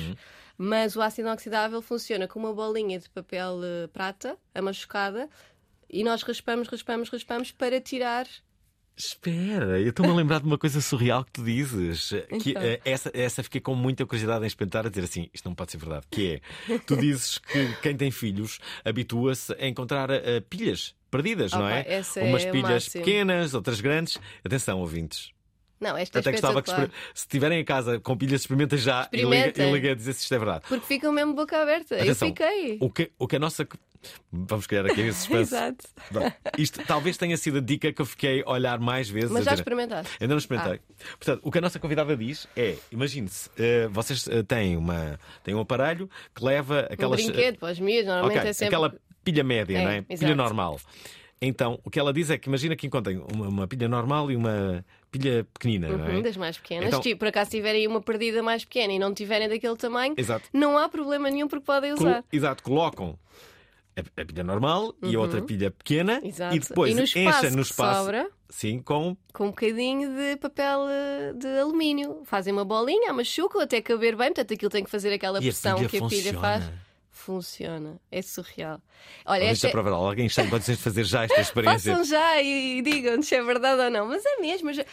Mas 0.58 0.96
o 0.96 1.02
aço 1.02 1.22
inoxidável 1.22 1.82
funciona 1.82 2.28
com 2.28 2.38
uma 2.40 2.54
bolinha 2.54 3.00
de 3.00 3.10
papel 3.10 3.60
eh, 3.64 3.88
prata, 3.88 4.38
amachucada, 4.54 5.28
e 5.92 6.04
nós 6.04 6.24
raspamos, 6.24 6.68
raspamos, 6.68 7.10
raspamos 7.10 7.52
para 7.52 7.80
tirar. 7.82 8.26
Espera, 8.96 9.80
eu 9.80 9.90
estou-me 9.90 10.12
a 10.12 10.16
lembrar 10.16 10.40
de 10.42 10.46
uma 10.46 10.58
coisa 10.58 10.80
surreal 10.82 11.24
que 11.24 11.32
tu 11.32 11.44
dizes. 11.44 12.10
Que, 12.42 12.52
Então. 12.52 12.62
eh, 12.62 12.80
essa, 12.86 13.10
essa 13.14 13.42
fiquei 13.42 13.60
com 13.62 13.74
muita 13.74 14.06
curiosidade 14.06 14.44
em 14.44 14.48
experimentar 14.48 14.86
a 14.86 14.90
dizer 14.90 15.06
assim: 15.06 15.30
isto 15.34 15.48
não 15.48 15.56
pode 15.56 15.72
ser 15.72 15.78
verdade. 15.78 16.06
Que 16.12 16.42
é, 16.70 16.78
tu 16.80 16.96
dizes 16.98 17.38
que 17.40 17.74
quem 17.82 17.96
tem 17.96 18.12
filhos 18.12 18.60
habitua-se 18.86 19.54
a 19.54 19.68
encontrar 19.68 20.10
eh, 20.12 20.42
pilhas 20.42 20.94
perdidas, 21.10 21.52
não 21.54 21.68
é? 21.68 21.84
essa 21.88 22.20
é 22.20 22.24
Umas 22.26 22.44
o 22.46 22.52
pilhas 22.52 22.90
pequenas, 22.90 23.54
outras 23.54 23.82
grandes. 23.82 24.20
Atenção, 24.46 24.80
ouvintes. 24.80 25.32
Não, 25.80 25.98
esta 25.98 26.20
é 26.20 26.22
Até 26.22 26.32
gostava 26.34 26.62
que 26.62 26.70
se 26.70 26.90
estiverem 27.16 27.60
em 27.60 27.66
casa 27.66 28.00
com 28.00 28.16
pilhas, 28.16 28.42
experimentem 28.42 28.78
já 28.78 29.02
Experimentem. 29.04 29.68
e 29.68 29.74
liguem 29.74 29.92
a 29.92 29.96
dizer 29.96 30.14
se 30.14 30.22
isto 30.22 30.36
é 30.36 30.38
verdade. 30.38 30.66
Porque 30.70 30.86
ficam 30.86 31.12
mesmo 31.12 31.34
boca 31.34 31.60
aberta. 31.60 31.96
Atenção, 31.96 32.28
Eu 32.28 32.34
fiquei. 32.36 32.78
O 32.80 32.90
que, 32.92 33.12
o 33.18 33.28
que 33.28 33.36
a 33.38 33.40
nossa. 33.40 33.68
Vamos 34.32 34.66
criar 34.68 34.86
aqui 34.86 35.02
esse 35.02 35.20
suspense. 35.28 35.54
Exato. 35.54 35.86
Bom, 36.12 36.32
isto 36.58 36.82
talvez 36.86 37.18
tenha 37.18 37.36
sido 37.38 37.58
a 37.58 37.62
dica 37.62 37.92
que 37.94 38.02
eu 38.02 38.06
fiquei 38.06 38.44
a 38.46 38.50
olhar 38.50 38.80
mais 38.80 39.10
vezes. 39.10 39.30
Mas 39.32 39.46
já 39.46 39.54
experimentaste? 39.54 40.12
Ainda 40.20 40.34
não 40.34 40.40
experimentei. 40.40 40.80
Portanto, 41.20 41.42
o 41.44 41.52
que 41.52 41.58
a 41.58 41.62
nossa 41.62 41.80
convidada 41.80 42.16
diz 42.18 42.48
é: 42.56 42.76
imagine-se, 42.92 43.50
eh, 43.58 43.88
vocês 43.92 44.28
eh, 44.28 44.44
têm, 44.44 44.76
uma, 44.78 45.20
têm 45.44 45.54
um 45.54 45.60
aparelho 45.60 46.10
que 46.34 46.44
leva 46.44 46.88
Um 46.90 46.94
aquelas. 46.94 47.22
brinquedo 47.24 47.58
para 47.60 47.72
os 47.72 47.80
miúdos, 47.80 48.06
normalmente 48.06 48.38
Ok, 48.40 48.50
é 48.50 48.54
sempre. 48.54 48.76
aquela 48.76 48.96
pilha 49.24 49.44
média, 49.44 49.78
É, 49.78 49.84
não 49.84 49.92
é? 49.92 49.98
exato. 49.98 50.20
Pilha 50.20 50.36
normal. 50.36 50.80
Então, 51.44 51.80
o 51.84 51.90
que 51.90 52.00
ela 52.00 52.14
diz 52.14 52.30
é 52.30 52.38
que 52.38 52.48
imagina 52.48 52.76
que 52.76 52.86
encontrem 52.86 53.20
uma, 53.34 53.48
uma 53.48 53.68
pilha 53.68 53.88
normal 53.88 54.30
e 54.32 54.36
uma 54.36 54.86
pilha 55.12 55.44
pequenina, 55.54 55.88
não 55.90 56.06
é? 56.06 56.10
Uhum, 56.16 56.22
das 56.22 56.38
mais 56.38 56.56
pequenas. 56.58 56.88
Então- 56.90 57.02
Tipo, 57.02 57.18
por 57.20 57.28
acaso 57.28 57.50
tiverem 57.50 57.88
uma 57.88 58.00
perdida 58.00 58.44
mais 58.44 58.64
pequena 58.64 58.94
e 58.94 59.00
não 59.00 59.12
tiverem 59.14 59.50
daquele 59.50 59.76
tamanho, 59.76 60.14
Exato. 60.18 60.48
não 60.54 60.78
há 60.78 60.88
problema 60.88 61.30
nenhum 61.32 61.48
porque 61.48 61.66
podem 61.66 61.94
usar. 61.94 62.24
Exato, 62.32 62.62
colocam 62.62 63.18
a, 64.02 64.22
a 64.22 64.26
pilha 64.26 64.44
normal 64.44 64.94
e 65.02 65.16
a 65.16 65.20
outra 65.20 65.42
pilha 65.42 65.72
pequena 65.72 66.20
Uhum. 66.22 66.28
Exato. 66.28 66.56
e 66.56 66.60
depois 66.60 66.92
E 66.92 66.96
no 66.96 67.02
enchem 67.04 67.26
no 67.56 67.62
espaço. 67.62 68.00
sobra- 68.02 68.30
Sim, 68.50 68.82
com. 68.82 69.16
Com 69.34 69.46
um 69.46 69.50
bocadinho 69.52 70.10
de 70.14 70.36
papel 70.36 70.82
eh, 70.90 71.34
de 71.38 71.48
alumínio. 71.60 72.22
Fazem 72.26 72.52
uma 72.52 72.66
bolinha, 72.66 73.14
machucam 73.14 73.62
até 73.62 73.82
caber 73.82 74.16
bem, 74.18 74.28
portanto 74.28 74.54
aquilo 74.54 74.70
tem 74.70 74.84
que 74.84 74.90
fazer 74.90 75.14
aquela 75.14 75.38
E 75.38 75.40
a 75.40 75.42
pressão 75.44 75.78
pilha 75.78 75.90
que 75.90 75.98
a 75.98 76.08
pilha 76.08 76.34
faz. 76.40 76.64
Funciona. 77.10 78.02
É 78.12 78.22
surreal. 78.22 78.82
Olha, 79.26 79.40
Deixa 79.46 79.68
esta 79.68 79.80
é- 79.80 79.84
ver, 79.84 79.90
alguém 79.92 80.26
está 80.26 80.44
em 80.44 80.50
condições 80.50 80.78
de 80.78 80.84
fazer 80.84 81.04
já 81.04 81.24
esta 81.24 81.40
experiência. 81.42 81.92
Façam 81.96 82.04
já 82.06 82.42
e, 82.42 82.80
e 82.80 82.82
digam 82.82 83.22
se 83.22 83.36
é 83.36 83.44
verdade 83.44 83.82
ou 83.82 83.90
não. 83.92 84.08
Mas 84.08 84.24
é 84.26 84.38
mesmo. 84.42 84.74
Já... 84.74 84.84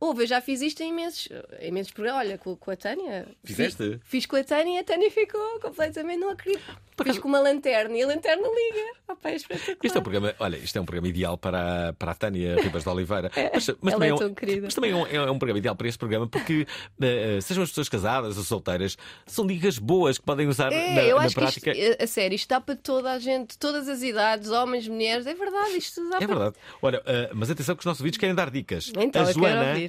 Ouve, 0.00 0.22
eu 0.22 0.26
já 0.26 0.40
fiz 0.40 0.60
isto 0.62 0.80
em 0.82 0.90
imensos, 0.90 1.28
em 1.60 1.68
imensos 1.68 1.92
programas. 1.92 2.26
Olha, 2.26 2.38
com, 2.38 2.54
com 2.56 2.70
a 2.70 2.76
Tânia. 2.76 3.26
Fizeste? 3.44 3.82
Fiz, 3.82 4.00
fiz 4.04 4.26
com 4.26 4.36
a 4.36 4.44
Tânia 4.44 4.76
e 4.76 4.78
a 4.78 4.84
Tânia 4.84 5.10
ficou 5.10 5.58
completamente. 5.60 6.18
Não 6.20 6.30
acredito. 6.30 6.62
Fiz 7.04 7.18
com 7.18 7.28
uma 7.28 7.38
lanterna 7.40 7.96
e 7.96 8.02
a 8.02 8.06
lanterna 8.08 8.42
liga. 8.48 8.84
Opa, 9.08 9.30
é. 9.30 9.36
Isto 9.36 9.52
é 9.96 9.98
um 9.98 10.02
programa, 10.02 10.34
olha, 10.40 10.56
isto 10.56 10.76
é 10.76 10.80
um 10.80 10.84
programa 10.84 11.08
ideal 11.08 11.38
para, 11.38 11.92
para 11.98 12.10
a 12.10 12.14
Tânia 12.14 12.60
Ribas 12.60 12.82
de 12.82 12.88
Oliveira. 12.88 13.30
Mas, 13.54 13.68
ela 13.68 13.78
também 13.92 14.08
é 14.10 14.14
um- 14.14 14.18
tão 14.18 14.34
querida. 14.34 14.62
mas 14.64 14.74
também 14.74 14.90
é 14.90 14.94
um, 14.96 15.06
é 15.06 15.30
um 15.30 15.38
programa 15.38 15.58
ideal 15.58 15.76
para 15.76 15.86
este 15.88 15.98
programa 15.98 16.26
porque 16.26 16.66
eh, 17.00 17.38
sejam 17.40 17.62
as 17.62 17.68
pessoas 17.70 17.88
casadas 17.88 18.36
ou 18.36 18.42
solteiras, 18.44 18.96
são 19.26 19.46
dicas 19.46 19.78
boas 19.78 20.18
que 20.18 20.24
podem 20.24 20.48
usar 20.48 20.72
É, 20.72 20.94
na, 20.94 21.02
eu 21.04 21.16
na 21.18 21.24
acho 21.24 21.34
prática. 21.36 21.72
que 21.72 21.78
isto, 21.78 22.02
a 22.02 22.06
sério, 22.06 22.34
isto 22.34 22.48
dá 22.48 22.60
para 22.60 22.74
toda 22.76 23.12
a 23.12 23.18
gente, 23.18 23.56
todas 23.58 23.88
as 23.88 24.02
idades, 24.02 24.50
homens, 24.50 24.86
mulheres, 24.88 25.26
é 25.26 25.34
verdade, 25.34 25.76
isto 25.78 26.00
dá 26.10 26.16
É 26.16 26.18
para. 26.20 26.26
verdade. 26.26 26.56
Olha, 26.82 27.02
eh, 27.06 27.30
mas 27.32 27.48
atenção 27.50 27.74
que 27.76 27.80
os 27.80 27.86
nossos 27.86 28.02
vídeos 28.02 28.18
querem 28.18 28.34
dar 28.34 28.50
dicas. 28.50 28.92
Então, 28.98 29.22
a 29.22 29.32
Joana 29.32 29.68
ouvir. 29.70 29.87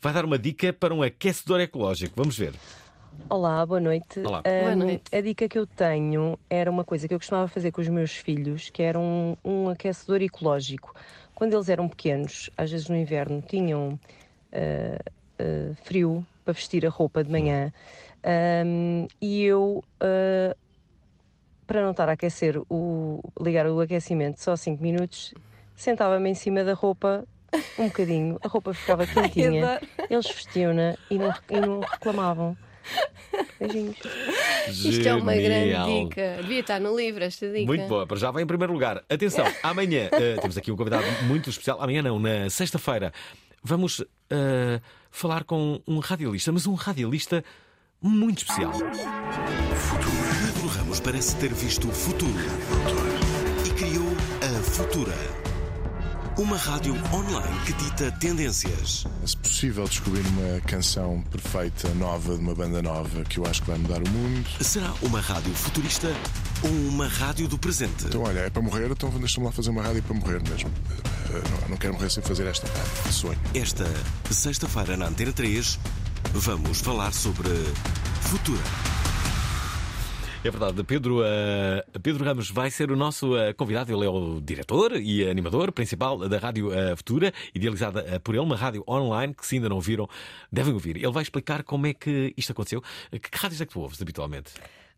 Vai 0.00 0.12
dar 0.12 0.24
uma 0.24 0.38
dica 0.38 0.72
para 0.72 0.94
um 0.94 1.02
aquecedor 1.02 1.60
ecológico. 1.60 2.14
Vamos 2.16 2.38
ver. 2.38 2.54
Olá, 3.28 3.64
boa 3.66 3.80
noite. 3.80 4.20
Olá. 4.20 4.42
Boa 4.42 4.72
Ahm, 4.72 4.78
noite. 4.78 5.14
A 5.14 5.20
dica 5.20 5.48
que 5.48 5.58
eu 5.58 5.66
tenho 5.66 6.38
era 6.48 6.70
uma 6.70 6.84
coisa 6.84 7.08
que 7.08 7.14
eu 7.14 7.18
costumava 7.18 7.48
fazer 7.48 7.72
com 7.72 7.80
os 7.80 7.88
meus 7.88 8.12
filhos, 8.12 8.70
que 8.70 8.82
era 8.82 8.98
um, 8.98 9.36
um 9.44 9.68
aquecedor 9.68 10.22
ecológico. 10.22 10.94
Quando 11.34 11.54
eles 11.54 11.68
eram 11.68 11.88
pequenos, 11.88 12.48
às 12.56 12.70
vezes 12.70 12.88
no 12.88 12.96
inverno, 12.96 13.42
tinham 13.42 13.98
ah, 14.52 14.98
ah, 15.38 15.74
frio 15.82 16.24
para 16.44 16.54
vestir 16.54 16.86
a 16.86 16.90
roupa 16.90 17.22
de 17.22 17.30
manhã 17.30 17.72
ahm, 18.22 19.06
e 19.20 19.42
eu, 19.44 19.82
ah, 20.00 20.56
para 21.66 21.82
não 21.82 21.90
estar 21.90 22.08
a 22.08 22.12
aquecer, 22.12 22.60
o, 22.70 23.20
ligar 23.40 23.66
o 23.66 23.80
aquecimento 23.80 24.40
só 24.40 24.56
5 24.56 24.82
minutos, 24.82 25.34
sentava-me 25.76 26.30
em 26.30 26.34
cima 26.34 26.64
da 26.64 26.72
roupa 26.72 27.26
um 27.78 27.86
bocadinho, 27.86 28.38
a 28.42 28.48
roupa 28.48 28.74
ficava 28.74 29.06
quentinha, 29.08 29.74
adoro. 29.74 29.88
eles 30.10 30.26
vestiam-na 30.26 30.96
e 31.10 31.18
não, 31.18 31.34
e 31.50 31.60
não 31.60 31.80
reclamavam. 31.80 32.56
Beijinhos. 33.60 33.96
Isto 34.68 35.08
é 35.08 35.14
uma 35.14 35.34
grande 35.34 36.04
dica. 36.04 36.38
Devia 36.40 36.60
estar 36.60 36.80
no 36.80 36.96
livro 36.96 37.22
esta 37.22 37.46
dica. 37.50 37.66
Muito 37.66 37.86
boa, 37.86 38.06
para 38.06 38.16
já 38.16 38.30
vai 38.30 38.42
em 38.42 38.46
primeiro 38.46 38.72
lugar. 38.72 39.04
Atenção, 39.08 39.44
amanhã 39.62 40.08
eh, 40.12 40.36
temos 40.40 40.56
aqui 40.56 40.72
um 40.72 40.76
convidado 40.76 41.04
muito 41.24 41.50
especial. 41.50 41.80
Amanhã 41.80 42.02
não, 42.02 42.18
na 42.18 42.48
sexta-feira, 42.48 43.12
vamos 43.62 44.02
eh, 44.30 44.80
falar 45.10 45.44
com 45.44 45.80
um 45.86 45.98
radialista, 45.98 46.50
mas 46.52 46.66
um 46.66 46.74
radialista 46.74 47.44
muito 48.00 48.38
especial. 48.38 48.72
Pedro 48.72 50.68
Ramos 50.68 51.00
parece 51.00 51.36
ter 51.36 51.52
visto 51.52 51.88
o 51.88 51.92
futuro 51.92 52.32
e 53.66 53.70
criou 53.70 54.06
a 54.42 54.62
Futura. 54.62 55.47
Uma 56.38 56.56
rádio 56.56 56.94
online 57.12 57.60
que 57.66 57.72
dita 57.72 58.12
tendências. 58.12 59.04
Se 59.26 59.36
possível 59.36 59.84
descobrir 59.88 60.24
uma 60.28 60.60
canção 60.60 61.20
perfeita, 61.32 61.88
nova, 61.94 62.34
de 62.34 62.40
uma 62.40 62.54
banda 62.54 62.80
nova, 62.80 63.24
que 63.24 63.38
eu 63.38 63.44
acho 63.46 63.60
que 63.62 63.68
vai 63.68 63.78
mudar 63.78 64.00
o 64.00 64.08
mundo. 64.08 64.48
Será 64.60 64.94
uma 65.02 65.20
rádio 65.20 65.52
futurista 65.52 66.06
ou 66.62 66.70
uma 66.70 67.08
rádio 67.08 67.48
do 67.48 67.58
presente? 67.58 68.06
Então, 68.06 68.22
olha, 68.22 68.38
é 68.40 68.50
para 68.50 68.62
morrer, 68.62 68.88
então 68.88 69.10
deixa-me 69.18 69.46
lá 69.46 69.52
fazer 69.52 69.70
uma 69.70 69.82
rádio 69.82 70.00
para 70.04 70.14
morrer 70.14 70.40
mesmo. 70.48 70.70
Eh, 71.30 71.42
Não, 71.62 71.68
não 71.70 71.76
quero 71.76 71.94
morrer 71.94 72.08
sem 72.10 72.22
fazer 72.22 72.46
esta 72.46 72.68
rádio. 72.68 73.12
Sonho. 73.12 73.40
Esta 73.54 73.84
sexta-feira 74.30 74.96
na 74.96 75.06
Antena 75.06 75.32
3, 75.32 75.76
vamos 76.34 76.80
falar 76.80 77.12
sobre 77.12 77.48
Futura. 78.20 78.62
É 80.44 80.50
verdade, 80.50 80.82
Pedro, 80.84 81.22
eh, 81.24 81.84
Pedro 82.00 82.24
Ramos 82.24 82.48
vai 82.48 82.70
ser 82.70 82.92
o 82.92 82.96
nosso 82.96 83.36
eh, 83.36 83.52
convidado. 83.52 83.92
Ele 83.92 84.06
é 84.06 84.08
o 84.08 84.40
diretor 84.40 84.92
e 84.96 85.28
animador 85.28 85.72
principal 85.72 86.16
da 86.28 86.38
Rádio 86.38 86.72
eh, 86.72 86.94
Futura, 86.94 87.32
idealizada 87.54 88.20
por 88.20 88.34
ele, 88.36 88.44
uma 88.44 88.56
rádio 88.56 88.84
online 88.88 89.34
que, 89.34 89.44
se 89.44 89.56
ainda 89.56 89.68
não 89.68 89.80
viram, 89.80 90.08
devem 90.50 90.72
ouvir. 90.72 90.96
Ele 90.96 91.10
vai 91.10 91.24
explicar 91.24 91.64
como 91.64 91.88
é 91.88 91.92
que 91.92 92.32
isto 92.36 92.52
aconteceu. 92.52 92.80
Que, 93.10 93.18
que 93.18 93.36
rádios 93.36 93.60
é 93.60 93.66
que 93.66 93.72
tu 93.72 93.80
ouves 93.80 94.00
habitualmente? 94.00 94.52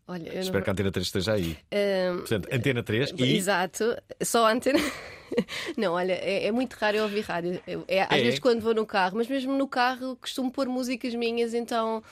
Olha, 0.07 0.29
eu 0.29 0.35
não 0.35 0.41
Espero 0.41 0.63
que 0.63 0.69
a 0.69 0.73
Antena 0.73 0.91
3 0.91 1.07
esteja 1.07 1.33
aí. 1.33 1.57
Ahm, 1.71 2.17
Portanto, 2.19 2.47
Antena 2.51 2.83
3 2.83 3.13
e. 3.17 3.35
Exato, 3.37 3.97
só 4.23 4.45
a 4.45 4.51
antena. 4.51 4.79
Não, 5.77 5.93
olha, 5.93 6.13
é, 6.13 6.47
é 6.47 6.51
muito 6.51 6.73
raro 6.73 6.97
eu 6.97 7.03
ouvir 7.03 7.21
rádio. 7.21 7.59
Eu- 7.65 7.85
é, 7.87 8.01
às 8.03 8.11
É? 8.11 8.21
vezes 8.21 8.39
quando 8.39 8.61
vou 8.61 8.73
no 8.75 8.85
carro, 8.85 9.15
mas 9.17 9.27
mesmo 9.27 9.57
no 9.57 9.67
carro 9.67 10.15
costumo 10.17 10.51
pôr 10.51 10.67
músicas 10.67 11.15
minhas, 11.15 11.53
então 11.53 12.03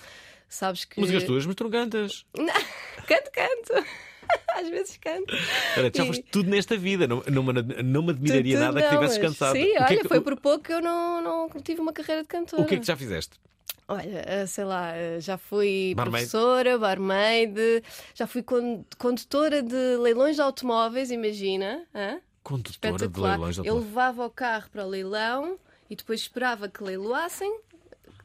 sabes 0.50 0.84
que. 0.86 1.00
Músicas 1.00 1.24
tuas, 1.24 1.46
mas 1.46 1.56
tu 1.56 1.64
não 1.64 1.72
cantas. 1.72 2.26
Canto, 3.08 3.32
canto. 3.32 3.86
Às 4.56 4.70
vezes 4.70 4.98
canto. 4.98 5.26
Tu 5.92 5.98
já 5.98 6.04
E- 6.04 6.08
foste 6.08 6.24
tudo 6.32 6.50
nesta 6.50 6.78
vida. 6.78 7.08
Não, 7.08 7.24
não, 7.32 7.42
me, 7.44 7.54
não 7.84 8.04
me 8.04 8.12
admiraria 8.12 8.60
nada 8.60 8.80
que 8.82 8.88
não, 8.88 8.94
tivesses 8.96 9.18
mas- 9.18 9.28
cansado. 9.28 9.54
Sim, 9.56 9.64
que 9.66 9.72
é 9.78 9.82
olha, 9.84 10.02
que- 10.02 10.08
foi 10.08 10.22
por 10.22 10.40
pouco 10.40 10.64
que 10.66 10.74
eu 10.74 10.82
não, 10.82 11.22
não 11.22 11.50
tive 11.62 11.82
uma 11.82 11.92
carreira 11.94 12.22
de 12.22 12.28
cantora. 12.28 12.62
O 12.62 12.66
que 12.66 12.76
é 12.76 12.80
que 12.80 12.86
já 12.86 12.96
fizeste? 12.96 13.40
Olha, 13.88 14.24
eh, 14.28 14.46
sei 14.46 14.66
lá, 14.66 14.96
eh, 14.96 15.20
já 15.20 15.36
fui 15.40 15.94
Barmaid? 15.96 16.28
professora, 16.30 16.78
barmaid, 16.78 17.58
já 18.14 18.28
fui 18.28 18.44
con- 18.44 18.86
condutora 19.00 19.64
de 19.64 19.98
leilões 19.98 20.36
de 20.36 20.44
automóveis, 20.44 21.10
imagina. 21.10 21.84
hã? 21.96 22.20
Condutora 22.44 23.08
de 23.08 23.20
leilões 23.20 23.56
de 23.56 23.62
Eu 23.62 23.74
automóveis. 23.74 23.86
levava 23.88 24.26
o 24.26 24.30
carro 24.30 24.70
para 24.72 24.86
o 24.86 24.90
leilão 24.90 25.58
e 25.90 25.96
depois 25.96 26.20
esperava 26.22 26.70
que 26.70 26.84
leiloassem, 26.84 27.52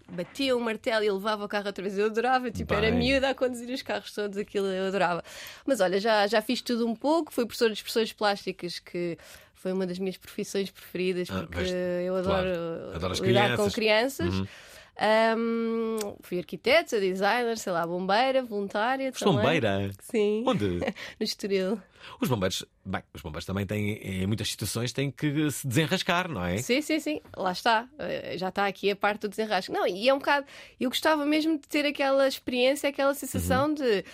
batia 0.08 0.56
um 0.56 0.60
martelo 0.60 1.04
e 1.04 1.10
levava 1.10 1.44
o 1.44 1.48
carro 1.48 1.66
outra 1.66 1.82
vez. 1.82 1.96
Eu 1.98 2.06
adorava, 2.06 2.50
tipo, 2.50 2.72
era 2.74 2.90
Bem. 2.90 2.98
miúda 2.98 3.30
a 3.30 3.34
conduzir 3.34 3.68
os 3.70 3.82
carros 3.82 4.12
todos, 4.12 4.36
aquilo 4.38 4.66
eu 4.66 4.86
adorava. 4.86 5.22
Mas 5.66 5.80
olha, 5.80 5.98
já, 6.00 6.26
já 6.26 6.40
fiz 6.42 6.60
tudo 6.62 6.86
um 6.86 6.94
pouco, 6.94 7.32
fui 7.32 7.44
professora 7.46 7.70
de 7.72 7.78
expressões 7.78 8.12
plásticas, 8.12 8.78
que 8.78 9.16
foi 9.54 9.72
uma 9.72 9.86
das 9.86 9.98
minhas 9.98 10.16
profissões 10.16 10.70
preferidas, 10.70 11.28
Ah, 11.30 11.40
porque 11.40 11.56
veste- 11.58 11.74
eu 12.06 12.22
claro. 12.22 12.48
adoro 12.50 12.96
Adoras 12.96 13.18
lidar 13.18 13.42
crianças. 13.44 13.64
com 13.66 13.70
crianças. 13.72 14.34
Uhum. 14.34 14.46
Ahm, 14.96 15.98
fui 16.22 16.38
arquiteta, 16.38 17.00
designer, 17.00 17.58
sei 17.58 17.72
lá, 17.72 17.86
bombeira, 17.86 18.42
voluntária. 18.42 19.12
Foste 19.12 19.24
bombeira? 19.24 19.90
Sim. 20.00 20.44
Onde? 20.46 20.78
no 21.18 21.24
Estoril. 21.24 21.80
Os 22.20 22.28
bombeiros, 22.28 22.64
bem, 22.84 23.02
os 23.14 23.22
bombeiros 23.22 23.46
também 23.46 23.66
têm, 23.66 23.92
em 23.94 24.26
muitas 24.26 24.48
situações, 24.50 24.92
têm 24.92 25.10
que 25.10 25.50
se 25.50 25.66
desenrascar, 25.66 26.28
não 26.30 26.44
é? 26.44 26.58
Sim, 26.58 26.80
sim, 26.82 27.00
sim. 27.00 27.20
Lá 27.36 27.52
está. 27.52 27.88
Eh, 27.98 28.36
Já 28.36 28.50
está 28.50 28.66
aqui 28.66 28.90
a 28.90 28.96
parte 28.96 29.22
do 29.22 29.28
desenrasque. 29.28 29.72
Não, 29.72 29.86
e 29.86 30.08
é 30.08 30.12
um 30.14 30.18
bocado. 30.18 30.46
Eu 30.78 30.90
gostava 30.90 31.24
mesmo 31.24 31.58
de 31.58 31.66
ter 31.66 31.86
aquela 31.86 32.28
experiência, 32.28 32.88
aquela 32.88 33.14
sensação 33.14 33.68
Uhum. 33.68 33.74
de. 33.74 34.04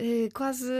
Eh, 0.00 0.28
quase 0.32 0.72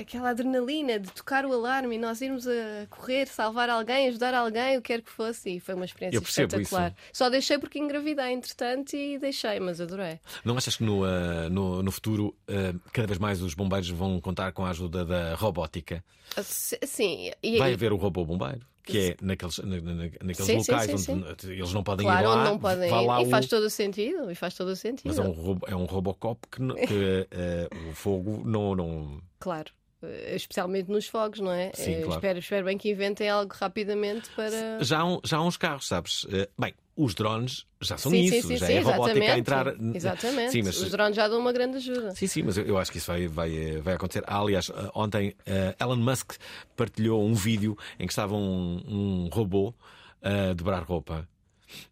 aquela 0.00 0.30
adrenalina 0.30 0.98
de 0.98 1.08
tocar 1.12 1.46
o 1.46 1.52
alarme 1.52 1.94
e 1.94 1.98
nós 1.98 2.20
irmos 2.20 2.44
a 2.46 2.86
correr, 2.90 3.28
salvar 3.28 3.70
alguém, 3.70 4.08
ajudar 4.08 4.34
alguém, 4.34 4.76
o 4.76 4.82
que 4.82 4.88
quer 4.88 5.00
que 5.00 5.10
fosse, 5.10 5.50
e 5.50 5.60
foi 5.60 5.76
uma 5.76 5.84
experiência 5.84 6.18
espetacular. 6.18 6.88
isso. 6.88 7.10
Só 7.12 7.30
deixei 7.30 7.56
porque 7.56 7.78
engravidei, 7.78 8.32
entretanto, 8.32 8.96
e 8.96 9.16
deixei, 9.16 9.60
mas 9.60 9.80
adorei. 9.80 10.18
Não 10.44 10.56
achas 10.56 10.76
que 10.76 10.82
no, 10.82 11.04
ah, 11.04 11.48
no, 11.48 11.84
no 11.84 11.92
futuro 11.92 12.34
ah, 12.48 12.74
cada 12.92 13.06
vez 13.06 13.18
mais 13.18 13.40
os 13.40 13.54
bombeiros 13.54 13.88
vão 13.90 14.20
contar 14.20 14.50
com 14.50 14.64
a 14.64 14.70
ajuda 14.70 15.04
da 15.04 15.36
robótica? 15.36 16.02
Ah, 16.36 16.42
Sim, 16.42 17.30
e, 17.40 17.58
Vai 17.58 17.72
haver 17.72 17.92
o 17.92 17.96
robô 17.96 18.24
bombeiro, 18.24 18.66
que 18.92 18.98
é 19.10 19.16
naqueles, 19.20 19.58
na- 19.58 19.66
na- 19.80 19.94
naqueles 20.04 20.36
Sim, 20.38 20.60
sim, 20.60 20.72
locais 20.72 21.00
sim, 21.00 21.12
onde 21.12 21.52
eles 21.52 21.72
não 21.72 21.82
podem 21.82 22.06
claro, 22.06 22.22
ir 22.24 22.26
lá. 22.28 22.34
onde 22.40 22.50
não 22.50 22.58
podem 22.58 22.88
ir. 22.88 23.06
lá 23.06 23.22
E 23.22 23.26
o- 23.26 23.30
faz 23.30 23.46
todo 23.46 23.64
o 23.64 23.70
sentido, 23.70 24.30
e 24.30 24.34
faz 24.34 24.54
todo 24.54 24.68
o 24.68 24.76
sentido. 24.76 25.06
Mas 25.06 25.18
é 25.18 25.22
um, 25.22 25.30
robo, 25.30 25.66
é 25.68 25.74
um 25.76 25.84
Robocop 25.84 26.40
que, 26.50 26.58
que, 26.86 27.28
ah, 27.32 27.88
o 27.90 27.94
fogo 27.94 28.42
não. 28.44 28.74
não... 28.74 29.20
Claro. 29.38 29.70
Eh, 30.02 30.34
Especialmente 30.36 30.90
nos 30.90 31.06
fogos, 31.08 31.40
não 31.40 31.50
é? 31.52 31.70
Sim, 31.74 31.92
Eh, 31.92 32.00
claro. 32.02 32.12
espero, 32.20 32.38
espero 32.38 32.64
bem 32.66 32.78
que 32.78 32.90
inventem 32.90 33.28
algo 33.28 33.52
rapidamente 33.58 34.30
para. 34.30 34.78
Já, 34.80 35.00
há 35.00 35.04
um- 35.04 35.20
já 35.24 35.36
há 35.38 35.42
uns 35.44 35.56
carros, 35.56 35.86
sabes? 35.88 36.26
Ah, 36.30 36.48
bem, 36.58 36.74
os 36.96 37.14
drones 37.14 37.66
já 37.80 37.96
são 37.98 38.10
sim, 38.12 38.20
isso, 38.20 38.48
sim, 38.48 38.56
já 38.56 38.66
sim, 38.66 38.72
é 38.74 38.80
robótica 38.80 39.32
a 39.34 39.38
entrar. 39.38 39.74
Exatamente. 39.94 40.50
Sim, 40.52 40.62
mas 40.62 40.80
Os 40.80 40.90
drones 40.90 41.16
já 41.16 41.26
dão 41.28 41.38
uma 41.38 41.52
grande 41.52 41.76
ajuda. 41.78 42.14
Sim, 42.14 42.26
sim, 42.26 42.42
mas 42.42 42.56
eu, 42.58 42.76
acho 42.78 42.90
que 42.92 42.98
isso 42.98 43.06
vai, 43.08 43.26
vai, 43.28 43.54
eh, 43.54 43.80
vai 43.80 43.94
acontecer. 43.94 44.22
Ah, 44.26 44.38
aliás, 44.40 44.68
eh, 44.70 44.90
ontem 44.94 45.34
eh, 45.46 45.74
Elon 45.80 45.96
Musk 45.96 46.32
partilhou 46.76 47.24
um 47.24 47.34
vídeo 47.34 47.76
em 47.98 48.06
que 48.06 48.12
estava 48.12 48.34
um, 48.34 48.82
um 48.88 49.28
robô 49.32 49.74
a 50.22 50.52
dobrar 50.54 50.82
roupa. 50.82 51.28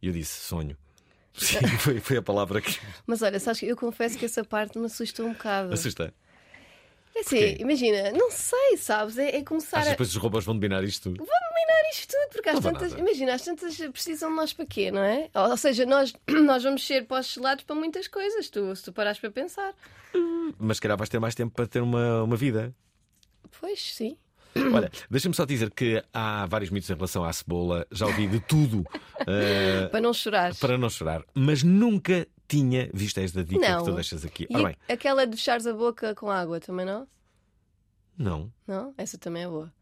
E 0.00 0.06
eu 0.06 0.12
disse: 0.12 0.40
sonho. 0.44 0.76
Sim, 1.36 1.66
foi, 1.78 2.00
foi 2.00 2.16
a 2.16 2.22
palavra 2.22 2.60
que 2.62 2.78
Mas 3.06 3.20
olha, 3.20 3.38
sabes 3.38 3.60
que 3.60 3.66
eu 3.66 3.76
confesso 3.76 4.16
que 4.18 4.24
essa 4.24 4.42
parte 4.44 4.78
me 4.78 4.86
assustou 4.86 5.26
um 5.26 5.32
bocado. 5.32 5.72
assusta. 5.74 6.14
É 7.16 7.20
assim, 7.20 7.56
imagina, 7.60 8.12
não 8.12 8.30
sei, 8.30 8.76
sabes? 8.76 9.16
É, 9.16 9.36
é 9.36 9.42
começar 9.42 9.78
Achas 9.78 9.88
a. 9.88 9.90
depois 9.92 10.10
os 10.10 10.16
robôs 10.16 10.44
vão 10.44 10.54
dominar 10.54 10.84
isto 10.84 11.04
tudo? 11.04 11.16
Vou 11.18 11.26
dominar 11.26 11.90
isto 11.90 12.08
tudo, 12.14 12.28
porque 12.32 12.48
às 12.50 12.60
tantas, 12.60 12.90
nada. 12.90 13.02
imagina, 13.02 13.34
às 13.34 13.42
tantas 13.42 13.76
precisam 13.90 14.28
de 14.30 14.36
nós 14.36 14.52
para 14.52 14.66
quê, 14.66 14.90
não 14.90 15.02
é? 15.02 15.30
Ou, 15.34 15.50
ou 15.50 15.56
seja, 15.56 15.86
nós, 15.86 16.12
nós 16.28 16.62
vamos 16.62 16.86
ser 16.86 17.06
pós-lados 17.06 17.64
para 17.64 17.74
muitas 17.74 18.06
coisas, 18.06 18.50
tu, 18.50 18.74
se 18.76 18.84
tu 18.84 18.92
parares 18.92 19.18
para 19.18 19.30
pensar. 19.30 19.72
Mas 20.58 20.76
se 20.76 20.80
calhar 20.82 20.96
vais 20.98 21.08
ter 21.08 21.18
mais 21.18 21.34
tempo 21.34 21.54
para 21.54 21.66
ter 21.66 21.80
uma, 21.80 22.22
uma 22.22 22.36
vida. 22.36 22.74
Pois, 23.60 23.80
sim. 23.94 24.16
Olha, 24.74 24.90
deixa-me 25.10 25.34
só 25.34 25.44
dizer 25.44 25.70
que 25.70 26.02
há 26.12 26.46
vários 26.46 26.70
mitos 26.70 26.88
em 26.90 26.94
relação 26.94 27.24
à 27.24 27.32
cebola. 27.32 27.86
Já 27.90 28.06
ouvi 28.06 28.26
de 28.26 28.40
tudo 28.40 28.86
eh, 29.26 29.88
Para 29.90 30.00
não 30.00 30.12
chorar. 30.12 30.54
para 30.56 30.76
não 30.78 30.88
chorar, 30.90 31.22
mas 31.34 31.62
nunca 31.62 32.26
tinha 32.48 32.88
visto 32.92 33.18
esta 33.18 33.42
dica 33.44 33.68
Não. 33.68 33.78
que 33.84 33.90
tu 33.90 33.94
deixas 33.94 34.24
aqui. 34.24 34.46
Ora 34.52 34.64
bem, 34.64 34.76
aquela 34.88 35.26
de 35.26 35.36
fechares 35.36 35.66
a 35.66 35.72
boca 35.72 36.14
com 36.14 36.30
água 36.30 36.60
também 36.60 36.86
não? 36.86 37.06
não. 38.16 38.52
Não? 38.66 38.94
Essa 38.96 39.18
também 39.18 39.44
é 39.44 39.48
boa. 39.48 39.72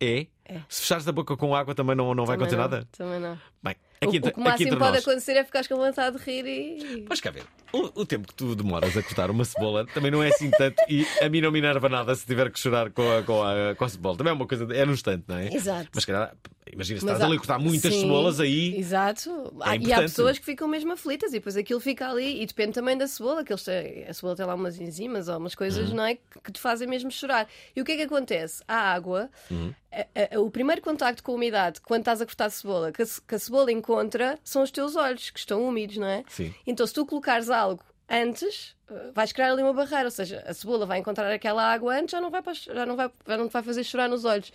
É? 0.00 0.26
É. 0.44 0.60
Se 0.68 0.80
fechares 0.82 1.06
a 1.06 1.12
boca 1.12 1.36
com 1.36 1.54
água 1.54 1.74
também 1.74 1.94
não, 1.94 2.12
não 2.14 2.26
vai 2.26 2.36
Também 2.36 2.48
acontecer 2.48 2.56
não, 2.56 2.62
nada? 2.62 2.88
Também 2.92 3.20
não. 3.20 3.38
Bem, 3.62 3.76
O, 4.04 4.08
aqui, 4.08 4.18
o 4.18 4.32
que 4.32 4.40
máximo 4.40 4.68
entre 4.68 4.78
pode 4.78 4.92
nós. 4.96 5.02
acontecer 5.06 5.32
é 5.32 5.44
ficares 5.44 5.68
com 5.68 5.76
vontade 5.76 6.18
de 6.18 6.24
rir 6.24 6.46
e. 6.46 7.02
Pois 7.02 7.20
cá 7.20 7.30
ver, 7.30 7.44
o, 7.72 8.00
o 8.02 8.06
tempo 8.06 8.28
que 8.28 8.34
tu 8.34 8.54
demoras 8.54 8.96
a 8.96 9.02
cortar 9.02 9.30
uma 9.30 9.44
cebola 9.44 9.86
também 9.94 10.10
não 10.10 10.22
é 10.22 10.28
assim 10.28 10.50
tanto 10.50 10.76
e 10.88 11.06
a 11.22 11.28
mim 11.28 11.40
não 11.40 11.50
me 11.50 11.58
enerva 11.58 11.88
nada 11.88 12.14
se 12.14 12.26
tiver 12.26 12.50
que 12.50 12.58
chorar 12.58 12.90
com 12.90 13.02
a, 13.10 13.22
com 13.22 13.42
a, 13.42 13.74
com 13.74 13.84
a 13.84 13.88
cebola. 13.88 14.16
Também 14.16 14.30
é 14.30 14.34
uma 14.34 14.46
coisa, 14.46 14.64
é 14.74 14.84
no 14.84 14.92
instante, 14.92 15.24
não 15.26 15.36
é? 15.36 15.52
Exato. 15.54 15.88
Mas 15.94 16.04
calhar, 16.04 16.34
imagina 16.72 17.00
se 17.00 17.04
Mas 17.06 17.12
estás 17.14 17.20
há- 17.22 17.26
ali 17.26 17.34
a 17.36 17.38
cortar 17.38 17.58
muitas 17.58 17.92
Sim, 17.94 18.00
cebolas 18.02 18.40
aí. 18.40 18.76
Exato. 18.78 19.52
Há- 19.60 19.76
e 19.76 19.92
há 19.92 19.98
pessoas 20.02 20.38
que 20.38 20.44
ficam 20.44 20.68
mesmo 20.68 20.92
aflitas 20.92 21.30
e 21.30 21.34
depois 21.34 21.56
aquilo 21.56 21.80
fica 21.80 22.08
ali. 22.08 22.42
E 22.42 22.46
depende 22.46 22.72
também 22.72 22.96
da 22.96 23.06
cebola, 23.06 23.44
que 23.44 23.52
eles 23.52 23.62
têm, 23.64 24.04
a 24.04 24.12
cebola 24.14 24.36
tem 24.36 24.46
lá 24.46 24.54
umas 24.54 24.78
enzimas 24.80 25.28
ou 25.28 25.38
umas 25.38 25.54
coisas, 25.54 25.88
Uhum. 25.90 25.96
não 25.96 26.04
é? 26.04 26.14
Que, 26.44 26.52
te 26.52 26.60
fazem 26.60 26.86
mesmo 26.88 27.10
chorar. 27.10 27.46
E 27.74 27.80
o 27.80 27.84
que 27.84 27.92
é 27.92 27.96
que 27.96 28.02
acontece? 28.02 28.62
A 28.68 28.76
água, 28.92 29.30
Uhum. 29.50 29.72
a- 29.92 30.36
a- 30.36 30.40
o 30.40 30.50
primeiro 30.50 30.80
contacto 30.82 31.22
com 31.22 31.32
a 31.32 31.34
umidade, 31.34 31.80
quando 31.80 32.00
estás 32.00 32.20
a 32.20 32.26
cortar 32.26 32.46
a 32.46 32.50
cebola, 32.50 32.92
que 32.92 33.02
a, 33.02 33.06
que 33.06 33.34
a 33.34 33.38
cebola 33.38 33.72
encontra, 33.72 34.38
são 34.44 34.62
os 34.62 34.70
teus 34.70 34.96
olhos, 34.96 35.30
que 35.30 35.38
estão 35.38 35.66
úmidos, 35.66 35.96
não 35.96 36.06
é? 36.06 36.22
Sim. 36.28 36.52
Então, 36.66 36.86
se 36.86 36.92
tu 36.94 37.04
colocares 37.06 37.48
algo 37.62 37.82
antes, 38.08 38.76
eh, 38.90 39.10
vais 39.14 39.32
criar 39.32 39.52
ali 39.52 39.62
uma 39.62 39.72
barreira, 39.72 40.04
ou 40.04 40.10
seja, 40.10 40.44
a 40.46 40.52
cebola 40.52 40.84
vai 40.84 40.98
encontrar 40.98 41.32
aquela 41.32 41.62
água 41.64 41.94
antes, 41.98 42.12
já 42.12 42.20
não 42.20 42.30
vai, 42.30 42.42
já 42.52 42.84
não 42.84 42.94
vai, 42.96 43.10
já 43.26 43.36
não 43.38 43.48
vai 43.48 43.62
fazer 43.62 43.84
chorar 43.84 44.08
nos 44.08 44.24
olhos. 44.26 44.52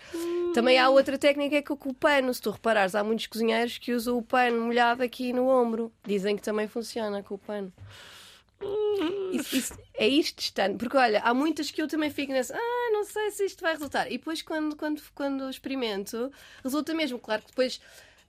Também 0.53 0.77
há 0.77 0.89
outra 0.89 1.17
técnica 1.17 1.61
que 1.61 1.73
é 1.73 1.75
com 1.75 1.89
o 1.89 1.93
pano. 1.93 2.31
Se 2.33 2.41
tu 2.41 2.51
reparares, 2.51 2.93
há 2.93 3.03
muitos 3.03 3.25
cozinheiros 3.27 3.77
que 3.79 3.93
usam 3.93 4.17
o 4.17 4.21
pano 4.21 4.61
molhado 4.61 5.01
aqui 5.01 5.33
no 5.33 5.47
ombro. 5.47 5.91
Dizem 6.05 6.35
que 6.35 6.41
também 6.43 6.67
funciona 6.67 7.23
com 7.23 7.33
o 7.35 7.37
pano. 7.39 7.73
Isso, 9.31 9.55
isso- 9.55 9.77
é 9.93 10.07
isto 10.07 10.37
distante, 10.39 10.77
porque 10.77 10.97
olha, 10.97 11.21
há 11.21 11.31
muitas 11.33 11.69
que 11.69 11.79
eu 11.81 11.87
também 11.87 12.09
fico 12.09 12.31
nessa, 12.31 12.55
ah, 12.55 12.89
não 12.91 13.03
sei 13.03 13.29
se 13.31 13.45
isto 13.45 13.61
vai 13.61 13.73
resultar. 13.73 14.07
E 14.11 14.17
depois, 14.17 14.41
quando, 14.41 14.75
quando, 14.75 15.01
quando 15.13 15.49
experimento, 15.49 16.31
resulta 16.63 16.93
mesmo. 16.93 17.19
Claro 17.19 17.41
que 17.43 17.49
depois 17.49 17.79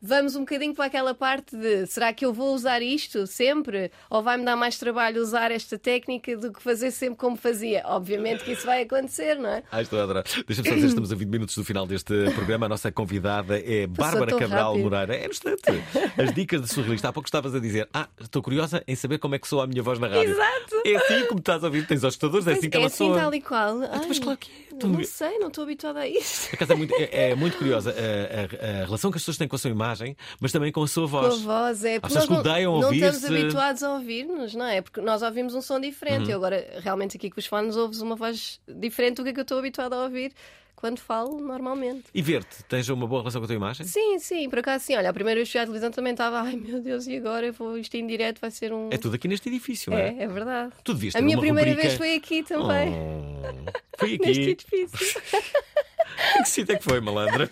vamos 0.01 0.36
um 0.36 0.40
bocadinho 0.40 0.74
para 0.74 0.86
aquela 0.86 1.14
parte 1.14 1.57
de 1.57 1.86
será 1.86 2.12
que 2.12 2.24
eu 2.24 2.32
vou 2.32 2.55
usar 2.55 2.80
isto 2.82 3.26
sempre? 3.26 3.90
Ou 4.11 4.22
vai-me 4.22 4.44
dar 4.44 4.57
mais 4.57 4.78
trabalho 4.78 5.20
usar 5.22 5.51
esta 5.51 5.78
técnica 5.78 6.36
do 6.36 6.53
que 6.53 6.62
fazer 6.62 6.90
sempre 6.90 7.16
como 7.16 7.36
fazia? 7.36 7.82
Obviamente 7.86 8.44
que 8.44 8.53
isso 8.53 8.64
vai 8.66 8.82
acontecer, 8.82 9.34
não 9.36 9.49
é? 9.51 9.62
Ah, 9.70 9.82
estou 9.82 9.99
a 9.99 10.05
adorar. 10.05 10.24
Deixa-me 10.46 10.68
só 10.68 10.74
dizer, 10.74 10.86
estamos 10.88 11.12
a 11.12 11.14
20 11.16 11.28
minutos 11.28 11.55
do 11.55 11.64
final 11.64 11.86
deste 11.86 12.14
programa. 12.34 12.66
A 12.66 12.68
nossa 12.68 12.90
convidada 12.92 13.59
é 13.59 13.86
Bárbara 13.86 14.36
Cabral 14.36 14.72
rápido. 14.72 14.82
Moreira. 14.84 15.16
É 15.16 15.26
instante. 15.28 15.62
As 16.16 16.32
dicas 16.34 16.62
de 16.62 16.68
surrealista. 16.68 17.09
Há 17.09 17.12
pouco 17.12 17.26
estavas 17.28 17.55
a 17.55 17.59
dizer, 17.61 17.88
ah, 17.92 18.09
estou 18.20 18.42
curiosa 18.42 18.82
em 18.86 18.94
saber 18.94 19.18
como 19.18 19.34
é 19.34 19.38
que 19.38 19.49
soa 19.49 19.64
a 19.64 19.66
minha 19.66 19.82
voz 19.82 19.99
na 19.99 20.07
rádio. 20.09 20.30
Exato. 20.30 20.82
É 20.84 20.94
assim 20.96 21.26
como 21.26 21.40
estás 21.40 21.62
a 21.64 21.66
ouvir, 21.66 21.86
tens 21.86 22.05
aos 22.05 22.14
escutadores, 22.14 22.46
é 22.46 22.51
Pois 22.51 22.59
assim 22.59 22.70
que 22.70 22.76
é 22.76 22.80
ela 22.80 22.86
assim 22.86 23.07
soa. 23.07 23.20
tal 23.20 23.34
e 23.34 23.40
qual. 23.40 23.82
Ai, 23.82 24.07
mas 24.07 24.18
claro 24.18 24.38
que 24.38 24.51
é. 24.51 24.67
Não 24.86 25.02
sei, 25.04 25.38
não 25.38 25.48
estou 25.48 25.64
habituada 25.64 26.00
a. 26.00 26.04
Por 26.04 26.54
acaso 26.54 26.72
é 26.72 26.76
muito, 26.76 26.94
é, 26.94 27.30
é 27.30 27.34
muito 27.36 27.58
curiosa 27.58 27.90
a, 27.90 27.94
a- 27.96 28.82
a 28.82 28.84
relação 28.84 29.10
que 29.10 29.16
as 29.16 29.22
pessoas 29.22 29.36
têm 29.36 29.48
com 29.48 29.56
a 29.56 29.58
sua 29.58 29.70
imagem, 29.70 30.16
mas 30.40 30.52
também 30.52 30.70
com 30.70 30.82
a 30.82 30.86
sua 30.88 31.08
Com 31.08 31.16
a 31.16 31.20
voz. 31.22 31.40
voz, 31.42 31.84
é. 31.84 31.98
Porque 31.98 32.14
pessoas 32.14 32.28
nós 32.30 32.44
não, 32.64 32.80
não 32.80 32.92
estamos 32.92 33.24
habituados 33.24 33.82
a 33.82 33.92
ouvir-nos, 33.94 34.54
não 34.54 34.66
é? 34.66 34.80
Porque 34.80 35.00
nós 35.00 35.22
ouvimos 35.22 35.54
um 35.54 35.60
som 35.60 35.80
diferente. 35.80 36.24
Uhum. 36.24 36.30
E 36.30 36.32
agora, 36.32 36.80
realmente, 36.80 37.16
aqui 37.16 37.30
com 37.30 37.40
os 37.40 37.46
fones, 37.46 37.76
ouves 37.76 38.00
uma 38.00 38.14
voz 38.14 38.60
diferente 38.68 39.16
do 39.16 39.24
que, 39.24 39.30
é 39.30 39.32
que 39.32 39.40
eu 39.40 39.42
estou 39.42 39.58
habituada 39.58 39.96
a 39.96 40.02
ouvir 40.04 40.32
quando 40.80 41.00
falo 41.00 41.40
normalmente. 41.40 42.04
E 42.14 42.22
ver-te, 42.22 42.62
tens 42.64 42.88
uma 42.88 43.06
boa 43.06 43.20
relação 43.22 43.40
com 43.40 43.44
a 43.44 43.48
tua 43.48 43.56
imagem? 43.56 43.84
Sim, 43.86 44.18
sim, 44.20 44.48
por 44.48 44.60
acaso 44.60 44.84
sim. 44.84 44.96
Olha, 44.96 45.10
a 45.10 45.12
primeira 45.12 45.38
vez 45.38 45.48
que 45.48 45.52
fui 45.52 45.60
à 45.60 45.64
televisão 45.64 45.90
também 45.90 46.12
estava, 46.12 46.40
ai 46.46 46.54
meu 46.56 46.80
Deus, 46.80 47.06
e 47.08 47.16
agora 47.16 47.46
eu 47.46 47.52
vou 47.52 47.76
isto 47.76 47.94
em 47.96 48.06
direto, 48.06 48.40
vai 48.40 48.50
ser 48.50 48.72
um. 48.72 48.88
É 48.92 48.96
tudo 48.96 49.16
aqui 49.16 49.26
neste 49.26 49.48
edifício, 49.48 49.90
não 49.90 49.98
é? 49.98 50.08
É, 50.18 50.22
é 50.22 50.26
verdade. 50.28 50.72
Tu 50.84 50.94
devias 50.94 51.16
A 51.16 51.20
minha 51.20 51.36
primeira 51.38 51.70
rubrica- 51.70 51.88
vez 51.88 51.98
foi 51.98 52.14
aqui 52.14 52.42
também. 52.44 52.92
Oh, 52.94 53.98
foi 53.98 54.18
Neste 54.22 54.50
aqui. 54.50 54.50
edifício. 54.50 55.20
que 56.38 56.48
sítio 56.48 56.74
é 56.74 56.78
que 56.78 56.84
foi, 56.84 57.00
malandra? 57.00 57.48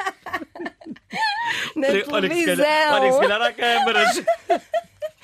Na 1.75 1.89
olha, 1.89 2.29
que 2.29 2.35
se 2.35 2.45
televisão. 2.45 2.57
calhar, 2.57 2.95
olha 2.95 3.07
que 3.09 3.13
se 3.15 3.21
calhar 3.21 3.43
há 3.43 3.53
câmaras. 3.53 4.23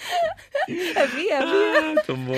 Havia, 0.96 1.40
havia. 1.40 1.98
Ah, 1.98 2.02
tão 2.06 2.16
bom. 2.16 2.34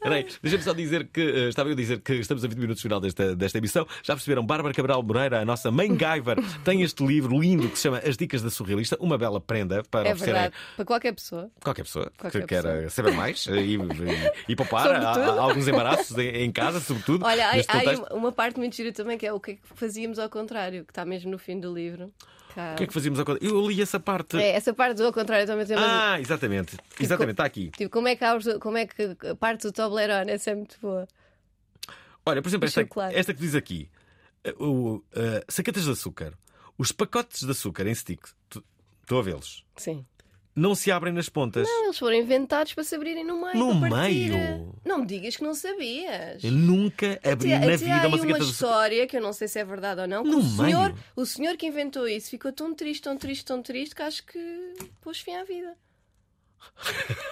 Peraí, 0.00 0.26
deixa-me 0.42 0.62
só 0.62 0.72
dizer 0.72 1.08
que 1.08 1.20
eh, 1.20 1.48
estava 1.48 1.68
eu 1.68 1.74
a 1.74 1.76
dizer 1.76 2.00
que 2.00 2.14
estamos 2.14 2.42
a 2.42 2.48
20 2.48 2.58
minutos 2.58 2.80
do 2.80 2.82
final 2.82 3.00
desta, 3.00 3.36
desta 3.36 3.58
emissão. 3.58 3.86
Já 4.02 4.14
perceberam, 4.14 4.44
Bárbara 4.44 4.72
Cabral 4.72 5.02
Moreira, 5.02 5.40
a 5.40 5.44
nossa 5.44 5.70
MacGyver, 5.70 6.38
tem 6.64 6.82
este 6.82 7.04
livro 7.04 7.38
lindo 7.38 7.68
que 7.68 7.76
se 7.76 7.82
chama 7.82 7.98
As 7.98 8.16
Dicas 8.16 8.42
da 8.42 8.50
Surrealista, 8.50 8.96
uma 8.98 9.18
bela 9.18 9.40
prenda 9.40 9.82
para 9.90 10.08
É 10.08 10.14
verdade. 10.14 10.54
Para 10.74 10.84
qualquer 10.84 11.12
pessoa. 11.12 11.50
qualquer 11.62 11.82
pessoa 11.82 12.10
Qualquer 12.18 12.40
que 12.40 12.46
queira 12.46 12.88
saber 12.88 13.12
mais 13.12 13.44
e, 13.48 13.76
e, 13.76 13.78
e 14.48 14.56
poupar 14.56 14.86
Sobretudo. 14.86 15.38
há 15.38 15.42
alguns 15.42 15.68
embaraços 15.68 16.16
em, 16.18 16.28
em 16.44 16.52
casa, 16.52 16.80
sobretudo. 16.80 17.24
Olha, 17.24 17.48
há, 17.48 17.52
há 17.52 18.14
uma, 18.14 18.32
parte 18.32 18.58
muito 18.58 18.74
gira 18.74 18.92
também 18.92 19.18
que 19.18 19.26
é 19.26 19.32
o 19.32 19.40
que 19.40 19.52
é 19.52 19.54
que 19.54 19.60
fazíamos 19.74 20.18
ao 20.18 20.30
contrário, 20.30 20.84
que 20.84 20.92
está 20.92 21.04
mesmo 21.04 21.30
no 21.30 21.38
fim 21.38 21.60
do 21.60 21.72
livro. 21.72 22.12
O 22.72 22.76
que 22.76 22.84
é 22.84 22.86
que 22.86 22.92
fazíamos 22.92 23.20
agora? 23.20 23.38
Eu 23.42 23.66
li 23.66 23.82
essa 23.82 24.00
parte. 24.00 24.36
É, 24.36 24.50
essa 24.50 24.72
parte 24.72 24.96
do 24.96 25.04
ao 25.04 25.12
contrário 25.12 25.46
também 25.46 25.66
tem 25.66 25.76
Ah, 25.78 26.18
exatamente. 26.20 26.76
Exatamente, 26.98 27.32
está 27.32 27.44
aqui. 27.44 27.70
Tipo, 27.70 27.90
como 27.90 28.08
é 28.08 28.16
que, 28.16 28.24
há 28.24 28.38
como 28.60 28.78
é 28.78 28.86
que 28.86 29.16
a 29.28 29.34
parte 29.34 29.62
do 29.62 29.72
Toblerone 29.72 30.30
essa 30.30 30.50
é 30.50 30.54
muito 30.54 30.78
boa. 30.80 31.06
Olha, 32.24 32.42
por 32.42 32.48
exemplo, 32.48 32.66
esta, 32.66 32.82
esta 33.12 33.34
que 33.34 33.40
diz 33.40 33.54
aqui: 33.54 33.90
eh, 34.42 34.54
o, 34.58 35.02
saquetas 35.48 35.84
de 35.84 35.90
açúcar. 35.90 36.32
Os 36.78 36.92
pacotes 36.92 37.42
de 37.42 37.50
açúcar 37.50 37.86
em 37.86 37.94
stick, 37.94 38.20
estou 39.02 39.18
a 39.18 39.22
vê-los, 39.22 39.64
Sim. 39.76 40.04
Não 40.56 40.74
se 40.74 40.90
abrem 40.90 41.12
nas 41.12 41.28
pontas. 41.28 41.68
Não, 41.68 41.84
eles 41.84 41.98
foram 41.98 42.16
inventados 42.16 42.72
para 42.74 42.82
se 42.82 42.94
abrirem 42.94 43.24
no 43.24 43.40
meio. 43.40 43.54
No 43.56 43.74
meio? 43.78 44.74
Não 44.84 44.98
me 45.00 45.06
digas 45.06 45.36
que 45.36 45.42
não 45.44 45.54
sabias. 45.54 46.42
Eu 46.42 46.50
nunca 46.50 47.20
abri 47.22 47.52
Até- 47.52 47.66
na 47.66 47.74
até 47.74 47.76
vida 47.76 48.08
uma 48.08 48.16
saqueta 48.18 48.26
uma 48.26 48.36
açúcar. 48.38 48.50
história 48.52 49.06
que 49.06 49.16
eu 49.16 49.20
não 49.20 49.32
sei 49.34 49.46
se 49.48 49.58
é 49.58 49.64
verdade 49.64 50.00
ou 50.00 50.06
não. 50.08 50.24
No 50.24 50.38
o, 50.38 50.42
senhor, 50.42 50.88
meio? 50.92 50.98
o 51.14 51.26
senhor 51.26 51.56
que 51.56 51.66
inventou 51.66 52.08
isso 52.08 52.30
ficou 52.30 52.50
tão 52.52 52.74
triste, 52.74 53.02
tão 53.02 53.16
triste, 53.16 53.44
tão 53.44 53.62
triste 53.62 53.94
que 53.94 54.02
acho 54.02 54.24
que 54.24 54.74
pôs 55.02 55.20
fim 55.20 55.34
à 55.36 55.44
vida. 55.44 55.74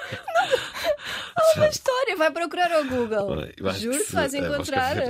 Há 1.37 1.57
uma 1.57 1.68
história, 1.68 2.16
vai 2.16 2.31
procurar 2.31 2.70
ao 2.72 2.85
Google. 2.85 3.49
Juro 3.79 3.99
que 3.99 4.05
se- 4.05 4.14
vais 4.14 4.35
encontrar. 4.35 4.97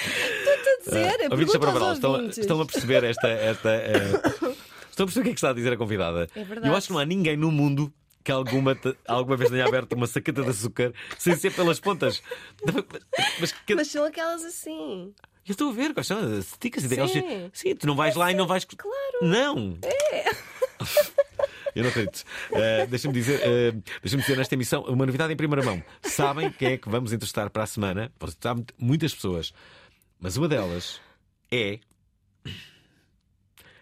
Estou-te 0.00 0.68
a 0.68 0.76
dizer, 0.84 1.16
pergunta 1.18 1.34
ouvintes 1.34 1.56
Provaral, 1.58 1.92
estão, 1.92 2.26
estão 2.28 2.60
a 2.60 2.66
perceber 2.66 3.04
esta. 3.04 3.28
esta 3.28 3.68
eh, 3.70 4.00
estão 5.00 5.04
a 5.04 5.06
perceber 5.06 5.20
o 5.20 5.24
que 5.24 5.30
é 5.30 5.32
que 5.32 5.38
está 5.38 5.50
a 5.50 5.52
dizer 5.52 5.72
a 5.72 5.76
convidada. 5.76 6.28
É 6.34 6.44
verdade. 6.44 6.68
Eu 6.68 6.76
acho 6.76 6.86
que 6.88 6.92
não 6.92 7.00
há 7.00 7.04
ninguém 7.04 7.36
no 7.36 7.50
mundo 7.50 7.92
que 8.22 8.30
alguma, 8.30 8.78
alguma 9.08 9.36
vez 9.36 9.50
tenha 9.50 9.64
aberto 9.66 9.94
uma 9.94 10.06
saqueta 10.06 10.42
de 10.42 10.50
açúcar 10.50 10.92
sem 11.18 11.34
ser 11.36 11.52
pelas 11.52 11.80
pontas. 11.80 12.22
Mas, 13.40 13.52
que- 13.52 13.74
Mas 13.74 13.88
são 13.88 14.04
aquelas 14.04 14.44
assim. 14.44 15.14
Eu 15.46 15.52
estou 15.52 15.70
a 15.70 15.72
ver, 15.72 15.94
quais 15.94 16.06
são 16.06 16.18
as 16.18 16.44
sticas 16.46 16.84
e 16.84 16.88
Sim. 16.88 16.96
daquelas- 16.96 17.50
Sim, 17.54 17.74
tu 17.74 17.86
não 17.86 17.96
vais 17.96 18.14
lá 18.14 18.30
e 18.30 18.34
não 18.34 18.46
vais. 18.46 18.64
Claro. 18.64 18.96
Não! 19.22 19.78
É. 19.82 20.30
Eu 21.74 21.84
não 21.84 21.90
acredito. 21.90 22.24
Uh, 22.50 22.86
Deixa-me 22.88 23.14
dizer, 23.14 23.40
uh, 23.40 23.82
deixa-me 24.02 24.22
dizer 24.22 24.36
nesta 24.36 24.54
emissão 24.54 24.82
uma 24.84 25.06
novidade 25.06 25.32
em 25.32 25.36
primeira 25.36 25.64
mão. 25.64 25.80
Sabem 26.02 26.50
quem 26.50 26.72
é 26.72 26.76
que 26.76 26.88
vamos 26.88 27.12
entrevistar 27.12 27.48
para 27.48 27.62
a 27.62 27.66
semana? 27.66 28.12
Vamos 28.18 28.34
entrevistar 28.34 28.54
mu- 28.56 28.66
muitas 28.88 29.14
pessoas. 29.14 29.52
Mas 30.18 30.36
uma 30.36 30.48
delas 30.48 31.00
é 31.50 31.78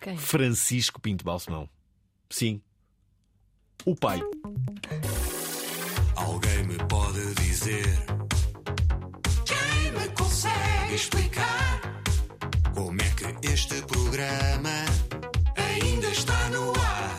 Quem? 0.08 0.16
Francisco 0.16 1.00
Pinto 1.00 1.22
Balsemão. 1.22 1.68
Sim. 2.30 2.62
O 3.84 3.94
pai. 3.94 4.20
Alguém 6.16 6.64
me 6.64 6.78
pode 6.88 7.34
dizer 7.34 7.84
Quem 9.44 9.92
me 9.92 10.08
consegue 10.16 10.94
explicar 10.94 12.02
Como 12.74 13.00
é 13.00 13.10
que 13.10 13.46
este 13.46 13.80
programa 13.82 14.70
Ainda 15.56 16.08
está 16.08 16.50
no 16.50 16.70
ar 16.70 17.18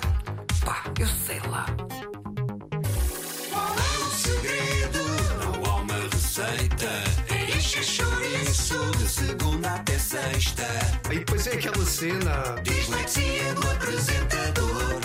Pá, 0.66 0.84
eu 1.00 1.08
sei 1.08 1.40
lá 1.42 1.66
sexta 10.40 10.66
E 11.12 11.20
depois 11.20 11.46
é 11.48 11.54
aquela 11.54 11.86
cena. 11.86 12.56
Dislexia 12.64 13.54
do 13.54 13.70
apresentador. 13.72 15.02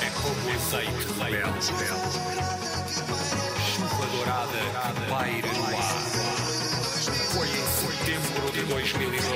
É 0.00 0.10
como 0.22 0.50
azeite. 0.54 1.04
De 1.04 1.12
leite. 1.18 1.72
Chuva 3.74 4.06
dourada 4.12 4.58
que 4.94 5.00
paira 5.10 5.52
no 5.52 5.64
ar. 5.66 5.98
Foi 7.32 7.48
em 7.48 7.66
setembro 7.66 8.52
de 8.52 8.62
2002 8.62 9.28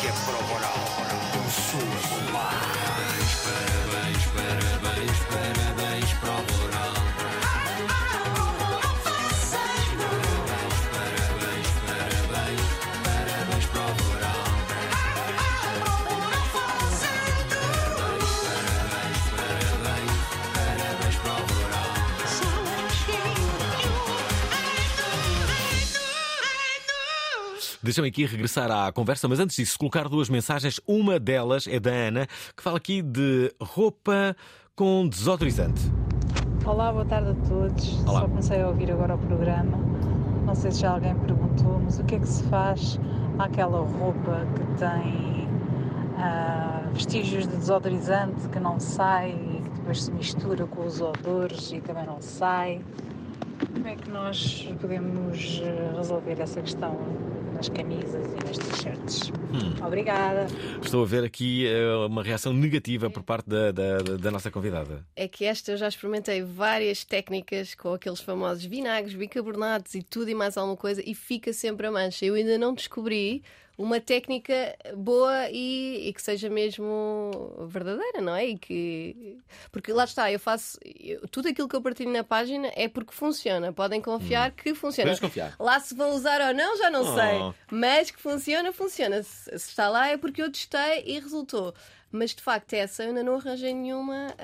que 0.00 0.08
a 0.08 0.12
prova 0.12 0.54
oral. 0.54 0.80
Começou 1.32 1.80
a 1.80 2.11
Deixa-me 27.92 28.08
aqui 28.08 28.24
regressar 28.24 28.70
à 28.70 28.90
conversa, 28.90 29.28
mas 29.28 29.38
antes 29.38 29.54
disso, 29.54 29.78
colocar 29.78 30.08
duas 30.08 30.30
mensagens. 30.30 30.80
Uma 30.86 31.20
delas 31.20 31.66
é 31.66 31.78
da 31.78 31.90
Ana, 31.90 32.26
que 32.56 32.62
fala 32.62 32.78
aqui 32.78 33.02
de 33.02 33.52
roupa 33.60 34.34
com 34.74 35.06
desodorizante. 35.06 35.82
Olá, 36.64 36.90
boa 36.90 37.04
tarde 37.04 37.32
a 37.32 37.34
todos. 37.46 38.02
Olá. 38.06 38.20
Só 38.20 38.28
comecei 38.28 38.62
a 38.62 38.68
ouvir 38.68 38.90
agora 38.90 39.14
o 39.14 39.18
programa. 39.18 39.76
Não 40.46 40.54
sei 40.54 40.70
se 40.70 40.80
já 40.80 40.92
alguém 40.92 41.14
perguntou, 41.16 41.82
mas 41.84 41.98
o 41.98 42.04
que 42.04 42.14
é 42.14 42.18
que 42.18 42.26
se 42.26 42.42
faz 42.44 42.98
àquela 43.38 43.80
roupa 43.80 44.46
que 44.54 44.78
tem 44.78 45.46
ah, 46.16 46.88
vestígios 46.94 47.46
de 47.46 47.58
desodorizante 47.58 48.48
que 48.48 48.58
não 48.58 48.80
sai 48.80 49.32
e 49.32 49.60
que 49.60 49.68
depois 49.68 50.04
se 50.04 50.12
mistura 50.12 50.66
com 50.66 50.86
os 50.86 50.98
odores 51.02 51.70
e 51.72 51.80
também 51.82 52.06
não 52.06 52.22
sai? 52.22 52.80
Como 53.70 53.86
é 53.86 53.94
que 53.96 54.10
nós 54.10 54.68
podemos 54.80 55.60
eh, 55.62 55.92
resolver 55.96 56.40
essa 56.40 56.60
questão 56.60 56.98
nas 57.54 57.68
camisas 57.68 58.26
e 58.26 58.46
nas 58.46 58.58
t-shirts? 58.58 59.30
Hum. 59.52 59.86
Obrigada. 59.86 60.46
Estou 60.82 61.02
a 61.02 61.06
ver 61.06 61.22
aqui 61.24 61.66
eh, 61.66 61.94
uma 62.06 62.22
reação 62.22 62.52
negativa 62.52 63.10
por 63.10 63.22
parte 63.22 63.48
da, 63.48 63.70
da, 63.70 63.98
da 63.98 64.30
nossa 64.30 64.50
convidada. 64.50 65.04
É 65.14 65.28
que 65.28 65.44
esta 65.44 65.72
eu 65.72 65.76
já 65.76 65.88
experimentei 65.88 66.42
várias 66.42 67.04
técnicas 67.04 67.74
com 67.74 67.92
aqueles 67.92 68.20
famosos 68.20 68.64
vinagres, 68.64 69.14
bicarbonatos 69.14 69.94
e 69.94 70.02
tudo 70.02 70.30
e 70.30 70.34
mais 70.34 70.56
alguma 70.56 70.76
coisa 70.76 71.02
e 71.04 71.14
fica 71.14 71.52
sempre 71.52 71.86
a 71.86 71.92
mancha. 71.92 72.24
Eu 72.24 72.34
ainda 72.34 72.58
não 72.58 72.74
descobri 72.74 73.42
uma 73.82 74.00
técnica 74.00 74.76
boa 74.96 75.48
e, 75.50 76.08
e 76.08 76.12
que 76.12 76.22
seja 76.22 76.48
mesmo 76.48 77.30
verdadeira, 77.66 78.20
não 78.20 78.34
é? 78.34 78.46
E 78.46 78.58
que... 78.58 79.38
Porque 79.70 79.92
lá 79.92 80.04
está, 80.04 80.30
eu 80.30 80.38
faço 80.38 80.78
eu- 80.84 81.26
tudo 81.28 81.48
aquilo 81.48 81.68
que 81.68 81.76
eu 81.76 81.82
partilho 81.82 82.10
na 82.12 82.24
página 82.24 82.70
é 82.74 82.88
porque 82.88 83.12
funciona. 83.12 83.72
Podem 83.72 84.00
confiar 84.00 84.50
que 84.52 84.74
funciona. 84.74 85.10
Podemos 85.10 85.20
confiar. 85.20 85.54
Lá 85.58 85.78
se 85.80 85.94
vão 85.94 86.10
usar 86.14 86.40
ou 86.40 86.54
não, 86.54 86.76
já 86.76 86.90
não 86.90 87.02
Oh. 87.02 87.14
sei. 87.14 87.54
Mas 87.70 88.10
que 88.10 88.20
funciona, 88.20 88.72
funciona. 88.72 89.22
Se, 89.22 89.50
se 89.58 89.68
está 89.70 89.88
lá 89.88 90.08
é 90.08 90.16
porque 90.16 90.42
eu 90.42 90.50
testei 90.50 91.02
e 91.06 91.18
resultou. 91.18 91.74
Mas 92.14 92.34
de 92.34 92.42
facto, 92.42 92.74
essa 92.74 93.02
eu 93.04 93.08
ainda 93.08 93.22
não 93.22 93.36
arranjei 93.36 93.72
nenhuma 93.72 94.34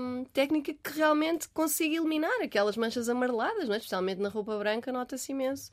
hum, 0.00 0.24
técnica 0.32 0.74
que 0.74 0.98
realmente 0.98 1.48
consiga 1.50 1.94
eliminar 1.96 2.42
aquelas 2.42 2.76
manchas 2.76 3.08
amareladas, 3.08 3.68
não 3.68 3.74
é? 3.74 3.78
especialmente 3.78 4.20
na 4.20 4.28
roupa 4.28 4.58
branca, 4.58 4.90
nota-se 4.90 5.30
imenso 5.30 5.70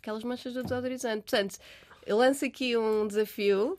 aquelas 0.00 0.22
manchas 0.24 0.52
do 0.54 0.62
desodorizante. 0.62 1.22
Portanto, 1.28 1.58
eu 2.06 2.16
lanço 2.16 2.44
aqui 2.44 2.76
um 2.76 3.06
desafio. 3.06 3.78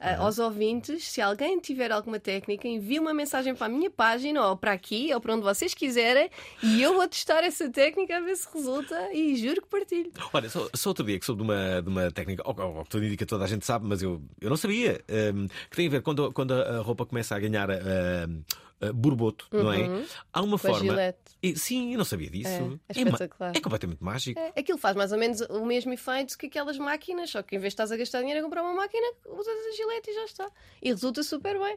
ah, 0.00 0.16
aos 0.18 0.38
ouvintes, 0.38 1.04
se 1.08 1.20
alguém 1.20 1.58
tiver 1.58 1.90
alguma 1.90 2.18
técnica, 2.20 2.68
envie 2.68 2.98
uma 2.98 3.14
mensagem 3.14 3.54
para 3.54 3.66
a 3.66 3.68
minha 3.68 3.90
página 3.90 4.46
ou 4.48 4.56
para 4.56 4.72
aqui 4.72 5.12
ou 5.14 5.20
para 5.20 5.34
onde 5.34 5.42
vocês 5.42 5.72
quiserem 5.72 6.28
e 6.62 6.82
eu 6.82 6.94
vou 6.94 7.08
testar 7.08 7.42
essa 7.42 7.70
técnica 7.70 8.16
a 8.16 8.20
ver 8.20 8.36
se 8.36 8.46
resulta 8.52 9.12
e 9.12 9.34
juro 9.36 9.62
que 9.62 9.68
partilho. 9.68 10.12
Olha, 10.32 10.50
só, 10.50 10.68
só 10.74 10.90
outro 10.90 11.06
dia 11.06 11.18
que 11.18 11.24
soube 11.24 11.42
de 11.42 11.48
uma, 11.50 11.80
de 11.80 11.88
uma 11.88 12.10
técnica, 12.10 12.42
ou, 12.44 12.54
ou, 12.58 12.76
ou 12.76 12.84
que 12.84 12.90
tudo 12.90 13.04
indica 13.04 13.24
toda 13.24 13.44
a 13.44 13.48
gente 13.48 13.64
sabe, 13.64 13.86
mas 13.86 14.02
eu, 14.02 14.20
eu 14.40 14.50
não 14.50 14.56
sabia, 14.56 15.00
hum, 15.34 15.46
que 15.70 15.76
tem 15.76 15.86
a 15.86 15.90
ver 15.90 16.02
quando, 16.02 16.32
quando 16.32 16.52
a 16.52 16.80
roupa 16.80 17.06
começa 17.06 17.34
a 17.34 17.38
ganhar 17.38 17.70
hum, 17.70 18.42
uh, 18.90 18.92
borboto, 18.92 19.46
não 19.52 19.72
é? 19.72 19.78
Uhum. 19.88 20.04
Há 20.32 20.42
uma 20.42 20.58
Com 20.58 20.68
forma. 20.68 21.14
E- 21.42 21.56
sim, 21.56 21.92
eu 21.92 21.98
não 21.98 22.04
sabia 22.04 22.30
disso. 22.30 22.48
É, 22.48 22.56
é 22.56 22.60
ma- 23.04 23.10
espetacular. 23.10 23.52
é 23.56 23.60
completamente 23.60 24.02
mágico. 24.02 24.38
É, 24.40 24.52
aquilo 24.60 24.78
faz 24.78 24.96
mais 24.96 25.12
ou 25.12 25.18
menos 25.18 25.40
o 25.42 25.64
mesmo 25.66 25.92
efeito 25.92 26.36
que 26.38 26.46
aquelas 26.46 26.78
máquinas, 26.78 27.30
só 27.30 27.42
que 27.42 27.56
em 27.56 27.58
vez 27.58 27.72
de 27.72 27.74
estás 27.74 27.92
a 27.92 27.96
gastar 27.96 28.20
dinheiro 28.20 28.40
a 28.40 28.42
comprar 28.42 28.62
uma 28.62 28.74
máquina, 28.74 29.06
usas 29.26 29.48
a 29.48 29.76
gilete 29.76 30.10
e 30.10 30.14
já 30.14 30.24
está. 30.24 30.50
E 30.82 30.90
resulta 30.90 31.22
super 31.22 31.58
bem. 31.58 31.76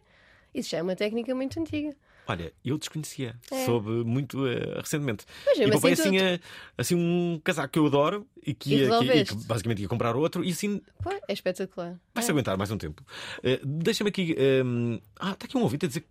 Isso 0.55 0.69
já 0.69 0.77
é 0.77 0.81
uma 0.81 0.95
técnica 0.95 1.35
muito 1.35 1.59
antiga. 1.59 1.95
Olha, 2.29 2.51
eu 2.65 2.77
desconhecia, 2.77 3.35
É. 3.49 3.65
soube 3.65 3.89
muito 4.03 4.43
uh, 4.45 4.79
recentemente. 4.81 5.25
Mas 5.45 5.59
e 5.59 5.71
comprei 5.71 5.93
assim, 5.93 6.17
assim, 6.17 6.37
tu- 6.37 6.43
assim 6.77 6.95
um 6.95 7.39
casaco 7.41 7.71
que 7.71 7.79
eu 7.79 7.85
adoro 7.85 8.27
e 8.45 8.53
que, 8.53 8.73
E 8.73 8.79
ia, 8.79 8.89
que- 8.99 9.05
e 9.13 9.25
que 9.25 9.35
basicamente 9.45 9.81
ia 9.81 9.87
comprar 9.87 10.13
outro 10.13 10.43
e 10.43 10.51
assim 10.51 10.81
Pô, 11.01 11.09
é 11.09 11.31
espetacular. 11.31 11.97
vai-se 12.13 12.29
É. 12.29 12.31
aguentar 12.33 12.57
mais 12.57 12.69
um 12.69 12.77
tempo. 12.77 13.01
Uh, 13.39 13.65
Deixa-me 13.65 14.09
aqui. 14.09 14.35
um, 14.65 14.99
Ah, 15.17 15.31
está 15.31 15.45
aqui 15.45 15.57
um 15.57 15.61
ouvinte 15.63 15.85
a 15.85 15.87
dizer 15.87 16.03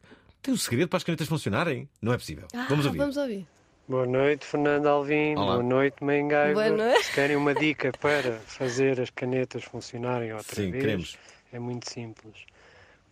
tem 0.47 0.55
um 0.55 0.57
segredo 0.57 0.89
para 0.89 0.97
as 0.99 1.03
canetas 1.05 1.27
funcionarem. 1.27 1.89
Não 2.01 2.13
é 2.13 2.17
possível. 2.19 2.47
Ah, 2.55 2.67
Vamos 2.69 2.87
ouvir. 2.87 2.99
Vamos 2.99 3.17
ouvir. 3.17 3.47
Boa 3.89 4.07
noite, 4.07 4.47
Fernando 4.47 4.87
Alvim. 4.87 5.35
Olá. 5.37 5.55
Boa 5.55 5.63
noite, 5.63 6.03
Mengaiva. 6.05 6.55
Boa 6.55 6.71
noite. 6.71 7.05
Se 7.05 7.13
querem 7.13 7.37
uma 7.37 7.53
dica 7.55 7.91
para 8.01 8.39
fazer 8.47 9.01
as 9.01 9.11
canetas 9.11 9.65
funcionarem 9.65 10.33
outra 10.33 10.55
Sim, 10.57 10.71
vez, 10.71 10.83
queremos. 10.85 11.19
é 11.53 11.59
muito 11.59 11.91
simples. 11.91 12.45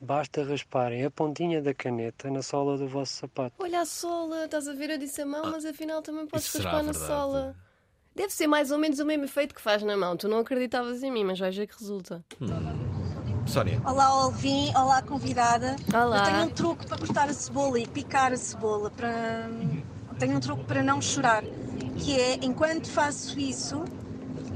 Basta 0.01 0.45
rasparem 0.45 1.05
a 1.05 1.11
pontinha 1.11 1.61
da 1.63 1.73
caneta 1.75 2.31
na 2.31 2.43
sola 2.43 2.77
do 2.79 2.87
vosso 2.87 3.13
sapato. 3.15 3.55
Olha 3.59 3.81
a 3.81 3.87
sola, 3.87 4.45
estás 4.45 4.69
a 4.69 4.73
ver? 4.75 4.91
Eu 4.91 4.99
disse 4.99 5.21
a 5.23 5.27
mão, 5.27 5.51
mas 5.51 5.65
afinal 5.65 6.03
também 6.03 6.27
podes 6.27 6.55
Ah, 6.55 6.59
raspar 6.59 6.83
na 6.83 6.93
verdade? 6.93 7.07
sola. 7.07 7.57
Deve 8.15 8.33
ser 8.33 8.47
mais 8.47 8.71
ou 8.71 8.79
menos 8.79 8.99
o 9.01 9.05
mesmo 9.07 9.25
efeito 9.25 9.55
que 9.55 9.61
faz 9.61 9.83
na 9.83 9.97
mão. 9.97 10.17
Tu 10.17 10.29
não 10.29 10.39
acreditavas 10.39 11.03
em 11.03 11.11
mim, 11.11 11.25
mas 11.25 11.39
vais 11.39 11.57
ver 11.57 11.67
que 11.67 11.75
resulta. 11.79 12.25
Sónia. 13.47 13.81
Olá, 13.85 14.07
Alvin. 14.07 14.73
Olá, 14.75 15.03
convidada. 15.03 15.77
Olá. 15.93 16.19
Eu 16.19 16.25
tenho 16.25 16.43
um 16.45 16.49
truque 16.51 16.87
para 16.87 16.99
cortar 16.99 17.29
a 17.29 17.33
cebola 17.33 17.79
e 17.79 17.87
picar 17.87 18.33
a 18.33 18.37
cebola. 18.37 18.91
Para... 18.91 19.49
Tenho 20.19 20.37
um 20.37 20.41
truque 20.41 20.65
para 20.65 20.83
não 20.83 21.01
chorar. 21.01 21.43
Que 21.99 22.19
é, 22.19 22.35
enquanto 22.43 22.89
faço 22.91 23.39
isso, 23.39 23.85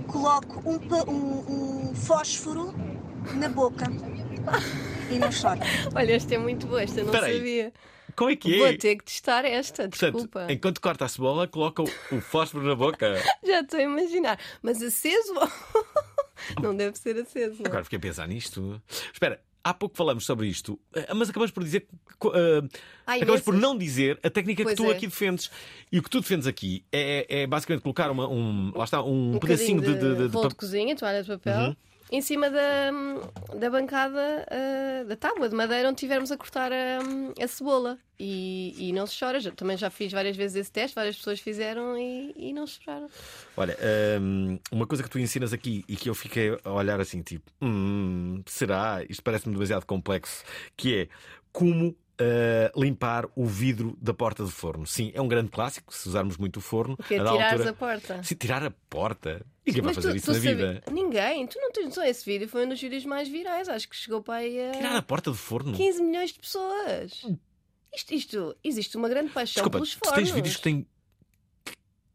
coloco 0.08 0.62
um, 0.68 0.78
um- 1.10 1.90
um 1.90 1.94
fósforo 1.94 2.74
na 3.34 3.48
boca 3.48 3.86
e 5.10 5.18
não 5.18 5.30
choro. 5.30 5.60
Olha, 5.94 6.14
esta 6.16 6.34
é 6.34 6.38
muito 6.38 6.66
boa, 6.66 6.82
esta 6.82 7.00
eu 7.00 7.04
não 7.06 7.12
Espera 7.14 7.30
aí. 7.32 7.38
sabia. 7.38 7.72
Como 8.16 8.30
é 8.30 8.36
que 8.36 8.52
é? 8.54 8.58
Vou 8.70 8.78
ter 8.78 8.96
que 8.96 9.04
testar 9.04 9.44
esta, 9.44 9.88
Portanto, 9.88 10.12
desculpa. 10.14 10.46
enquanto 10.52 10.80
corta 10.80 11.04
a 11.04 11.08
cebola, 11.08 11.46
coloca 11.46 11.82
o, 11.82 11.88
o 12.16 12.20
fósforo 12.20 12.64
na 12.66 12.74
boca. 12.74 13.14
Já 13.46 13.60
estou 13.60 13.78
a 13.78 13.82
imaginar. 13.84 14.38
Mas 14.60 14.82
aceso. 14.82 15.34
não 16.62 16.74
deve 16.76 16.96
ser 16.98 17.16
aceso. 17.18 17.56
Não? 17.58 17.64
é? 17.64 17.68
Agora 17.68 17.84
fiquei 17.84 17.96
a 17.98 18.00
pensar 18.00 18.26
nisto. 18.28 18.80
Espera, 19.12 19.40
há 19.64 19.74
pouco 19.74 19.96
falamos 19.96 20.24
sobre 20.24 20.46
isto, 20.46 20.78
eh, 20.94 21.12
mas 21.14 21.28
acabamos 21.30 21.50
por 21.50 21.62
dizer. 21.64 21.80
que, 22.20 22.28
eh, 22.28 22.62
Há 23.06 23.14
acabamos 23.14 23.42
por 23.42 23.54
não 23.54 23.76
dizer 23.76 24.18
a 24.22 24.30
técnica 24.30 24.62
Pois 24.62 24.76
que 24.76 24.82
tu 24.82 24.90
é. 24.90 24.94
aqui 24.94 25.06
defendes. 25.06 25.50
E 25.92 25.98
o 25.98 26.02
que 26.02 26.10
tu 26.10 26.20
defendes 26.20 26.46
aqui 26.46 26.84
é, 26.92 27.42
é 27.42 27.46
basicamente 27.46 27.82
colocar 27.82 28.10
uma, 28.10 28.28
um. 28.28 28.72
Lá 28.74 28.84
está, 28.84 29.02
um, 29.02 29.36
um 29.36 29.38
pedacinho 29.38 29.80
de. 29.80 29.94
de, 29.94 29.98
de- 30.00 30.14
de 30.16 30.28
de 30.28 30.32
pap- 30.32 30.54
cozinha, 30.54 30.94
toalha 30.96 31.22
de 31.22 31.28
papel, 31.28 31.58
Uhum. 31.68 31.76
Em 32.10 32.20
cima 32.22 32.48
da, 32.50 32.90
da 33.58 33.70
bancada 33.70 34.46
ah, 34.50 35.04
da 35.04 35.16
tábua 35.16 35.48
de 35.48 35.54
madeira 35.54 35.88
onde 35.88 35.96
estivermos 35.96 36.32
a 36.32 36.36
cortar 36.36 36.72
a, 36.72 36.98
a 37.42 37.48
cebola. 37.48 37.98
E, 38.20 38.74
e 38.76 38.92
não 38.92 39.06
se 39.06 39.16
chora. 39.18 39.38
Já- 39.38 39.52
também 39.52 39.76
já 39.76 39.90
fiz 39.90 40.10
várias 40.12 40.36
vezes 40.36 40.56
esse 40.56 40.72
teste, 40.72 40.94
várias 40.94 41.16
pessoas 41.16 41.38
fizeram 41.38 41.96
e, 41.96 42.32
e 42.36 42.52
não 42.52 42.66
choraram. 42.66 43.08
Olha, 43.56 43.76
hum, 44.20 44.58
uma 44.72 44.86
coisa 44.88 45.04
que 45.04 45.10
tu 45.10 45.18
ensinas 45.20 45.52
aqui 45.52 45.84
e 45.88 45.94
que 45.96 46.10
eu 46.10 46.14
fiquei 46.16 46.58
a 46.64 46.72
olhar 46.72 47.00
assim, 47.00 47.22
tipo, 47.22 47.48
hum, 47.62 48.42
será? 48.46 49.04
Isto 49.08 49.22
parece-me 49.22 49.54
demasiado 49.54 49.84
complexo, 49.86 50.42
que 50.76 50.96
é 51.02 51.08
como 51.52 51.94
uh, 52.20 52.80
limpar 52.80 53.26
o 53.36 53.46
vidro 53.46 53.96
da 54.00 54.12
porta 54.14 54.42
do 54.42 54.50
forno. 54.50 54.86
Sim, 54.86 55.10
é 55.14 55.20
um 55.20 55.28
grande 55.28 55.50
clássico, 55.50 55.94
se 55.94 56.08
usarmos 56.08 56.36
muito 56.36 56.56
o 56.58 56.60
forno. 56.60 56.96
Porque 56.96 57.14
é 57.14 57.18
tirares 57.18 57.52
altura... 57.52 57.70
a 57.70 57.72
porta. 57.72 58.22
Sim, 58.22 58.34
tirar 58.34 58.62
a 58.64 58.70
porta. 58.90 59.44
Ninguém 59.66 59.82
vai 59.82 59.94
Mas 59.94 59.96
fazer 59.96 60.10
tu- 60.10 60.16
isso 60.16 60.26
tu 60.26 60.32
na 60.32 60.34
sabe- 60.38 60.54
vida. 60.54 60.82
Ninguém. 60.90 61.46
Tu 61.46 61.58
não 61.60 61.70
tens 61.72 61.86
noção. 61.86 62.04
Esse 62.04 62.24
vídeo 62.24 62.48
foi 62.48 62.64
um 62.64 62.68
dos 62.68 62.80
vídeos 62.80 63.04
mais 63.04 63.28
virais. 63.28 63.68
Acho 63.68 63.88
que 63.88 63.96
chegou 63.96 64.22
para 64.22 64.36
aí 64.36 64.68
a 64.68 64.72
Tirar 64.72 64.96
a 64.96 65.02
porta 65.02 65.30
do 65.30 65.36
forno. 65.36 65.72
15 65.76 66.02
milhões 66.02 66.32
de 66.32 66.38
pessoas. 66.40 67.22
Isto, 67.94 68.14
isto, 68.14 68.56
existe 68.62 68.96
uma 68.96 69.08
grande 69.08 69.30
paixão 69.30 69.54
Desculpa, 69.62 69.78
pelos 69.78 69.94
tu 69.94 69.98
fornos. 70.00 70.16
tens 70.24 70.30
vídeos 70.30 70.56
que 70.56 70.62
têm, 70.62 70.86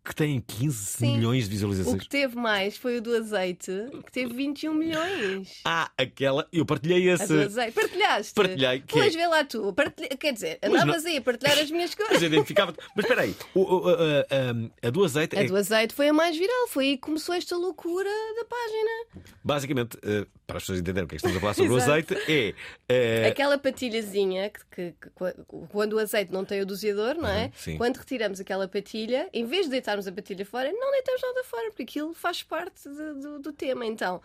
que 0.05 0.13
têm 0.13 0.41
15 0.41 0.85
Sim. 0.85 1.15
milhões 1.17 1.43
de 1.43 1.49
O 1.49 1.51
visualizações. 1.51 2.01
que 2.03 2.09
teve 2.09 2.35
mais 2.35 2.75
foi 2.75 2.97
o 2.97 3.01
do 3.01 3.15
azeite, 3.15 3.71
que 4.05 4.11
teve 4.11 4.33
21 4.33 4.73
milhões. 4.73 5.61
Ah, 5.63 5.89
aquela. 5.97 6.45
Eu 6.51 6.65
partilhei 6.65 7.09
A 7.09 7.13
esse. 7.13 7.27
do 7.27 7.39
azeite. 7.41 7.71
Partilhaste? 7.71 8.33
Partilhei, 8.33 8.79
que 8.81 8.93
Pois 8.93 9.15
é- 9.15 9.17
vê 9.17 9.27
lá 9.27 9.45
tu. 9.45 9.71
Partilha... 9.73 10.09
Quer 10.09 10.33
dizer, 10.33 10.59
Mas 10.61 10.73
andavas 10.73 11.03
não- 11.03 11.11
aí 11.11 11.17
a 11.17 11.21
partilhar 11.21 11.57
as 11.57 11.71
minhas 11.71 11.95
Mas 11.97 12.07
coisas. 12.07 12.23
identificava 12.23 12.73
Mas 12.95 13.05
espera 13.05 13.21
aí, 13.21 13.35
o- 13.55 13.61
o- 13.61 13.87
a, 13.89 13.93
a- 13.93 14.87
a 14.87 14.89
do 14.89 15.03
azeite 15.05 15.37
A 15.37 15.41
é 15.41 15.45
do 15.45 15.55
azeite 15.55 15.93
foi 15.93 16.09
a 16.09 16.13
mais 16.13 16.35
viral. 16.37 16.67
Foi 16.67 16.85
aí 16.85 16.95
que 16.97 17.03
começou 17.03 17.33
esta 17.35 17.55
loucura 17.55 18.09
da 18.35 18.45
página. 18.45 19.23
basicamente, 19.43 19.97
eh, 20.03 20.25
para 20.45 20.57
as 20.57 20.63
pessoas 20.63 20.79
entenderem 20.79 21.05
o 21.05 21.07
que 21.07 21.15
é 21.15 21.17
que 21.17 21.25
estamos 21.25 21.37
a 21.37 21.39
falar 21.39 21.53
sobre 21.53 21.71
o 21.71 21.75
azeite, 21.77 22.13
é. 22.29 22.53
eh, 22.89 23.27
Aquela 23.27 23.57
patilhazinha 23.57 24.49
que, 24.49 24.59
que- 24.75 24.91
que- 24.91 25.67
quando 25.69 25.93
o 25.93 25.99
azeite 25.99 26.31
não 26.31 26.43
tem 26.45 26.61
o 26.61 26.65
doseador, 26.65 27.15
não 27.15 27.29
é? 27.29 27.45
Uhum, 27.45 27.51
sim. 27.55 27.77
Quando 27.77 27.97
retiramos 27.97 28.39
aquela 28.39 28.67
patilha, 28.67 29.29
em 29.33 29.45
vez 29.45 29.65
de 29.65 29.71
deitarmos 29.95 30.07
a 30.07 30.11
patilha 30.11 30.45
fora, 30.45 30.71
não 30.71 30.91
deitamos 30.91 31.21
nada 31.21 31.43
fora, 31.43 31.69
porque 31.69 31.83
aquilo 31.83 32.13
faz 32.13 32.41
parte 32.43 32.87
de- 32.89 33.13
do, 33.21 33.39
do 33.39 33.53
tema. 33.53 33.85
Então, 33.85 34.21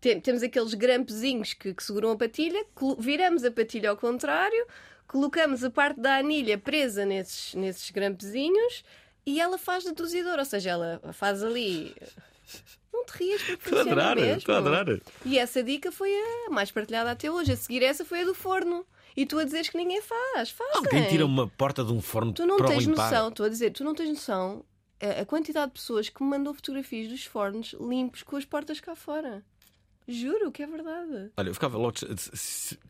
tem- 0.00 0.20
temos 0.20 0.42
aqueles 0.42 0.74
grampezinhos 0.74 1.52
que, 1.52 1.74
que 1.74 1.82
seguram 1.82 2.10
a 2.12 2.16
patilha, 2.16 2.64
viramos 2.98 3.44
a 3.44 3.50
patilha 3.50 3.90
ao 3.90 3.96
contrário, 3.96 4.66
colocamos 5.06 5.62
a 5.64 5.70
parte 5.70 6.00
da 6.00 6.16
anilha 6.18 6.56
presa 6.58 7.04
nesses, 7.04 7.54
nesses 7.54 7.90
grampezinhos 7.90 8.84
e 9.26 9.40
ela 9.40 9.58
faz 9.58 9.84
de 9.84 9.92
doseador, 9.92 10.38
ou 10.38 10.44
seja, 10.44 10.70
ela 10.70 11.00
faz 11.12 11.42
ali. 11.42 11.94
Não 12.92 13.04
te 13.04 13.12
rias 13.18 13.42
porque 13.42 13.64
Estou 13.66 13.78
a 13.78 13.82
adorar, 13.82 14.18
estou 14.18 14.54
a 14.54 14.58
adorar. 14.58 14.86
E 15.24 15.38
essa 15.38 15.62
dica 15.62 15.92
foi 15.92 16.10
a 16.46 16.50
mais 16.50 16.70
partilhada 16.72 17.10
até 17.10 17.30
hoje. 17.30 17.52
A 17.52 17.56
seguir, 17.56 17.82
essa 17.82 18.04
foi 18.04 18.22
a 18.22 18.24
do 18.24 18.34
forno. 18.34 18.84
E 19.16 19.26
tu 19.26 19.38
a 19.38 19.44
dizeres 19.44 19.68
que 19.68 19.76
ninguém 19.76 20.00
faz. 20.00 20.50
Fazem. 20.50 20.76
Alguém 20.76 21.08
tira 21.08 21.26
uma 21.26 21.46
porta 21.48 21.84
de 21.84 21.92
um 21.92 22.00
forno 22.00 22.32
Tu 22.32 22.46
não 22.46 22.56
para 22.56 22.68
tens 22.68 22.84
limpar. 22.84 23.10
noção, 23.10 23.28
estou 23.28 23.46
a 23.46 23.48
dizer, 23.48 23.70
tu 23.72 23.84
não 23.84 23.94
tens 23.94 24.08
noção 24.08 24.64
a, 25.00 25.24
quantidade 25.24 25.68
de 25.68 25.72
pessoas 25.78 26.08
que 26.08 26.22
me 26.22 26.28
mandou 26.30 26.52
fotografias 26.54 27.08
dos 27.08 27.24
fornos 27.24 27.74
limpos 27.80 28.22
com 28.22 28.36
as 28.36 28.44
portas 28.44 28.80
cá 28.80 28.94
fora. 28.94 29.42
Juro 30.08 30.50
que 30.50 30.62
é 30.62 30.66
verdade. 30.66 31.30
Olha, 31.36 31.48
eu 31.50 31.54
ficava 31.54 31.78
logo. 31.78 31.94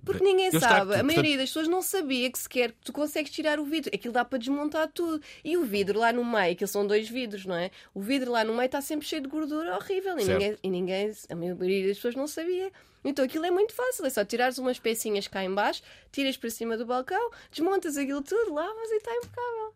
Porque 0.06 0.24
ninguém 0.24 0.46
Eu 0.46 0.52
sabe. 0.58 0.64
estava- 0.72 1.00
A 1.00 1.02
maioria 1.02 1.36
das 1.36 1.50
pessoas 1.50 1.68
não 1.68 1.82
sabia 1.82 2.30
que 2.32 2.38
sequer 2.38 2.72
tu 2.82 2.92
consegues 2.94 3.30
tirar 3.30 3.60
o 3.60 3.64
vidro. 3.64 3.90
Aquilo 3.94 4.14
dá 4.14 4.24
para 4.24 4.38
desmontar 4.38 4.90
tudo. 4.90 5.22
E 5.44 5.56
o 5.58 5.64
vidro 5.64 5.98
lá 5.98 6.12
no 6.14 6.24
meio, 6.24 6.56
que 6.56 6.66
são 6.66 6.86
dois 6.86 7.10
vidros, 7.10 7.44
não 7.44 7.54
é? 7.56 7.70
O 7.92 8.00
vidro 8.00 8.30
lá 8.32 8.42
no 8.42 8.54
meio 8.54 8.66
está 8.66 8.80
sempre 8.80 9.06
cheio 9.06 9.20
de 9.20 9.28
gordura 9.28 9.76
horrível. 9.76 10.18
E 10.18 10.24
ninguém, 10.24 10.58
e 10.62 10.70
ninguém, 10.70 11.12
a 11.28 11.34
maioria 11.36 11.88
das 11.88 11.96
pessoas 11.98 12.14
não 12.14 12.26
sabia. 12.26 12.72
Então 13.04 13.22
aquilo 13.24 13.44
é 13.44 13.50
muito 13.50 13.74
fácil. 13.74 14.06
É 14.06 14.10
só 14.10 14.24
tirares 14.24 14.56
umas 14.56 14.78
pecinhas 14.78 15.28
cá 15.28 15.44
em 15.44 15.52
baixo, 15.52 15.82
tiras 16.10 16.38
para 16.38 16.48
cima 16.48 16.78
do 16.78 16.86
balcão, 16.86 17.30
desmontas 17.50 17.98
aquilo 17.98 18.22
tudo, 18.22 18.54
lavas 18.54 18.90
e 18.90 18.96
está 18.96 19.14
impecável. 19.14 19.74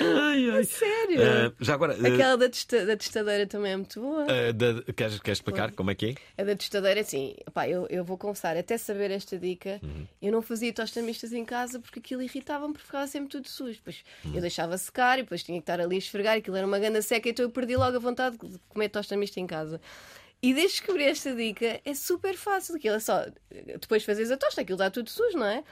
Ai, 0.00 0.50
ai. 0.50 0.64
Sério? 0.64 1.20
Ah, 1.22 1.52
já 1.60 1.74
agora. 1.74 1.94
ah, 1.94 2.06
Aquela 2.08 2.36
da, 2.36 2.48
testa- 2.48 2.84
da 2.86 2.96
testadeira 2.96 3.46
também 3.46 3.72
é 3.72 3.76
muito 3.76 4.00
boa. 4.00 4.24
ah, 4.24 4.52
da- 4.52 4.82
queres, 4.92 5.18
queres 5.20 5.38
explicar 5.38 5.70
como 5.72 5.90
é 5.90 5.94
que 5.94 6.16
é? 6.36 6.42
A 6.42 6.44
da 6.44 6.56
tostadeira, 6.56 7.00
assim, 7.00 7.34
pá, 7.52 7.68
eu, 7.68 7.86
eu 7.90 8.04
vou 8.04 8.18
confessar, 8.18 8.56
até 8.56 8.76
saber 8.78 9.10
esta 9.10 9.38
dica, 9.38 9.80
Uhum. 9.82 10.06
eu 10.20 10.32
não 10.32 10.42
fazia 10.42 10.72
tostas 10.72 11.02
mistas 11.04 11.32
em 11.32 11.44
casa 11.44 11.78
porque 11.78 11.98
aquilo 12.00 12.22
irritava-me 12.22 12.72
porque 12.72 12.86
ficava 12.86 13.06
sempre 13.06 13.28
tudo 13.30 13.48
sujo. 13.48 13.78
Depois 13.78 14.02
Uhum. 14.24 14.34
eu 14.34 14.40
deixava 14.40 14.76
secar 14.78 15.18
e 15.18 15.22
depois 15.22 15.42
tinha 15.42 15.58
que 15.58 15.62
estar 15.62 15.80
ali 15.80 15.96
a 15.96 15.98
esfregar, 15.98 16.36
aquilo 16.38 16.56
era 16.56 16.66
uma 16.66 16.78
ganda 16.78 17.00
seca, 17.02 17.28
então 17.28 17.44
eu 17.44 17.50
perdi 17.50 17.76
logo 17.76 17.96
a 17.96 18.00
vontade 18.00 18.36
de 18.38 18.58
comer 18.68 18.88
tosta 18.88 19.16
mista 19.16 19.38
em 19.40 19.46
casa. 19.46 19.80
E 20.44 20.52
desde 20.52 20.78
que 20.80 20.86
descobri 20.88 21.04
esta 21.04 21.32
dica, 21.36 21.80
é 21.84 21.94
super 21.94 22.34
fácil. 22.34 22.74
Aquilo 22.74 22.96
é 22.96 22.98
só, 22.98 23.26
depois 23.78 24.02
fazes 24.04 24.28
a 24.28 24.36
tosta, 24.36 24.60
aquilo 24.62 24.74
está 24.74 24.90
tudo 24.90 25.08
sujo, 25.08 25.38
não 25.38 25.46
é? 25.46 25.62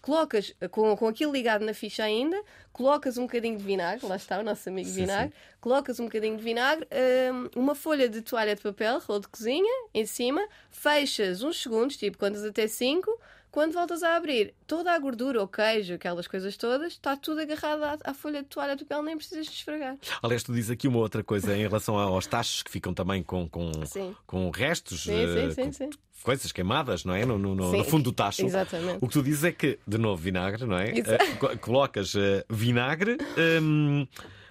Colocas 0.00 0.54
com, 0.70 0.96
com 0.96 1.08
aquilo 1.08 1.32
ligado 1.32 1.64
na 1.64 1.74
ficha 1.74 2.04
ainda, 2.04 2.40
colocas 2.72 3.18
um 3.18 3.22
bocadinho 3.22 3.56
de 3.56 3.64
vinagre, 3.64 4.06
lá 4.06 4.16
está 4.16 4.38
o 4.38 4.42
nosso 4.42 4.68
amigo 4.68 4.88
Sim, 4.88 4.94
vinagre, 4.94 5.34
colocas 5.60 5.98
um 5.98 6.04
bocadinho 6.04 6.36
de 6.36 6.42
vinagre, 6.42 6.86
hum, 7.32 7.50
uma 7.56 7.74
folha 7.74 8.08
de 8.08 8.22
toalha 8.22 8.54
de 8.54 8.62
papel, 8.62 9.00
rolo 9.00 9.20
de 9.20 9.28
cozinha, 9.28 9.88
em 9.92 10.06
cima, 10.06 10.46
fechas 10.70 11.42
uns 11.42 11.60
segundos, 11.60 11.96
tipo 11.96 12.16
contas 12.18 12.44
até 12.44 12.66
5, 12.66 13.10
quando 13.58 13.72
voltas 13.72 14.04
a 14.04 14.14
abrir, 14.14 14.54
toda 14.68 14.92
a 14.92 14.98
gordura, 15.00 15.42
o 15.42 15.48
queijo, 15.48 15.94
aquelas 15.94 16.28
coisas 16.28 16.56
todas, 16.56 16.92
está 16.92 17.16
tudo 17.16 17.40
agarrado 17.40 17.82
à, 17.82 17.98
à 18.04 18.14
folha 18.14 18.40
de 18.40 18.48
toalha 18.48 18.76
de 18.76 18.84
papel, 18.84 19.02
nem 19.02 19.16
precisas 19.16 19.46
de 19.46 19.52
esfregar. 19.52 19.96
Aliás, 20.22 20.44
tu 20.44 20.52
dizes 20.52 20.70
aqui 20.70 20.86
uma 20.86 20.98
outra 21.00 21.24
coisa 21.24 21.56
em 21.56 21.62
relação 21.62 21.98
aos 21.98 22.24
tachos 22.24 22.62
que 22.62 22.70
ficam 22.70 22.94
também 22.94 23.20
com, 23.20 23.48
com, 23.48 23.72
Sim. 23.84 24.14
com 24.28 24.48
restos, 24.50 25.02
Sim, 25.02 25.12
eh, 25.12 25.50
sim, 25.50 25.50
sim, 25.50 25.64
com 25.64 25.72
sim. 25.72 25.90
coisas 26.22 26.52
queimadas, 26.52 27.04
não 27.04 27.14
é? 27.14 27.26
No, 27.26 27.36
no- 27.36 27.56
no- 27.56 27.72
no 27.72 27.82
fundo 27.84 28.04
do 28.04 28.12
tacho. 28.12 28.46
exatamente. 28.46 28.98
O 29.00 29.08
que 29.08 29.12
tu 29.14 29.24
dizes 29.24 29.42
é 29.42 29.50
que, 29.50 29.76
de 29.84 29.98
novo, 29.98 30.22
vinagre, 30.22 30.64
não 30.64 30.78
é? 30.78 30.92
Co- 31.40 31.58
colocas 31.58 32.14
eh, 32.14 32.44
vinagre, 32.48 33.16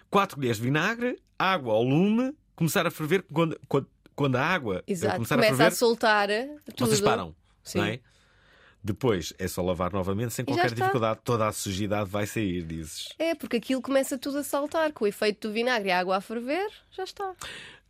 4 0.10 0.36
colheres 0.36 0.58
de 0.58 0.64
vinagre, 0.64 1.18
água 1.40 1.74
ao 1.74 1.82
lume, 1.84 2.34
começar 2.58 2.86
a 2.86 2.92
ferver 2.92 3.24
quando, 3.32 3.58
quando, 3.70 3.88
quando 4.16 4.36
a 4.36 4.44
água 4.46 4.84
Exato, 4.86 5.16
começar 5.16 5.36
começa 5.36 5.54
a 5.54 5.58
ferver. 5.58 5.72
a 5.74 5.76
soltar 5.76 6.28
tudo. 6.76 6.88
Vocês 6.90 7.00
param, 7.00 7.34
Sim. 7.64 7.78
não 7.78 7.86
é? 7.86 8.00
Depois 8.84 9.34
é 9.38 9.48
só 9.48 9.62
lavar 9.62 9.92
novamente 9.92 10.34
sem 10.34 10.44
E 10.44 10.46
qualquer 10.46 10.72
dificuldade. 10.74 11.20
Toda 11.24 11.48
a 11.48 11.52
sujidade 11.52 12.10
vai 12.10 12.26
sair, 12.26 12.64
dizes. 12.64 13.10
É, 13.20 13.36
porque 13.36 13.58
aquilo 13.58 13.82
começa 13.82 14.18
tudo 14.18 14.38
a 14.38 14.44
saltar, 14.44 14.94
com 14.94 15.04
o 15.06 15.08
efeito 15.08 15.48
do 15.48 15.54
vinagre 15.54 15.90
e 15.90 15.92
a 15.92 16.00
água 16.00 16.18
a 16.18 16.22
ferver, 16.22 16.70
já 16.92 17.04
está. 17.04 17.34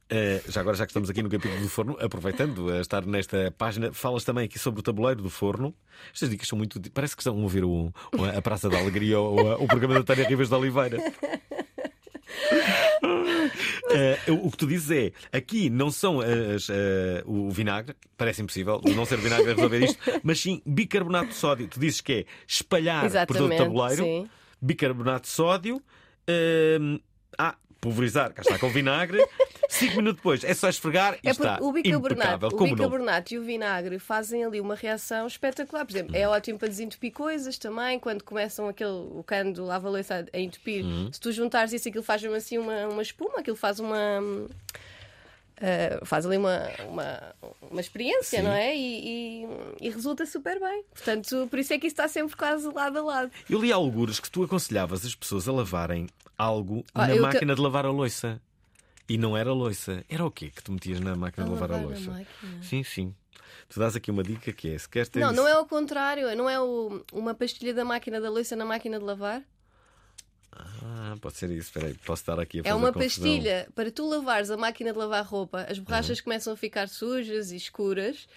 Eh, 0.10 0.42
já 0.48 0.62
agora, 0.62 0.78
já 0.78 0.86
que 0.86 0.92
estamos 0.92 1.10
aqui 1.10 1.22
no 1.22 1.30
capítulo 1.30 1.60
do 1.62 1.68
forno, 1.70 1.98
aproveitando 2.00 2.70
a 2.72 2.80
estar 2.80 3.06
nesta 3.06 3.54
página, 3.58 3.92
falas 3.92 4.24
também 4.24 4.46
aqui 4.46 4.58
sobre 4.58 4.80
o 4.80 4.84
tabuleiro 4.84 5.22
do 5.22 5.30
forno. 5.30 5.76
Estas 6.14 6.30
dicas 6.30 6.48
são 6.48 6.58
muito. 6.58 6.80
Parece 6.92 7.14
que 7.14 7.22
estão 7.22 7.38
a 7.38 7.42
ouvir 7.42 7.66
o, 7.66 7.92
o- 8.18 8.24
a 8.38 8.42
Praça 8.42 8.70
da 8.70 8.80
Alegria 8.80 9.20
ou 9.20 9.52
a- 9.52 9.58
o 9.58 9.68
programa 9.68 9.96
da 9.96 10.04
Tânia 10.04 10.26
Rivas 10.26 10.48
de 10.48 10.56
Oliveira. 10.56 10.98
Eh, 13.90 14.20
o 14.32 14.52
que 14.52 14.58
tu 14.58 14.68
dizes 14.68 14.92
é 15.32 15.38
aqui 15.38 15.70
não 15.70 15.90
são 15.90 16.20
as, 16.20 16.68
eh, 16.70 17.24
o 17.26 17.50
vinagre, 17.50 17.96
parece 18.18 18.42
impossível 18.42 18.82
não 18.94 19.06
ser 19.06 19.18
vinagre 19.18 19.52
a 19.52 19.56
resolver 19.56 19.82
isto, 19.84 19.98
mas 20.24 20.40
sim 20.42 20.62
bicarbonato 20.66 21.28
de 21.30 21.36
sódio. 21.36 21.68
Tu 21.68 21.80
dizes 21.80 22.02
que 22.02 22.14
é 22.14 22.26
espalhar 22.46 23.02
por 23.04 23.10
todo 23.38 23.48
o 23.50 23.54
Exatamente, 23.54 23.58
tabuleiro, 23.64 24.04
sim. 24.04 24.30
bicarbonato 24.62 25.22
de 25.22 25.30
sódio, 25.30 25.82
eh, 26.28 26.78
ah, 27.38 27.56
pulverizar, 27.80 28.34
cá 28.34 28.42
está 28.42 28.58
com 28.60 28.70
vinagre. 28.70 29.26
Cinco 29.70 29.98
minutos 29.98 30.18
depois 30.18 30.44
é 30.44 30.54
só 30.54 30.70
esfregar 30.70 31.18
e 31.24 31.28
É 31.28 31.32
está 31.32 31.60
o 31.62 31.72
bicarbonato, 31.72 32.48
o 32.48 32.64
bicarbonato 32.64 33.34
e 33.34 33.38
o 33.38 33.44
vinagre 33.44 34.00
fazem 34.00 34.44
ali 34.46 34.62
uma 34.62 34.76
reação 34.76 35.28
espetacular. 35.28 35.86
Por 35.86 35.92
exemplo, 35.92 36.16
Uhum. 36.16 36.22
é 36.22 36.28
ótimo 36.28 36.58
para 36.58 36.70
desentupir 36.70 37.12
coisas 37.12 37.58
também, 37.58 38.00
quando 38.00 38.24
começam 38.24 38.68
aquele, 38.70 38.90
o 38.90 39.24
cano 39.26 39.54
do 39.54 39.66
lava-louça 39.66 40.26
a 40.32 40.40
entupir. 40.40 40.86
Uhum. 40.86 41.12
Se 41.12 41.20
tu 41.20 41.32
juntares 41.32 41.74
isso, 41.74 41.90
aquilo 41.90 42.04
faz 42.04 42.24
assim 42.24 42.58
uma, 42.58 42.88
uma 42.88 43.02
espuma, 43.02 43.40
aquilo 43.40 43.58
faz 43.58 43.80
uma. 43.80 44.22
Ah, 45.62 46.06
faz 46.06 46.26
ali 46.26 46.38
uma, 46.38 46.68
uma, 46.88 47.36
uma 47.72 47.82
experiência, 47.82 48.40
Sim. 48.40 48.46
não 48.46 48.52
é? 48.54 48.76
E, 48.76 49.44
e- 49.44 49.48
e 49.82 49.90
resulta 49.90 50.26
super 50.26 50.60
bem. 50.60 50.84
Portanto, 50.94 51.48
por 51.50 51.60
isso 51.60 51.74
é 51.74 51.80
que 51.80 51.88
isso 51.88 51.94
está 51.94 52.08
sempre 52.08 52.36
quase 52.36 52.68
lado 52.72 52.98
a 53.00 53.02
lado. 53.02 53.32
Eu 53.50 53.60
li 53.62 53.72
algures 53.72 54.20
que 54.20 54.30
tu 54.30 54.44
aconselhavas 54.44 55.06
as 55.06 55.16
pessoas 55.16 55.48
a 55.48 55.52
lavarem 55.52 56.08
algo 56.38 56.86
Ah, 56.94 57.08
na 57.08 57.16
máquina 57.18 57.56
de 57.56 57.62
lavar 57.62 57.86
a 57.86 57.92
louça. 57.92 58.40
E 59.10 59.18
não 59.18 59.38
era 59.38 59.54
louça. 59.54 60.04
Era 60.10 60.26
o 60.26 60.30
quê 60.32 60.50
que 60.54 60.62
tu 60.62 60.72
metias 60.72 61.00
na 61.00 61.16
máquina 61.16 61.46
A 61.46 61.48
de 61.48 61.54
lavar 61.54 61.72
a 61.72 61.76
lavar 61.82 61.98
na 62.00 62.12
louça? 62.18 62.28
Sim, 62.62 62.84
sim. 62.84 63.16
Tu 63.70 63.80
dás 63.80 63.96
aqui 63.96 64.12
uma 64.12 64.22
dica 64.24 64.52
que 64.52 64.70
é: 64.74 64.78
se 64.78 64.88
queres 64.88 65.08
ter 65.10 65.20
Não, 65.22 65.28
isso- 65.32 65.36
não 65.42 65.48
é 65.48 65.54
ao 65.54 65.66
contrário, 65.66 66.36
não 66.36 66.50
é 66.50 66.60
o- 66.60 67.02
uma 67.14 67.34
pastilha 67.34 67.74
da 67.74 67.86
máquina 67.86 68.20
da 68.20 68.30
louça 68.30 68.56
na 68.56 68.66
máquina 68.66 69.00
de 69.00 69.06
lavar. 69.06 69.42
Ah, 70.84 71.16
pode 71.22 71.36
ser 71.38 71.50
isso. 71.52 71.68
Espera 71.68 71.88
aí, 71.88 71.94
posso 72.06 72.22
estar 72.22 72.40
aqui 72.40 72.60
a 72.60 72.64
fazer 72.64 72.72
É 72.74 72.76
uma 72.76 72.92
confusão. 72.94 73.24
pastilha 73.24 73.68
para 73.76 73.92
tu 73.92 74.08
lavares 74.08 74.50
a 74.52 74.58
máquina 74.58 74.92
de 74.92 74.98
lavar 74.98 75.24
roupa, 75.26 75.66
as 75.70 75.80
borrachas 75.80 76.22
começam 76.22 76.54
a 76.54 76.58
ficar 76.58 76.88
sujas 76.90 77.52
e 77.52 77.56
escuras. 77.56 78.28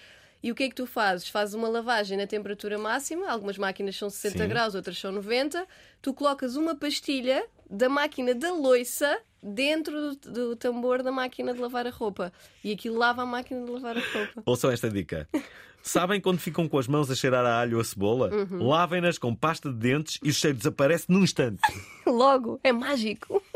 E 0.43 0.51
o 0.51 0.55
que 0.55 0.63
é 0.63 0.69
que 0.69 0.73
tu 0.75 0.87
fazes? 0.87 1.27
Fazes 1.29 1.53
uma 1.53 1.67
lavagem 1.69 2.17
na 2.17 2.25
temperatura 2.25 2.75
máxima, 2.79 3.29
algumas 3.29 3.59
máquinas 3.59 3.95
são 3.95 4.09
60 4.09 4.39
Sim. 4.43 4.49
graus, 4.49 4.73
outras 4.73 4.97
são 4.97 5.11
90. 5.11 5.67
Tu 6.01 6.13
colocas 6.15 6.55
uma 6.55 6.75
pastilha 6.75 7.45
da 7.69 7.87
máquina 7.87 8.33
da 8.33 8.51
loiça 8.51 9.19
dentro 9.43 10.15
do, 10.15 10.31
do 10.31 10.55
tambor 10.55 11.03
da 11.03 11.11
máquina 11.11 11.53
de 11.53 11.59
lavar 11.59 11.85
a 11.85 11.91
roupa. 11.91 12.33
E 12.63 12.71
aquilo 12.71 12.97
lava 12.97 13.21
a 13.21 13.25
máquina 13.25 13.63
de 13.63 13.69
lavar 13.71 13.95
a 13.95 14.01
roupa. 14.01 14.41
Ouçam 14.43 14.71
esta 14.71 14.89
dica. 14.89 15.29
Sabem 15.83 16.21
quando 16.21 16.39
ficam 16.39 16.67
com 16.67 16.77
as 16.77 16.87
mãos 16.87 17.09
a 17.09 17.15
cheirar 17.15 17.45
a 17.45 17.59
alho 17.59 17.77
ou 17.77 17.81
a 17.81 17.83
cebola? 17.83 18.29
Uhum. 18.33 18.67
Lavem-nas 18.67 19.17
com 19.17 19.33
pasta 19.35 19.69
de 19.71 19.77
dentes 19.77 20.19
e 20.23 20.29
o 20.29 20.33
cheiro 20.33 20.57
desaparece 20.57 21.05
num 21.09 21.23
instante. 21.23 21.61
Logo, 22.05 22.59
é 22.63 22.71
mágico. 22.71 23.41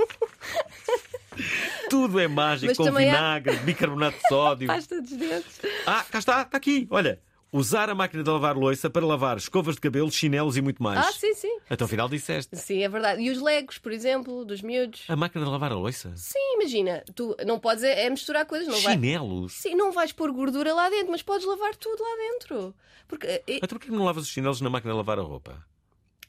Tudo 1.90 2.20
é 2.20 2.28
mágico, 2.28 2.68
Mas 2.68 2.78
com 2.78 2.86
também 2.86 3.10
há- 3.10 3.14
vinagre, 3.16 3.56
bicarbonato 3.58 4.18
de 4.18 4.28
sódio. 4.28 4.68
Pasta 4.68 5.02
dos 5.02 5.12
dentes. 5.12 5.60
Ah, 5.86 6.06
cá 6.10 6.20
está, 6.20 6.42
está 6.44 6.58
aqui. 6.58 6.88
Olha, 6.90 7.20
usar 7.52 7.90
a 7.90 7.96
máquina 7.96 8.22
de 8.24 8.30
lavar 8.30 8.56
louça 8.58 8.90
para 8.90 9.06
lavar 9.06 9.38
escovas 9.38 9.76
de 9.76 9.82
cabelo, 9.82 10.12
chinelos 10.12 10.58
e 10.58 10.62
muito 10.62 10.82
mais. 10.84 11.00
Ah, 11.06 11.12
sim, 11.12 11.34
sim. 11.34 11.58
Até 11.70 11.84
ao 11.84 11.88
final 11.88 12.10
disseste. 12.10 12.56
Sim, 12.58 12.84
é 12.84 12.90
verdade. 12.90 13.22
E 13.22 13.30
os 13.30 13.42
legos, 13.42 13.78
por 13.78 13.92
exemplo, 13.92 14.44
dos 14.46 14.62
miúdos. 14.62 15.04
A 15.08 15.16
máquina 15.16 15.46
de 15.46 15.50
lavar 15.52 15.72
a 15.72 15.76
louça? 15.76 16.12
Sim, 16.16 16.56
imagina, 16.56 17.04
tu 17.16 17.36
não 17.46 17.60
podes 17.60 17.84
é, 17.84 18.06
é 18.06 18.10
misturar 18.10 18.46
coisas, 18.46 18.68
não 18.68 18.80
vai. 18.82 18.94
Chinelos? 18.94 19.54
Sim, 19.54 19.76
não 19.76 19.92
vais 19.92 20.12
pôr 20.12 20.32
gordura 20.32 20.74
lá 20.74 20.90
dentro, 20.90 21.12
mas 21.12 21.22
podes 21.24 21.46
lavar 21.48 21.76
tudo 21.76 22.02
lá 22.02 22.16
dentro. 22.18 22.76
Porque 23.08 23.28
eh, 23.28 23.44
Então 23.48 23.68
porquê 23.70 23.86
que 23.88 23.92
não 23.96 24.04
lavas 24.06 24.24
os 24.24 24.30
chinelos 24.30 24.60
na 24.62 24.70
máquina 24.70 24.92
de 24.94 24.98
lavar 24.98 25.20
a 25.20 25.22
roupa? 25.22 25.66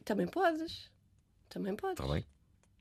também 0.04 0.26
podes. 0.28 0.88
Também 1.48 1.74
podes. 1.74 1.98
Está 1.98 2.12
bem? 2.12 2.24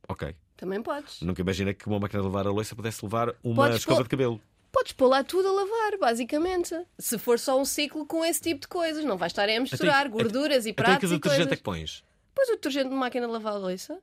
Ok. 0.08 0.36
Também 0.56 0.82
podes. 0.84 1.22
Nunca 1.22 1.42
imaginei 1.42 1.74
que 1.74 1.88
uma 1.88 2.00
máquina 2.00 2.22
de 2.22 2.28
lavar 2.28 2.46
a 2.46 2.52
louça 2.52 2.76
pudesse 2.76 3.04
levar 3.04 3.30
uma 3.44 3.56
Podes 3.64 3.78
escova 3.78 3.98
pôr- 3.98 4.04
de 4.04 4.10
cabelo. 4.10 4.42
Podes 4.86 4.94
pôr 4.94 5.08
lá 5.08 5.24
tudo 5.24 5.48
a 5.48 5.52
lavar, 5.52 5.98
basicamente. 6.00 6.76
Se 7.00 7.18
for 7.18 7.40
só 7.40 7.60
um 7.60 7.66
ciclo 7.66 8.06
com 8.06 8.24
esse 8.24 8.40
tipo 8.40 8.62
de 8.62 8.68
coisas, 8.68 9.04
não 9.04 9.18
vais 9.18 9.32
estar 9.32 9.50
a 9.50 9.60
misturar 9.60 10.06
Então, 10.06 10.12
gorduras 10.12 10.68
e 10.68 10.70
Então, 10.70 10.86
pratos 10.86 11.10
que 11.10 11.16
e 11.16 11.20
detergente 11.20 11.54
é 11.54 11.56
que 11.56 11.64
pões? 11.64 12.04
Pois 12.36 12.50
o 12.50 12.52
detergente 12.52 12.90
de 12.90 12.96
máquina 12.96 13.26
de 13.26 13.34
lavar 13.34 13.54
a 13.54 13.58
louça. 13.58 13.98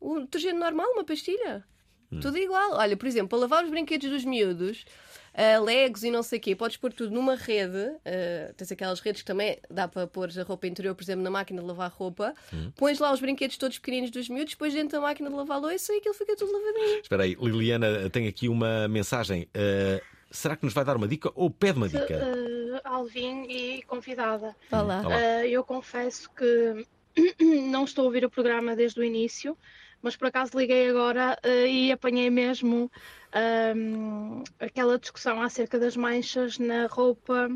O 0.00 0.20
detergente 0.20 0.54
normal, 0.54 0.90
uma 0.92 1.04
pastilha. 1.04 1.62
Hum. 2.10 2.20
Tudo 2.20 2.38
igual. 2.38 2.76
Olha, 2.76 2.96
por 2.96 3.06
exemplo, 3.06 3.28
para 3.28 3.40
lavar 3.40 3.62
os 3.62 3.70
brinquedos 3.70 4.08
dos 4.08 4.24
miúdos, 4.24 4.86
ah, 5.34 5.58
legos 5.60 6.02
e 6.02 6.10
não 6.10 6.22
sei 6.22 6.38
o 6.38 6.42
quê, 6.42 6.56
podes 6.56 6.78
pôr 6.78 6.94
tudo 6.94 7.12
numa 7.12 7.34
rede. 7.34 7.94
ah, 8.06 8.54
tens 8.56 8.72
aquelas 8.72 9.00
redes 9.00 9.20
que 9.20 9.26
também 9.26 9.58
dá 9.70 9.86
para 9.86 10.06
pôr 10.06 10.30
a 10.34 10.42
roupa 10.44 10.66
interior, 10.66 10.94
por 10.94 11.02
exemplo, 11.02 11.22
na 11.22 11.30
máquina 11.30 11.60
de 11.60 11.68
lavar 11.68 11.90
roupa. 11.90 12.32
Hum. 12.54 12.72
Pões 12.74 12.98
lá 12.98 13.12
os 13.12 13.20
brinquedos 13.20 13.58
todos 13.58 13.78
pequeninos 13.78 14.10
dos 14.10 14.30
miúdos, 14.30 14.54
depois 14.54 14.72
dentro 14.72 14.92
da 14.92 15.00
máquina 15.02 15.28
de 15.28 15.36
lavar 15.36 15.60
louça 15.60 15.92
e 15.92 15.98
aquilo 15.98 16.14
fica 16.14 16.34
tudo 16.36 16.50
lavadinho. 16.52 17.00
Espera 17.00 17.24
aí, 17.24 17.34
Liliana 17.34 18.08
tem 18.08 18.26
aqui 18.26 18.48
uma 18.48 18.88
mensagem. 18.88 19.46
Uh, 19.54 20.12
será 20.32 20.56
que 20.56 20.64
nos 20.64 20.74
vai 20.74 20.84
dar 20.84 20.96
uma 20.96 21.06
dica 21.06 21.30
ou 21.34 21.50
pede 21.50 21.78
uma 21.78 21.88
dica? 21.88 22.14
Eh, 22.14 22.80
Alvin 22.84 23.44
e 23.48 23.82
convidada. 23.82 24.56
Olá. 24.72 25.02
Olá. 25.04 25.20
Eh, 25.20 25.48
eu 25.48 25.62
confesso 25.62 26.28
que 26.34 26.84
não 27.70 27.84
estou 27.84 28.02
a 28.02 28.06
ouvir 28.06 28.24
o 28.24 28.30
programa 28.30 28.74
desde 28.74 28.98
o 29.00 29.04
início, 29.04 29.56
mas 30.00 30.16
por 30.16 30.28
acaso 30.28 30.58
liguei 30.58 30.88
agora 30.88 31.38
eh, 31.42 31.66
e 31.68 31.92
apanhei 31.92 32.30
mesmo 32.30 32.90
ahm, 33.32 34.42
aquela 34.58 34.98
discussão 34.98 35.40
acerca 35.42 35.78
das 35.78 35.96
manchas 35.96 36.58
na 36.58 36.86
roupa 36.86 37.48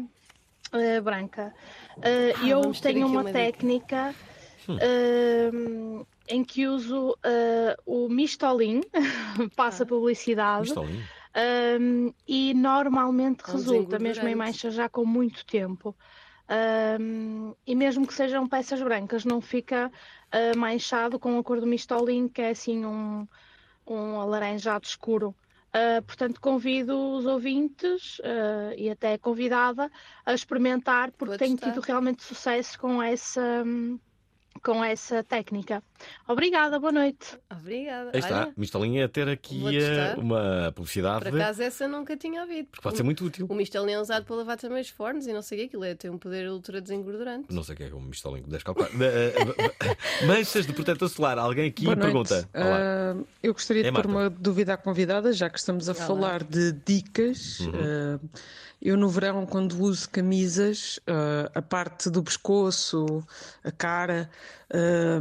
eh, 0.72 1.01
branca. 1.01 1.53
Ah, 2.03 2.47
eu 2.47 2.72
tenho 2.74 3.07
uma, 3.07 3.22
uma 3.22 3.33
técnica. 3.33 4.14
Hum. 4.68 4.79
ahm, 4.83 6.05
em 6.29 6.43
que 6.45 6.66
uso 6.66 7.16
o 7.87 8.09
Mistolin, 8.09 8.81
passa 9.55 9.85
Ah. 9.85 9.87
publicidade, 9.87 10.62
Mistolin? 10.62 11.03
Um, 11.37 12.12
e 12.26 12.55
normalmente 12.55 13.45
um 13.49 13.53
resulta, 13.53 13.99
mesmo 13.99 14.26
em 14.26 14.34
manchas 14.34 14.74
já 14.74 14.89
com 14.89 15.05
muito 15.05 15.45
tempo. 15.45 15.95
Um, 16.49 17.55
e 17.66 17.74
mesmo 17.74 18.07
que 18.07 18.14
sejam 18.14 18.49
peças 18.49 18.80
brancas, 18.80 19.24
não 19.24 19.41
fica 19.41 19.91
uh, 20.32 20.59
manchado 20.59 21.18
com 21.18 21.39
a 21.39 21.45
cor 21.45 21.61
do 21.61 21.66
mistolin, 21.66 22.28
que 22.28 22.41
é 22.41 22.51
assim 22.51 22.87
um, 22.87 23.26
um 23.87 24.20
alaranjado 24.20 24.87
escuro. 24.87 25.34
Uh, 25.74 26.01
portanto, 26.07 26.41
convido 26.41 26.97
os 27.16 27.26
ouvintes 27.26 28.18
uh, 28.20 28.72
e 28.78 28.89
até 28.89 29.14
a 29.14 29.18
convidada 29.18 29.91
a 30.24 30.32
experimentar, 30.32 31.11
porque 31.12 31.32
Vou 31.32 31.39
tenho 31.39 31.57
testar. 31.57 31.72
tido 31.72 31.82
realmente 31.82 32.22
sucesso 32.22 32.78
com 32.78 33.03
essa, 33.03 33.62
com 34.62 34.82
essa 34.84 35.22
técnica. 35.24 35.82
Obrigada, 36.28 36.78
boa 36.78 36.92
noite. 36.92 37.38
Obrigada. 37.50 38.11
Aí 38.12 38.20
está, 38.20 38.42
Olha, 38.44 38.52
Mistelinha 38.57 39.04
a 39.07 39.09
ter 39.09 39.28
aqui 39.28 39.62
eh, 39.78 40.14
uma 40.18 40.72
publicidade. 40.74 41.30
por 41.30 41.40
acaso 41.40 41.62
essa 41.62 41.88
nunca 41.88 42.16
tinha 42.16 42.42
ouvido. 42.42 42.66
porque 42.70 42.82
Pode 42.82 42.96
ser 42.96 43.02
muito 43.02 43.24
útil. 43.24 43.46
O 43.48 43.54
Mistela 43.54 43.90
é 43.90 43.98
usado 44.00 44.24
para 44.24 44.36
lavar 44.36 44.57
também 44.57 44.80
os 44.80 44.88
fornos 44.88 45.26
e 45.26 45.32
não 45.32 45.42
sei 45.42 45.59
o 45.59 45.61
que 45.62 45.66
aquilo 45.68 45.84
é, 45.84 45.94
tem 45.94 46.11
um 46.11 46.18
poder 46.18 46.48
ultra 46.50 46.80
desengordurante. 46.80 47.46
Não 47.54 47.62
sei 47.62 47.74
o 47.74 47.78
que 47.78 47.84
é 47.84 47.94
um 47.94 48.00
mistolinho, 48.00 48.46
deixa 48.46 48.64
calcular. 48.64 48.88
Eh, 49.00 49.34
eh, 50.20 50.26
Manchas 50.26 50.66
de 50.66 50.72
protetor 50.72 51.09
solar. 51.09 51.38
Alguém 51.38 51.68
aqui 51.68 51.84
Boa 51.84 51.96
noite. 51.96 52.12
pergunta. 52.12 52.48
Eu 53.42 53.52
gostaria 53.52 53.82
de 53.82 53.88
É, 53.88 53.92
pôr 53.92 54.07
uma 54.07 54.28
dúvida 54.28 54.74
à 54.74 54.76
convidada, 54.76 55.32
já 55.32 55.48
que 55.48 55.59
estamos 55.59 55.88
a 55.88 55.92
Olá. 55.92 56.04
falar 56.07 56.42
de 56.44 56.72
dicas. 56.72 57.61
Uhum. 57.61 58.20
Eu, 58.81 58.97
no 58.97 59.09
verão, 59.09 59.47
quando 59.47 59.81
uso 59.81 60.09
camisas, 60.11 61.01
ah, 61.07 61.51
a 61.55 61.62
parte 61.62 62.11
do 62.11 62.22
pescoço, 62.22 63.27
a 63.64 63.72
cara, 63.72 64.31
ah, 64.70 65.18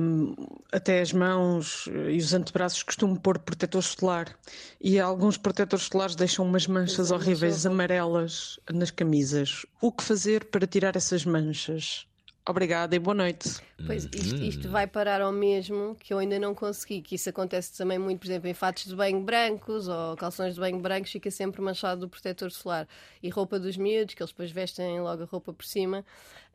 até 0.72 1.02
as 1.02 1.14
mãos 1.14 1.88
eh, 1.90 2.12
e 2.12 2.18
os 2.18 2.34
antebraços, 2.34 2.84
costumo 2.84 3.20
pôr 3.20 3.40
protetor 3.40 3.82
solar. 3.82 4.38
E 4.82 5.00
alguns 5.00 5.38
protetores 5.38 5.86
solares 5.86 6.16
deixam 6.16 6.46
umas 6.46 6.68
manchas 6.68 7.12
horríveis 7.12 7.66
amarelas 7.66 8.60
nas 8.72 8.92
camisas. 8.92 9.66
O 9.82 9.92
que 9.92 10.04
fazer 10.04 10.46
para 10.46 10.68
tirar 10.68 10.96
essas 10.96 11.26
manchas? 11.26 12.06
Obrigada 12.48 12.96
e 12.96 13.00
boa 13.00 13.16
noite. 13.16 13.60
Pois, 13.88 14.06
isto, 14.06 14.40
Hum. 14.40 14.48
isto 14.48 14.70
vai 14.70 14.86
parar 14.86 15.20
ao 15.20 15.32
mesmo 15.32 15.96
que 16.00 16.14
eu 16.14 16.20
ainda 16.20 16.38
não 16.38 16.54
consegui, 16.54 17.02
que 17.02 17.16
isso 17.16 17.28
acontece 17.30 17.76
também 17.76 17.98
muito, 17.98 18.20
por 18.20 18.28
exemplo, 18.28 18.48
em 18.48 18.54
fatos 18.54 18.86
de 18.86 18.96
banho 18.96 19.20
brancos 19.22 19.88
ou 19.88 20.16
calções 20.16 20.54
de 20.54 20.60
banho 20.60 20.80
brancos, 20.80 21.12
fica 21.12 21.32
sempre 21.32 21.60
manchado 21.62 22.02
do 22.02 22.10
protetor 22.10 22.52
solar. 22.52 22.88
E 23.22 23.30
roupa 23.30 23.60
dos 23.60 23.78
miúdos, 23.78 24.14
que 24.14 24.22
eles 24.22 24.32
depois 24.32 24.52
vestem 24.52 25.00
logo 25.02 25.24
a 25.24 25.26
roupa 25.26 25.52
por 25.54 25.66
cima. 25.66 26.06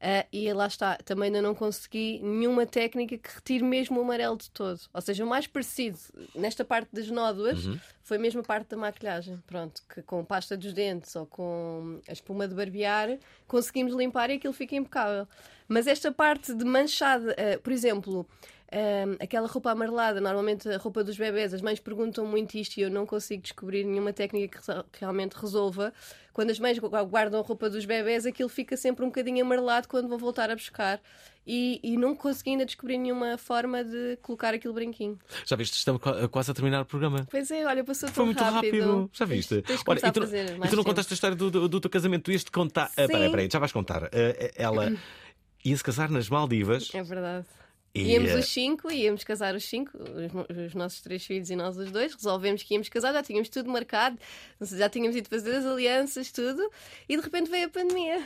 Ah, 0.02 0.24
e 0.32 0.50
lá 0.52 0.66
está, 0.66 0.96
também 1.04 1.26
ainda 1.26 1.42
não 1.42 1.54
consegui 1.54 2.20
nenhuma 2.22 2.64
técnica 2.64 3.18
que 3.18 3.34
retire 3.34 3.62
mesmo 3.62 3.98
o 3.98 4.02
amarelo 4.02 4.36
de 4.38 4.50
todo. 4.50 4.80
Ou 4.94 5.00
seja, 5.02 5.24
o 5.24 5.28
mais 5.28 5.46
parecido 5.46 5.98
nesta 6.34 6.64
parte 6.64 6.88
das 6.90 7.10
nódoas 7.10 7.66
Uhum. 7.66 7.78
foi 8.02 8.16
mesmo 8.16 8.40
a 8.40 8.44
parte 8.44 8.68
da 8.70 8.76
maquilhagem. 8.78 9.36
Pronto, 9.46 9.82
que 9.92 10.00
com 10.00 10.24
pasta 10.24 10.56
dos 10.56 10.72
dentes 10.72 11.14
ou 11.16 11.26
com 11.26 12.00
a 12.08 12.12
espuma 12.12 12.48
de 12.48 12.54
barbear 12.54 13.18
conseguimos 13.46 13.92
limpar 13.94 14.30
e 14.30 14.34
aquilo 14.34 14.54
fica 14.54 14.74
impecável. 14.74 15.28
Mas 15.68 15.86
esta 15.86 16.10
parte 16.10 16.54
de 16.54 16.64
manchada, 16.64 17.34
eh, 17.36 17.58
por 17.58 17.70
exemplo, 17.72 18.26
eh, 18.72 19.04
aquela 19.20 19.46
roupa 19.46 19.70
amarelada, 19.70 20.18
normalmente 20.20 20.66
a 20.68 20.78
roupa 20.78 21.04
dos 21.04 21.16
bebés, 21.18 21.52
as 21.52 21.60
mães 21.60 21.78
perguntam 21.78 22.24
muito 22.24 22.54
isto 22.56 22.78
e 22.78 22.82
eu 22.82 22.90
não 22.90 23.04
consigo 23.04 23.42
descobrir 23.42 23.84
nenhuma 23.84 24.12
técnica 24.14 24.60
que 24.90 25.00
realmente 25.00 25.34
resolva. 25.34 25.92
Quando 26.40 26.50
as 26.52 26.58
mães 26.58 26.78
gu- 26.78 26.88
guardam 26.88 27.38
a 27.38 27.42
roupa 27.42 27.68
dos 27.68 27.84
bebés, 27.84 28.24
aquilo 28.24 28.48
fica 28.48 28.74
sempre 28.74 29.04
um 29.04 29.08
bocadinho 29.08 29.44
amarelado 29.44 29.86
quando 29.86 30.08
vão 30.08 30.16
voltar 30.16 30.50
a 30.50 30.54
buscar. 30.56 30.98
E, 31.46 31.78
e 31.82 31.98
não 31.98 32.16
consegui 32.16 32.52
ainda 32.52 32.64
descobrir 32.64 32.96
nenhuma 32.96 33.36
forma 33.36 33.84
de 33.84 34.16
colocar 34.22 34.54
aquele 34.54 34.72
brinquinho. 34.72 35.18
Já 35.44 35.54
viste, 35.54 35.74
estamos 35.74 36.00
qua- 36.00 36.26
quase 36.28 36.50
a 36.50 36.54
terminar 36.54 36.80
o 36.80 36.86
programa. 36.86 37.26
Pois 37.30 37.50
é, 37.50 37.66
olha, 37.66 37.84
passou 37.84 38.08
tão 38.08 38.14
Foi 38.14 38.24
muito 38.24 38.42
rápido. 38.42 39.10
Já 39.12 39.26
viste? 39.26 39.60
Tens, 39.60 39.66
tens 39.66 39.84
de 39.84 39.90
Olha, 39.90 39.98
e 39.98 40.12
tu, 40.12 40.64
e 40.64 40.68
tu 40.70 40.76
não 40.76 40.84
contaste 40.84 41.12
a 41.12 41.14
história 41.14 41.36
do, 41.36 41.50
do, 41.50 41.68
do 41.68 41.78
teu 41.78 41.90
casamento? 41.90 42.22
Tu 42.22 42.32
ias 42.32 42.42
te 42.44 42.50
contar. 42.50 42.90
Ah, 42.96 43.06
peraí, 43.06 43.30
peraí, 43.30 43.48
já 43.52 43.58
vais 43.58 43.72
contar. 43.72 44.04
Ah, 44.04 44.08
ela 44.56 44.90
ia 45.62 45.76
se 45.76 45.84
casar 45.84 46.08
nas 46.08 46.30
Maldivas. 46.30 46.88
É 46.94 47.02
verdade. 47.02 47.46
E, 47.94 48.12
Íamos 48.12 48.30
eh, 48.30 48.36
os 48.36 48.46
cinco, 48.46 48.90
íamos 48.90 49.24
casar 49.24 49.54
os 49.54 49.64
cinco, 49.64 49.90
os, 49.98 50.66
os 50.66 50.74
nossos 50.74 51.00
três 51.00 51.24
filhos 51.24 51.50
e 51.50 51.56
nós 51.56 51.76
os 51.76 51.90
dois. 51.90 52.14
Resolvemos 52.14 52.62
que 52.62 52.74
íamos 52.74 52.88
casar, 52.88 53.12
já 53.12 53.22
tínhamos 53.22 53.48
tudo 53.48 53.70
marcado, 53.70 54.16
já 54.60 54.88
tínhamos 54.88 55.16
ido 55.16 55.28
fazer 55.28 55.56
as 55.56 55.66
alianças, 55.66 56.30
tudo, 56.30 56.62
e 57.08 57.16
de 57.16 57.22
repente 57.22 57.50
veio 57.50 57.66
a 57.66 57.70
pandemia. 57.70 58.22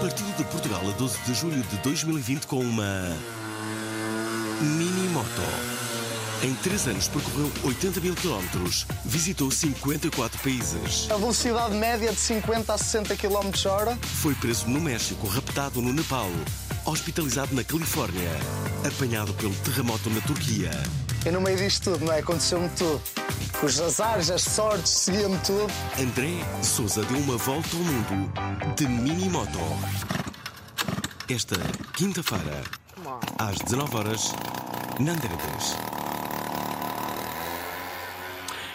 Partiu 0.00 0.26
de 0.36 0.44
Portugal 0.50 0.80
a 0.88 0.92
12 0.98 1.22
de 1.24 1.34
julho 1.34 1.62
de 1.62 1.76
2020 1.78 2.46
com 2.46 2.58
uma. 2.58 3.16
Mini 4.60 5.08
Moto. 5.08 5.85
Em 6.42 6.54
3 6.54 6.88
anos 6.88 7.08
percorreu 7.08 7.50
80 7.64 8.00
mil 8.00 8.14
quilómetros, 8.14 8.86
visitou 9.04 9.50
54 9.50 10.38
países. 10.40 11.10
A 11.10 11.16
velocidade 11.16 11.74
média 11.74 12.12
de 12.12 12.18
50 12.18 12.72
a 12.72 12.78
60 12.78 13.16
km 13.16 13.66
hora. 13.66 13.98
Foi 14.02 14.34
preso 14.34 14.68
no 14.68 14.80
México, 14.80 15.26
raptado 15.26 15.80
no 15.80 15.92
Nepal, 15.92 16.30
hospitalizado 16.84 17.54
na 17.54 17.64
Califórnia, 17.64 18.30
apanhado 18.86 19.32
pelo 19.34 19.54
terremoto 19.56 20.10
na 20.10 20.20
Turquia. 20.20 20.70
E 21.24 21.30
no 21.30 21.40
meio 21.40 21.56
disto 21.56 21.92
tudo, 21.92 22.04
não 22.04 22.12
é? 22.12 22.20
Aconteceu-me 22.20 22.68
tudo. 22.70 23.00
Os 23.62 23.80
azares, 23.80 24.30
as 24.30 24.42
sortes, 24.42 24.92
seguia-me 24.92 25.38
tudo. 25.38 25.72
André 25.98 26.44
Souza 26.62 27.02
deu 27.02 27.18
uma 27.18 27.38
volta 27.38 27.68
ao 27.72 27.82
mundo 27.82 28.32
de 28.76 28.86
mini 28.86 29.28
moto. 29.30 29.58
Esta 31.28 31.56
quinta-feira, 31.94 32.62
às 33.38 33.58
19 33.58 33.96
horas, 33.96 34.32
na 35.00 35.12
Antena 35.12 35.36
3. 35.36 35.95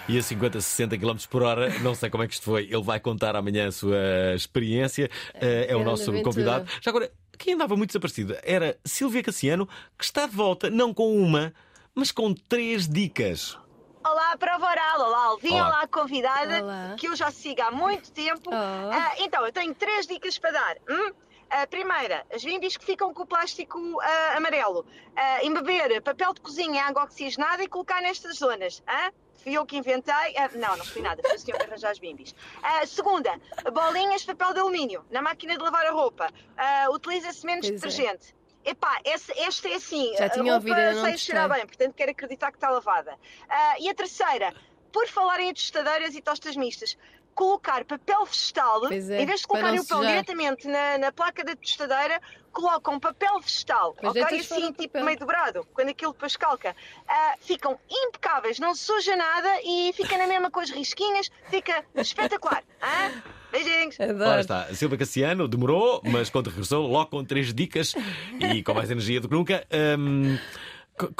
E 0.09 0.17
a 0.17 0.21
50, 0.23 0.59
60 0.59 0.97
km 0.97 1.15
por 1.29 1.43
hora, 1.43 1.69
não 1.79 1.95
sei 1.95 2.09
como 2.09 2.23
é 2.23 2.27
que 2.27 2.33
isto 2.33 2.43
foi. 2.43 2.63
Ele 2.63 2.83
vai 2.83 2.99
contar 2.99 3.35
amanhã 3.35 3.67
a 3.67 3.71
sua 3.71 3.97
experiência. 4.35 5.09
Eh, 5.35 5.67
é 5.69 5.75
o 5.75 5.83
nosso 5.83 6.09
aventura. 6.09 6.23
convidado. 6.23 6.69
Já 6.81 6.91
agora, 6.91 7.11
quem 7.37 7.53
andava 7.53 7.75
muito 7.77 7.91
desaparecida 7.91 8.41
era 8.43 8.77
Silvia 8.83 9.23
Cassiano, 9.23 9.67
que 9.97 10.03
está 10.03 10.25
de 10.25 10.35
volta, 10.35 10.69
não 10.69 10.93
com 10.93 11.15
uma, 11.15 11.53
mas 11.95 12.11
com 12.11 12.33
três 12.33 12.87
dicas. 12.89 13.57
Olá, 14.03 14.35
prova 14.35 14.65
oral, 14.69 14.99
olá 15.01 15.25
Alvin, 15.25 15.53
Olá. 15.53 15.67
olá, 15.67 15.87
convidada, 15.87 16.63
Olá. 16.63 16.95
que 16.97 17.07
eu 17.07 17.15
já 17.15 17.29
sigo 17.31 17.61
há 17.61 17.69
muito 17.71 18.11
tempo. 18.11 18.49
Ah, 18.51 19.13
então, 19.19 19.45
eu 19.45 19.51
tenho 19.51 19.73
três 19.75 20.07
dicas 20.07 20.37
para 20.39 20.51
dar. 20.51 20.77
hum? 20.89 21.11
A 21.51 21.67
primeira, 21.67 22.25
as 22.33 22.43
bimbis 22.43 22.77
que 22.77 22.85
ficam 22.85 23.13
com 23.13 23.23
o 23.23 23.25
plástico 23.27 23.77
ah, 24.01 24.37
amarelo. 24.37 24.85
Ah, 25.15 25.43
embeber 25.45 26.01
papel 26.01 26.33
de 26.33 26.41
cozinha 26.41 26.77
em 26.77 26.79
água 26.79 27.03
oxigenada 27.03 27.63
e 27.63 27.67
colocar 27.67 28.01
nestas 28.01 28.37
zonas. 28.37 28.81
hã? 28.87 29.11
Fui 29.43 29.53
eu 29.53 29.65
que 29.65 29.77
inventei. 29.77 30.37
Ah, 30.37 30.49
não, 30.55 30.77
não 30.77 30.85
fui 30.85 31.01
nada, 31.01 31.21
foi 31.21 31.35
o 31.35 31.39
senhor 31.39 31.57
que 31.57 31.65
arranjar 31.65 31.91
as 31.91 31.99
bimbis. 31.99 32.35
Ah, 32.61 32.85
segunda, 32.85 33.31
bolinhas 33.73 34.21
de 34.21 34.27
papel 34.27 34.53
de 34.53 34.59
alumínio 34.59 35.03
na 35.09 35.21
máquina 35.21 35.57
de 35.57 35.63
lavar 35.63 35.85
a 35.85 35.91
roupa. 35.91 36.27
Ah, 36.57 36.87
Utiliza-se 36.91 37.45
menos 37.45 37.67
Pois 37.67 37.71
é. 37.71 37.75
detergente. 37.87 38.35
Epá, 38.63 38.99
essa, 39.03 39.33
esta 39.39 39.67
é 39.69 39.73
assim, 39.73 40.13
Já 40.15 40.25
a 40.25 40.29
tinha 40.29 40.53
ouvido, 40.53 40.75
roupa 40.75 40.91
eu 40.91 40.95
não 40.97 41.05
sem 41.05 41.17
cheirar 41.17 41.49
bem, 41.49 41.65
portanto 41.65 41.95
quero 41.95 42.11
acreditar 42.11 42.51
que 42.51 42.57
está 42.57 42.69
lavada. 42.69 43.17
E 43.79 43.89
a 43.89 43.95
terceira, 43.95 44.53
por 44.93 45.07
falarem 45.07 45.49
em 45.49 45.53
tostadeiras 45.53 46.13
e 46.13 46.21
tostas 46.21 46.55
mistas, 46.55 46.95
colocar 47.35 47.83
papel 47.85 48.25
vegetal, 48.25 48.91
é, 48.91 48.95
em 49.21 49.25
vez 49.25 49.41
de 49.41 49.47
colocarem 49.47 49.79
o 49.79 49.85
pão 49.85 49.97
sujar. 49.99 50.11
diretamente 50.13 50.67
na, 50.67 50.97
na 50.97 51.11
placa 51.11 51.43
da 51.43 51.55
tostadeira, 51.55 52.21
colocam 52.51 52.99
papel 52.99 53.39
vegetal, 53.39 53.95
Pois 53.99 54.11
ok? 54.11 54.23
fora 54.23 54.35
Assim, 54.35 54.71
tipo 54.73 54.89
papel. 54.93 55.05
meio 55.05 55.17
dobrado, 55.19 55.67
quando 55.73 55.89
aquilo 55.89 56.11
depois 56.11 56.35
calca. 56.35 56.75
Ah, 57.07 57.35
ficam 57.39 57.79
impecáveis, 57.89 58.59
não 58.59 58.75
suja 58.75 59.15
nada 59.15 59.49
e 59.63 59.91
fica 59.93 60.17
na 60.17 60.27
mesma 60.27 60.51
com 60.51 60.59
as 60.59 60.69
risquinhas, 60.69 61.29
fica 61.49 61.83
espetacular. 61.95 62.63
hã? 62.81 63.23
Beijinhos! 63.51 63.97
Ora 63.99 64.39
está, 64.39 64.73
Silvia 64.73 64.97
Cassiano 64.97 65.45
demorou, 65.47 66.01
mas 66.05 66.29
quando 66.29 66.49
regressou, 66.49 66.87
logo 66.87 67.09
com 67.09 67.23
três 67.25 67.53
dicas 67.53 67.93
e 68.39 68.63
com 68.63 68.73
mais 68.73 68.89
energia 68.89 69.19
do 69.19 69.27
que 69.27 69.33
nunca. 69.35 69.65
Co- 69.69 70.41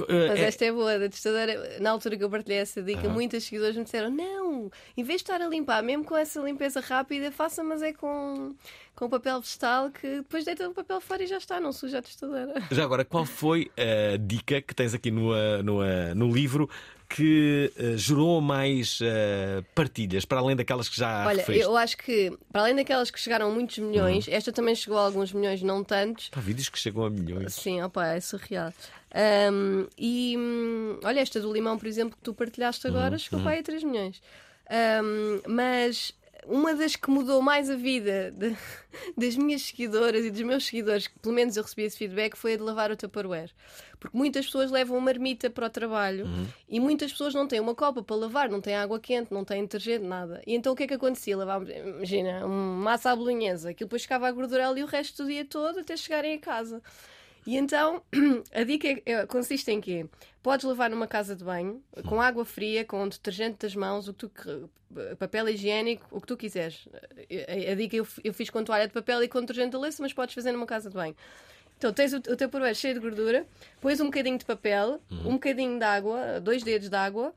Mas 0.08 0.40
eh, 0.40 0.44
esta 0.46 0.66
é 0.66 0.72
boa, 0.72 0.98
da 1.00 1.10
testadora. 1.10 1.80
Na 1.80 1.92
altura 1.92 2.18
que 2.18 2.24
eu 2.24 2.30
partilhei 2.30 2.60
essa 2.60 2.82
dica, 2.82 3.08
Aham. 3.08 3.14
muitas 3.14 3.44
seguidoras 3.44 3.76
me 3.76 3.84
disseram: 3.84 4.10
não, 4.10 4.72
em 4.96 5.04
vez 5.04 5.18
de 5.22 5.24
estar 5.32 5.42
a 5.42 5.48
limpar, 5.48 5.82
mesmo 5.84 6.04
com 6.04 6.16
essa 6.16 6.40
limpeza 6.42 6.80
rápida, 6.80 7.32
faça, 7.32 7.64
mas 7.64 7.82
é 7.82 7.94
com, 7.94 8.54
com 8.96 9.10
papel 9.10 9.42
vegetal 9.42 9.90
que 9.92 10.08
depois 10.18 10.46
deita 10.46 10.68
o 10.70 10.74
papel 10.74 11.00
fora 11.02 11.24
e 11.24 11.28
já 11.28 11.38
está, 11.38 11.60
não 11.60 11.72
suja 11.72 12.00
a 12.00 12.02
testadora. 12.02 12.54
Já 12.72 12.84
agora, 12.84 13.04
qual 13.06 13.26
foi 13.26 13.72
a 13.78 14.18
dica 14.18 14.62
que 14.62 14.74
tens 14.74 14.94
aqui 14.94 15.12
no, 15.12 15.36
eh, 15.36 15.62
no, 15.62 15.84
eh, 15.84 16.14
no 16.14 16.32
livro 16.32 16.70
que 17.10 17.72
eh, 17.76 17.98
gerou 17.98 18.40
mais 18.40 19.00
eh, 19.02 19.62
partilhas, 19.76 20.24
para 20.24 20.40
além 20.40 20.56
daquelas 20.56 20.88
que 20.88 20.96
já 20.96 21.28
Olha, 21.28 21.44
eu 21.52 21.76
acho 21.76 21.98
que, 21.98 22.32
para 22.52 22.62
além 22.62 22.74
daquelas 22.76 23.12
que 23.12 23.20
chegaram 23.20 23.52
a 23.52 23.54
muitos 23.54 23.78
milhões, 23.80 24.28
Uhum. 24.28 24.34
esta 24.34 24.52
também 24.54 24.74
chegou 24.76 24.98
a 24.98 25.02
alguns 25.04 25.34
milhões, 25.34 25.62
não 25.62 25.84
tantos. 25.84 26.30
Há 26.32 26.40
vídeos 26.40 26.70
que 26.70 26.80
chegam 26.80 27.04
a 27.04 27.10
milhões. 27.10 27.54
Sim, 27.54 27.82
opa, 27.82 28.08
é 28.08 28.22
surreal. 28.22 28.72
Ahm, 29.14 29.88
e 29.98 30.36
hum, 30.38 31.00
olha, 31.04 31.20
esta 31.20 31.40
do 31.40 31.52
limão, 31.52 31.78
por 31.78 31.88
exemplo, 31.88 32.16
que 32.18 32.24
tu 32.24 32.34
partilhaste 32.34 32.88
agora, 32.88 33.14
Uhum, 33.14 33.20
chegou 33.20 33.40
uhum. 33.40 33.44
para 33.44 33.54
aí 33.54 33.60
a 33.60 33.64
3 33.64 33.84
milhões. 33.84 34.22
Ahm, 34.70 35.42
mas 35.48 36.14
uma 36.48 36.74
das 36.74 36.96
que 36.96 37.10
mudou 37.12 37.40
mais 37.42 37.70
a 37.70 37.76
vida 37.76 38.32
de- 38.32 38.56
das 39.18 39.36
minhas 39.36 39.62
seguidoras 39.64 40.26
e 40.26 40.32
dos 40.32 40.42
meus 40.42 40.66
seguidores, 40.66 41.08
que 41.08 41.20
pelo 41.20 41.36
menos 41.36 41.56
eu 41.58 41.64
recebi 41.64 41.84
esse 41.84 41.98
feedback, 41.98 42.36
foi 42.36 42.54
a 42.54 42.58
de 42.58 42.64
lavar 42.64 42.90
o 42.90 42.96
Tupperware. 42.96 43.52
Porque 44.00 44.18
muitas 44.18 44.46
pessoas 44.46 44.72
levam 44.72 44.98
uma 44.98 45.06
marmita 45.06 45.50
para 45.50 45.68
o 45.68 45.70
trabalho 45.70 46.28
e 46.68 46.80
muitas 46.80 47.12
pessoas 47.12 47.36
não 47.36 47.48
têm 47.48 47.60
uma 47.60 47.76
copa 47.76 48.02
para 48.02 48.16
lavar, 48.16 48.50
não 48.50 48.60
têm 48.60 48.76
água 48.76 49.00
quente, 49.00 49.32
não 49.32 49.46
têm 49.46 49.62
detergente, 49.62 50.04
nada. 50.06 50.42
E 50.48 50.56
então 50.56 50.74
o 50.74 50.76
que 50.76 50.84
é 50.84 50.88
que 50.88 50.94
acontecia? 50.96 51.38
Lavávamos, 51.38 51.72
imagina, 51.76 52.44
uma 52.46 52.76
massa 52.82 53.12
à 53.12 53.16
bolonhesa, 53.16 53.70
aquilo 53.70 53.88
depois 53.88 54.02
ficava 54.02 54.28
a 54.28 54.32
gordura 54.32 54.68
ali 54.68 54.82
o 54.82 54.88
resto 54.88 55.22
do 55.24 55.30
dia 55.30 55.46
todo 55.46 55.82
até 55.82 55.96
chegarem 55.96 56.34
a 56.34 56.40
casa. 56.40 56.82
E 57.46 57.58
então 57.58 58.02
a 58.54 58.64
dica 58.64 58.88
é- 58.88 59.02
é- 59.06 59.26
consiste 59.26 59.70
em 59.72 59.82
quê? 59.82 60.06
Podes 60.44 60.66
lavar 60.66 60.90
numa 60.90 61.08
casa 61.08 61.36
de 61.36 61.44
banho, 61.44 61.84
com 62.08 62.22
água 62.22 62.46
fria, 62.46 62.84
com 62.86 63.08
detergente 63.08 63.58
das 63.60 63.76
mãos, 63.76 64.08
o 64.08 64.14
que 64.14 64.20
tu, 64.28 64.30
que- 64.30 65.16
papel 65.18 65.48
higiênico, 65.50 66.06
o 66.12 66.20
que 66.22 66.28
tu 66.28 66.36
quiseres. 66.38 66.88
A, 67.68 67.72
a 67.72 67.76
dica 67.76 67.96
eu, 67.96 68.08
eu 68.24 68.34
fiz 68.34 68.50
com 68.50 68.64
toalha 68.64 68.88
de 68.88 68.94
papel 68.94 69.24
e 69.24 69.28
com 69.28 69.40
detergente 69.40 69.72
de 69.72 69.78
louça, 69.78 70.02
mas 70.02 70.14
podes 70.14 70.36
fazer 70.36 70.52
numa 70.52 70.66
casa 70.66 70.90
de 70.90 70.96
banho. 70.96 71.16
Então 71.78 71.92
tens 71.92 72.14
o, 72.14 72.18
o 72.18 72.36
teu 72.36 72.48
puré 72.50 72.74
cheio 72.76 72.94
de 72.94 73.00
gordura, 73.00 73.46
pões 73.82 74.00
um 74.00 74.06
bocadinho 74.06 74.38
de 74.38 74.46
papel, 74.46 75.02
Uhum. 75.10 75.30
um 75.30 75.34
bocadinho 75.34 75.78
de 75.80 75.84
água, 75.86 76.40
dois 76.40 76.62
dedos 76.64 76.90
de 76.90 76.96
água, 76.96 77.34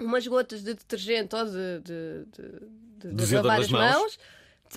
umas 0.00 0.26
gotas 0.26 0.62
de 0.64 0.74
detergente 0.74 1.34
ou 1.36 1.44
de, 1.44 1.80
de, 1.80 2.24
de, 2.32 3.14
de- 3.14 3.26
de 3.26 3.34
lavar 3.36 3.60
as 3.60 3.68
mãos. 3.70 3.94
mãos. 4.00 4.18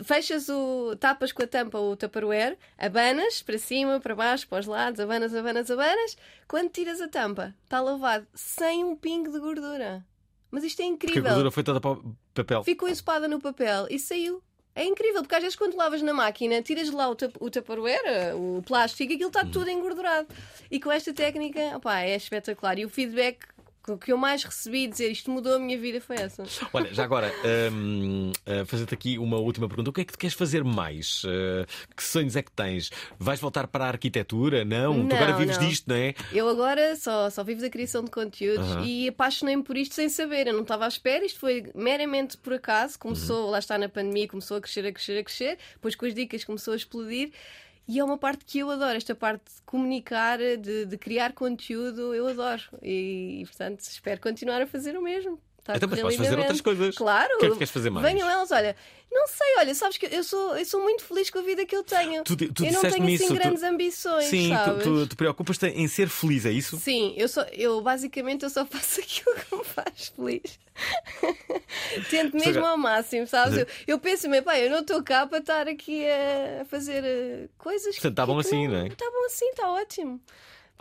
Fechas 0.04 0.48
o. 0.50 0.96
tapas 1.00 1.32
com 1.32 1.44
a 1.44 1.48
tampa 1.48 1.80
o 1.80 1.96
tupperware, 1.96 2.58
abanas 2.78 3.42
para 3.42 3.58
cima, 3.58 4.00
para 4.00 4.16
baixo, 4.16 4.48
para 4.48 4.60
os 4.60 4.66
lados, 4.66 5.00
abanas, 5.00 5.34
abanas, 5.36 5.70
abanas. 5.70 6.18
Quando 6.48 6.70
tiras 6.70 7.02
a 7.02 7.08
tampa, 7.08 7.54
está 7.64 7.82
lavado 7.82 8.26
sem 8.34 8.84
um 8.84 8.96
pingo 8.96 9.32
de 9.32 9.40
gordura. 9.40 10.06
Mas 10.50 10.64
isto 10.64 10.82
é 10.82 10.86
Porque 10.86 11.08
a 11.08 11.10
incrível. 11.10 11.30
gordura 11.32 11.52
foi 11.52 11.64
toda 11.64 11.80
para 11.80 11.92
o 11.92 12.16
papel. 12.34 12.64
Ficou 12.64 12.90
ensopada 12.90 13.28
no 13.28 13.40
papel 13.40 13.88
e 13.90 13.98
saiu. 13.98 14.42
É 14.74 14.86
incrível, 14.86 15.22
porque 15.22 15.36
às 15.36 15.42
vezes 15.42 15.58
quando 15.58 15.76
lavas 15.76 16.02
na 16.02 16.14
máquina, 16.14 16.62
tiras 16.62 16.90
lá 16.90 17.10
o, 17.10 17.18
o 17.42 17.50
tupperware, 17.50 18.34
o 18.36 18.62
plástico, 18.66 19.14
aquilo 19.14 19.28
está 19.28 19.46
tudo 19.46 19.70
engordurado. 19.70 20.28
E 20.70 20.80
com 20.80 20.90
esta 20.92 21.14
técnica, 21.14 21.76
opá, 21.76 22.02
é 22.02 22.16
espetacular. 22.16 22.80
E 22.80 22.86
o 22.86 22.90
feedback 22.90 23.40
que- 23.84 23.98
que 23.98 24.12
eu 24.12 24.18
mais 24.18 24.44
recebi 24.44 24.88
dizer 24.88 25.12
isto 25.12 25.30
mudou 25.32 25.56
a 25.56 25.60
minha 25.60 25.78
vida 25.78 26.00
foi 26.02 26.16
essa. 26.18 26.44
Olha, 26.74 26.94
já 26.94 27.04
agora, 27.04 27.34
hum, 27.74 28.32
uh, 28.48 28.66
fazer-te 28.66 28.94
aqui 28.94 29.18
uma 29.18 29.38
última 29.38 29.68
pergunta. 29.68 29.90
O 29.90 29.94
que 29.94 30.02
é 30.02 30.06
que 30.06 30.14
tu 30.14 30.18
queres 30.20 30.36
fazer 30.36 30.64
mais? 30.64 31.24
Uh, 31.24 31.66
que 31.96 32.04
sonhos 32.04 32.36
é 32.36 32.42
que 32.42 32.52
tens? 32.52 32.92
Vais 33.20 33.40
voltar 33.40 33.68
para 33.68 33.86
a 33.86 33.88
arquitetura? 33.88 34.64
Não? 34.66 35.08
tu 35.08 35.16
agora 35.16 35.32
Não, 35.32 35.38
vives 35.38 35.58
não. 35.58 35.68
disto, 35.68 35.88
não 35.88 35.96
é? 35.96 36.14
Eu 36.32 36.48
agora 36.48 36.96
só, 36.96 37.30
só 37.30 37.44
vivo 37.44 37.62
da 37.62 37.70
criação 37.70 38.04
de 38.04 38.12
conteúdos 38.12 38.72
Aham. 38.72 38.86
e 38.86 39.08
apaixonei-me 39.08 39.64
por 39.64 39.76
isto 39.78 39.96
sem 39.96 40.10
saber. 40.10 40.48
Eu 40.48 40.54
não 40.54 40.62
estava 40.62 40.86
à 40.86 40.88
espera, 40.88 41.26
isto 41.26 41.40
foi 41.40 41.70
meramente 41.76 42.38
por 42.38 42.54
acaso. 42.54 42.98
Começou, 43.00 43.46
Uhum. 43.46 43.52
lá 43.52 43.60
está 43.60 43.78
na 43.78 43.90
pandemia, 43.90 44.28
começou 44.28 44.58
a 44.58 44.62
crescer, 44.62 44.86
a 44.86 44.92
crescer, 44.92 45.18
a 45.20 45.24
crescer. 45.24 45.58
Depois 45.74 45.96
com 45.96 46.06
as 46.06 46.14
dicas 46.14 46.44
começou 46.44 46.74
a 46.74 46.78
explodir. 46.78 47.32
E 47.88 48.00
é 48.00 48.04
uma 48.04 48.18
parte 48.18 48.46
que 48.46 48.60
eu 48.60 48.70
adoro, 48.70 48.96
esta 48.98 49.14
parte 49.16 49.44
de 49.46 49.62
comunicar, 49.64 50.38
de, 50.38 50.86
de 50.86 50.98
criar 50.98 51.34
conteúdo, 51.34 52.14
eu 52.14 52.28
adoro. 52.28 52.64
E, 52.82 53.44
portanto, 53.48 53.82
espero 53.82 54.22
continuar 54.22 54.62
a 54.62 54.68
fazer 54.68 54.98
o 54.98 55.02
mesmo. 55.02 55.40
Está 55.62 55.74
a 55.74 55.78
Então, 55.78 55.88
mas 55.90 56.00
vais 56.00 56.16
fazer 56.16 56.40
outras 56.40 56.62
coisas. 56.62 56.96
Claro. 56.96 57.36
O 57.36 57.38
que 57.38 57.46
é 57.46 57.50
que 57.50 57.58
queres 57.58 57.72
fazer 57.72 57.90
mais? 57.92 58.06
Venham 58.06 58.28
elas, 58.28 58.52
olha, 58.52 58.76
não 59.12 59.28
sei, 59.28 59.56
olha, 59.60 59.76
sabes 59.76 59.98
que 59.98 60.08
eu 60.08 60.24
sou, 60.24 60.58
eu 60.58 60.66
sou 60.66 60.82
muito 60.82 61.04
feliz 61.04 61.30
com 61.30 61.38
a 61.38 61.42
vida 61.44 61.64
que 61.66 61.76
eu 61.76 61.84
tenho. 61.84 62.24
Tu, 62.24 62.36
tu 62.36 62.66
eu 62.66 62.72
não 62.72 62.82
tenho 62.82 63.04
assim 63.04 63.14
isso. 63.14 63.28
tu- 63.28 63.34
grandes 63.36 63.62
ambições, 63.62 64.26
Sim, 64.26 64.50
tu, 64.50 64.56
sabes? 64.56 64.84
tu, 64.84 65.08
tu 65.08 65.16
preocupas-te 65.16 65.68
em 65.68 65.88
ser 65.88 66.10
feliz, 66.10 66.48
é 66.48 66.52
isso? 66.52 66.78
Sim, 66.80 67.14
eu, 67.16 67.28
só, 67.28 67.44
eu 67.52 67.80
basicamente 67.82 68.44
eu 68.44 68.50
só 68.50 68.66
faço 68.68 69.02
aquilo 69.02 69.36
que 69.36 69.56
me 69.56 69.64
faz 69.64 70.08
feliz. 70.16 70.60
Tento 72.10 72.36
mesmo 72.38 72.66
ao 72.66 72.78
máximo, 72.78 73.28
sabes? 73.28 73.54
Uhum. 73.54 73.60
Eu, 73.60 73.68
eu 73.88 74.00
penso-me, 74.00 74.42
pá, 74.42 74.58
eu 74.58 74.72
não 74.72 74.80
estou 74.80 75.04
cá 75.04 75.28
para 75.28 75.38
estar 75.38 75.68
aqui 75.68 76.04
a 76.08 76.66
fazer 76.66 77.04
eh, 77.04 77.50
coisas 77.58 77.94
Portanto, 77.96 78.14
está 78.14 78.26
bom 78.26 78.40
assim, 78.40 78.68
não 78.68 78.78
é? 78.78 78.88
Está 78.88 79.06
bom 79.12 79.26
assim, 79.26 79.46
está 79.50 79.70
ótimo. 79.70 80.20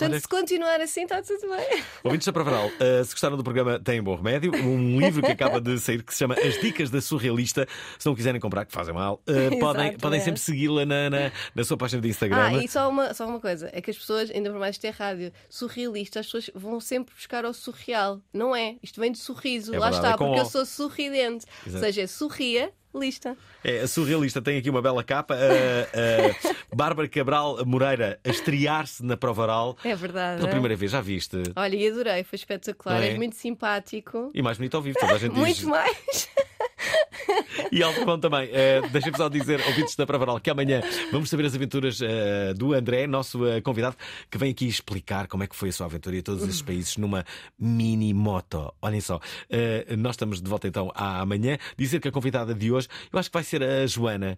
Portanto, 0.00 0.12
Olha- 0.12 0.20
se 0.20 0.28
continuar 0.28 0.80
assim, 0.80 1.02
está 1.02 1.20
tudo 1.22 1.40
bem. 1.54 1.82
Ouvintes 2.02 2.24
da 2.24 2.32
Provaral, 2.32 2.68
uh, 2.68 3.04
se 3.04 3.10
gostaram 3.12 3.36
do 3.36 3.44
programa 3.44 3.78
Tem 3.78 4.02
Bom 4.02 4.14
Remédio, 4.16 4.50
um 4.54 4.98
livro 4.98 5.20
que 5.22 5.30
acaba 5.30 5.60
de 5.60 5.78
sair 5.78 6.02
que 6.02 6.12
se 6.12 6.20
chama 6.20 6.34
As 6.36 6.58
Dicas 6.58 6.88
da 6.88 7.02
Surrealista. 7.02 7.66
Se 7.98 8.06
não 8.06 8.14
quiserem 8.14 8.40
comprar, 8.40 8.64
que 8.64 8.72
fazem 8.72 8.94
mal, 8.94 9.22
uh, 9.28 9.30
Exato, 9.30 9.58
podem, 9.58 9.98
podem 9.98 10.20
é. 10.20 10.22
sempre 10.22 10.40
segui-la 10.40 10.86
na, 10.86 11.10
na, 11.10 11.32
na 11.54 11.64
sua 11.64 11.76
página 11.76 12.00
de 12.00 12.08
Instagram. 12.08 12.38
Ah, 12.38 12.64
e 12.64 12.66
só 12.66 12.88
uma, 12.88 13.12
só 13.12 13.26
uma 13.28 13.38
coisa: 13.40 13.68
é 13.74 13.80
que 13.82 13.90
as 13.90 13.98
pessoas, 13.98 14.30
ainda 14.30 14.50
por 14.50 14.58
mais 14.58 14.78
é 14.82 14.88
rádio, 14.88 15.30
surrealista, 15.50 16.20
as 16.20 16.26
pessoas 16.26 16.50
vão 16.54 16.80
sempre 16.80 17.14
buscar 17.14 17.44
ao 17.44 17.52
surreal. 17.52 18.22
Não 18.32 18.56
é? 18.56 18.76
Isto 18.82 19.00
vem 19.00 19.12
de 19.12 19.18
sorriso. 19.18 19.74
É 19.74 19.78
Lá 19.78 19.90
verdade, 19.90 20.14
está, 20.14 20.14
é 20.14 20.26
porque 20.26 20.40
O. 20.40 20.42
eu 20.42 20.46
sou 20.46 20.64
sorridente. 20.64 21.44
Exato. 21.66 21.76
Ou 21.76 21.92
seja, 21.92 22.06
sorria, 22.08 22.72
lista. 22.94 23.36
É, 23.62 23.86
Surrealista 23.86 24.40
tem 24.42 24.58
aqui 24.58 24.68
uma 24.70 24.82
bela 24.82 25.02
capa. 25.04 25.34
Uh, 25.34 26.50
uh, 26.50 26.56
Bárbara 26.74 27.08
Cabral 27.08 27.64
Moreira 27.64 28.18
a 28.24 28.28
estrear-se 28.30 29.04
na 29.04 29.16
Provaral 29.16 29.76
É 29.84 29.94
verdade. 29.94 30.38
pela 30.38 30.48
é? 30.48 30.52
primeira 30.52 30.76
vez, 30.76 30.90
já 30.92 31.00
viste? 31.00 31.36
Olha, 31.54 31.76
e 31.76 31.88
adorei, 31.88 32.24
foi 32.24 32.36
espetacular. 32.36 33.02
É? 33.02 33.08
És 33.08 33.16
muito 33.16 33.36
simpático. 33.36 34.30
E 34.34 34.42
mais 34.42 34.56
bonito 34.56 34.76
ao 34.76 34.82
vivo, 34.82 34.98
toda 34.98 35.14
a 35.14 35.18
gente 35.18 35.32
diz. 35.34 35.40
Muito 35.40 35.68
mais. 35.68 36.28
E 37.72 38.04
bom 38.04 38.18
também. 38.18 38.48
Uh, 38.48 38.88
Deixem-me 38.90 39.16
só 39.16 39.28
dizer, 39.28 39.60
ouvintes 39.66 39.94
da 39.96 40.06
Pravaral, 40.06 40.40
que 40.40 40.50
amanhã 40.50 40.80
vamos 41.12 41.28
saber 41.30 41.46
as 41.46 41.54
aventuras 41.54 42.00
uh, 42.00 42.54
do 42.56 42.72
André, 42.74 43.06
nosso 43.06 43.44
uh, 43.44 43.62
convidado, 43.62 43.96
que 44.30 44.38
vem 44.38 44.50
aqui 44.50 44.66
explicar 44.66 45.26
como 45.28 45.42
é 45.42 45.46
que 45.46 45.54
foi 45.54 45.68
a 45.68 45.72
sua 45.72 45.86
aventura 45.86 46.16
em 46.16 46.22
todos 46.22 46.42
esses 46.42 46.62
países 46.62 46.96
numa 46.96 47.24
mini 47.58 48.12
moto. 48.14 48.72
Olhem 48.82 49.00
só, 49.00 49.16
uh, 49.16 49.96
nós 49.96 50.14
estamos 50.14 50.40
de 50.40 50.48
volta 50.48 50.66
então 50.68 50.90
amanhã. 50.94 51.58
Dizer 51.76 52.00
que 52.00 52.08
a 52.08 52.12
convidada 52.12 52.54
de 52.54 52.72
hoje, 52.72 52.88
eu 53.12 53.18
acho 53.18 53.28
que 53.30 53.34
vai 53.34 53.44
ser 53.44 53.62
a 53.62 53.86
Joana, 53.86 54.36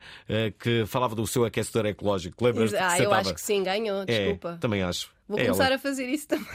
que 0.59 0.85
falava 0.87 1.15
do 1.15 1.27
seu 1.27 1.45
aquecedor 1.45 1.87
ecológico. 1.87 2.45
Lembras-te 2.45 2.77
Ah, 2.77 2.99
eu 2.99 3.13
acho 3.13 3.35
que 3.35 3.41
sim, 3.41 3.63
ganhou. 3.63 4.03
É, 4.03 4.05
Desculpa. 4.07 4.59
também 4.61 4.83
acho. 4.83 5.11
Vou 5.29 5.39
É 5.39 5.45
começar 5.45 5.67
ela. 5.67 5.77
a 5.77 5.79
fazer 5.79 6.07
isso 6.09 6.27
também. 6.29 6.47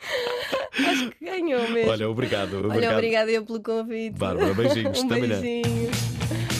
acho 0.90 1.10
que 1.10 1.24
ganhou 1.24 1.70
mesmo. 1.70 1.90
Olha, 1.90 2.08
obrigado. 2.08 2.56
Olha, 2.56 2.66
obrigado. 2.66 2.94
obrigada 2.94 3.30
eu 3.30 3.44
pelo 3.44 3.60
convite. 3.60 4.18
Bárbara, 4.18 4.54
beijinhos. 4.54 4.98
um 5.02 5.06
amanhã. 5.06 5.40
beijinho. 5.40 5.90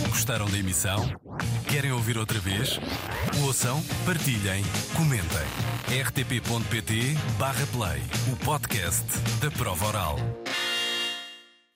Gostaram 0.09 0.47
da 0.47 0.59
emissão? 0.59 1.11
Querem 1.69 1.93
ouvir 1.93 2.17
outra 2.17 2.39
vez? 2.39 2.81
Ouçam, 3.45 3.83
partilhem, 4.05 4.65
comentem. 4.97 5.47
rtp.pt/play 6.05 7.23
o 8.33 8.37
podcast 8.45 9.05
da 9.41 9.51
prova 9.51 9.87
oral. 9.87 10.17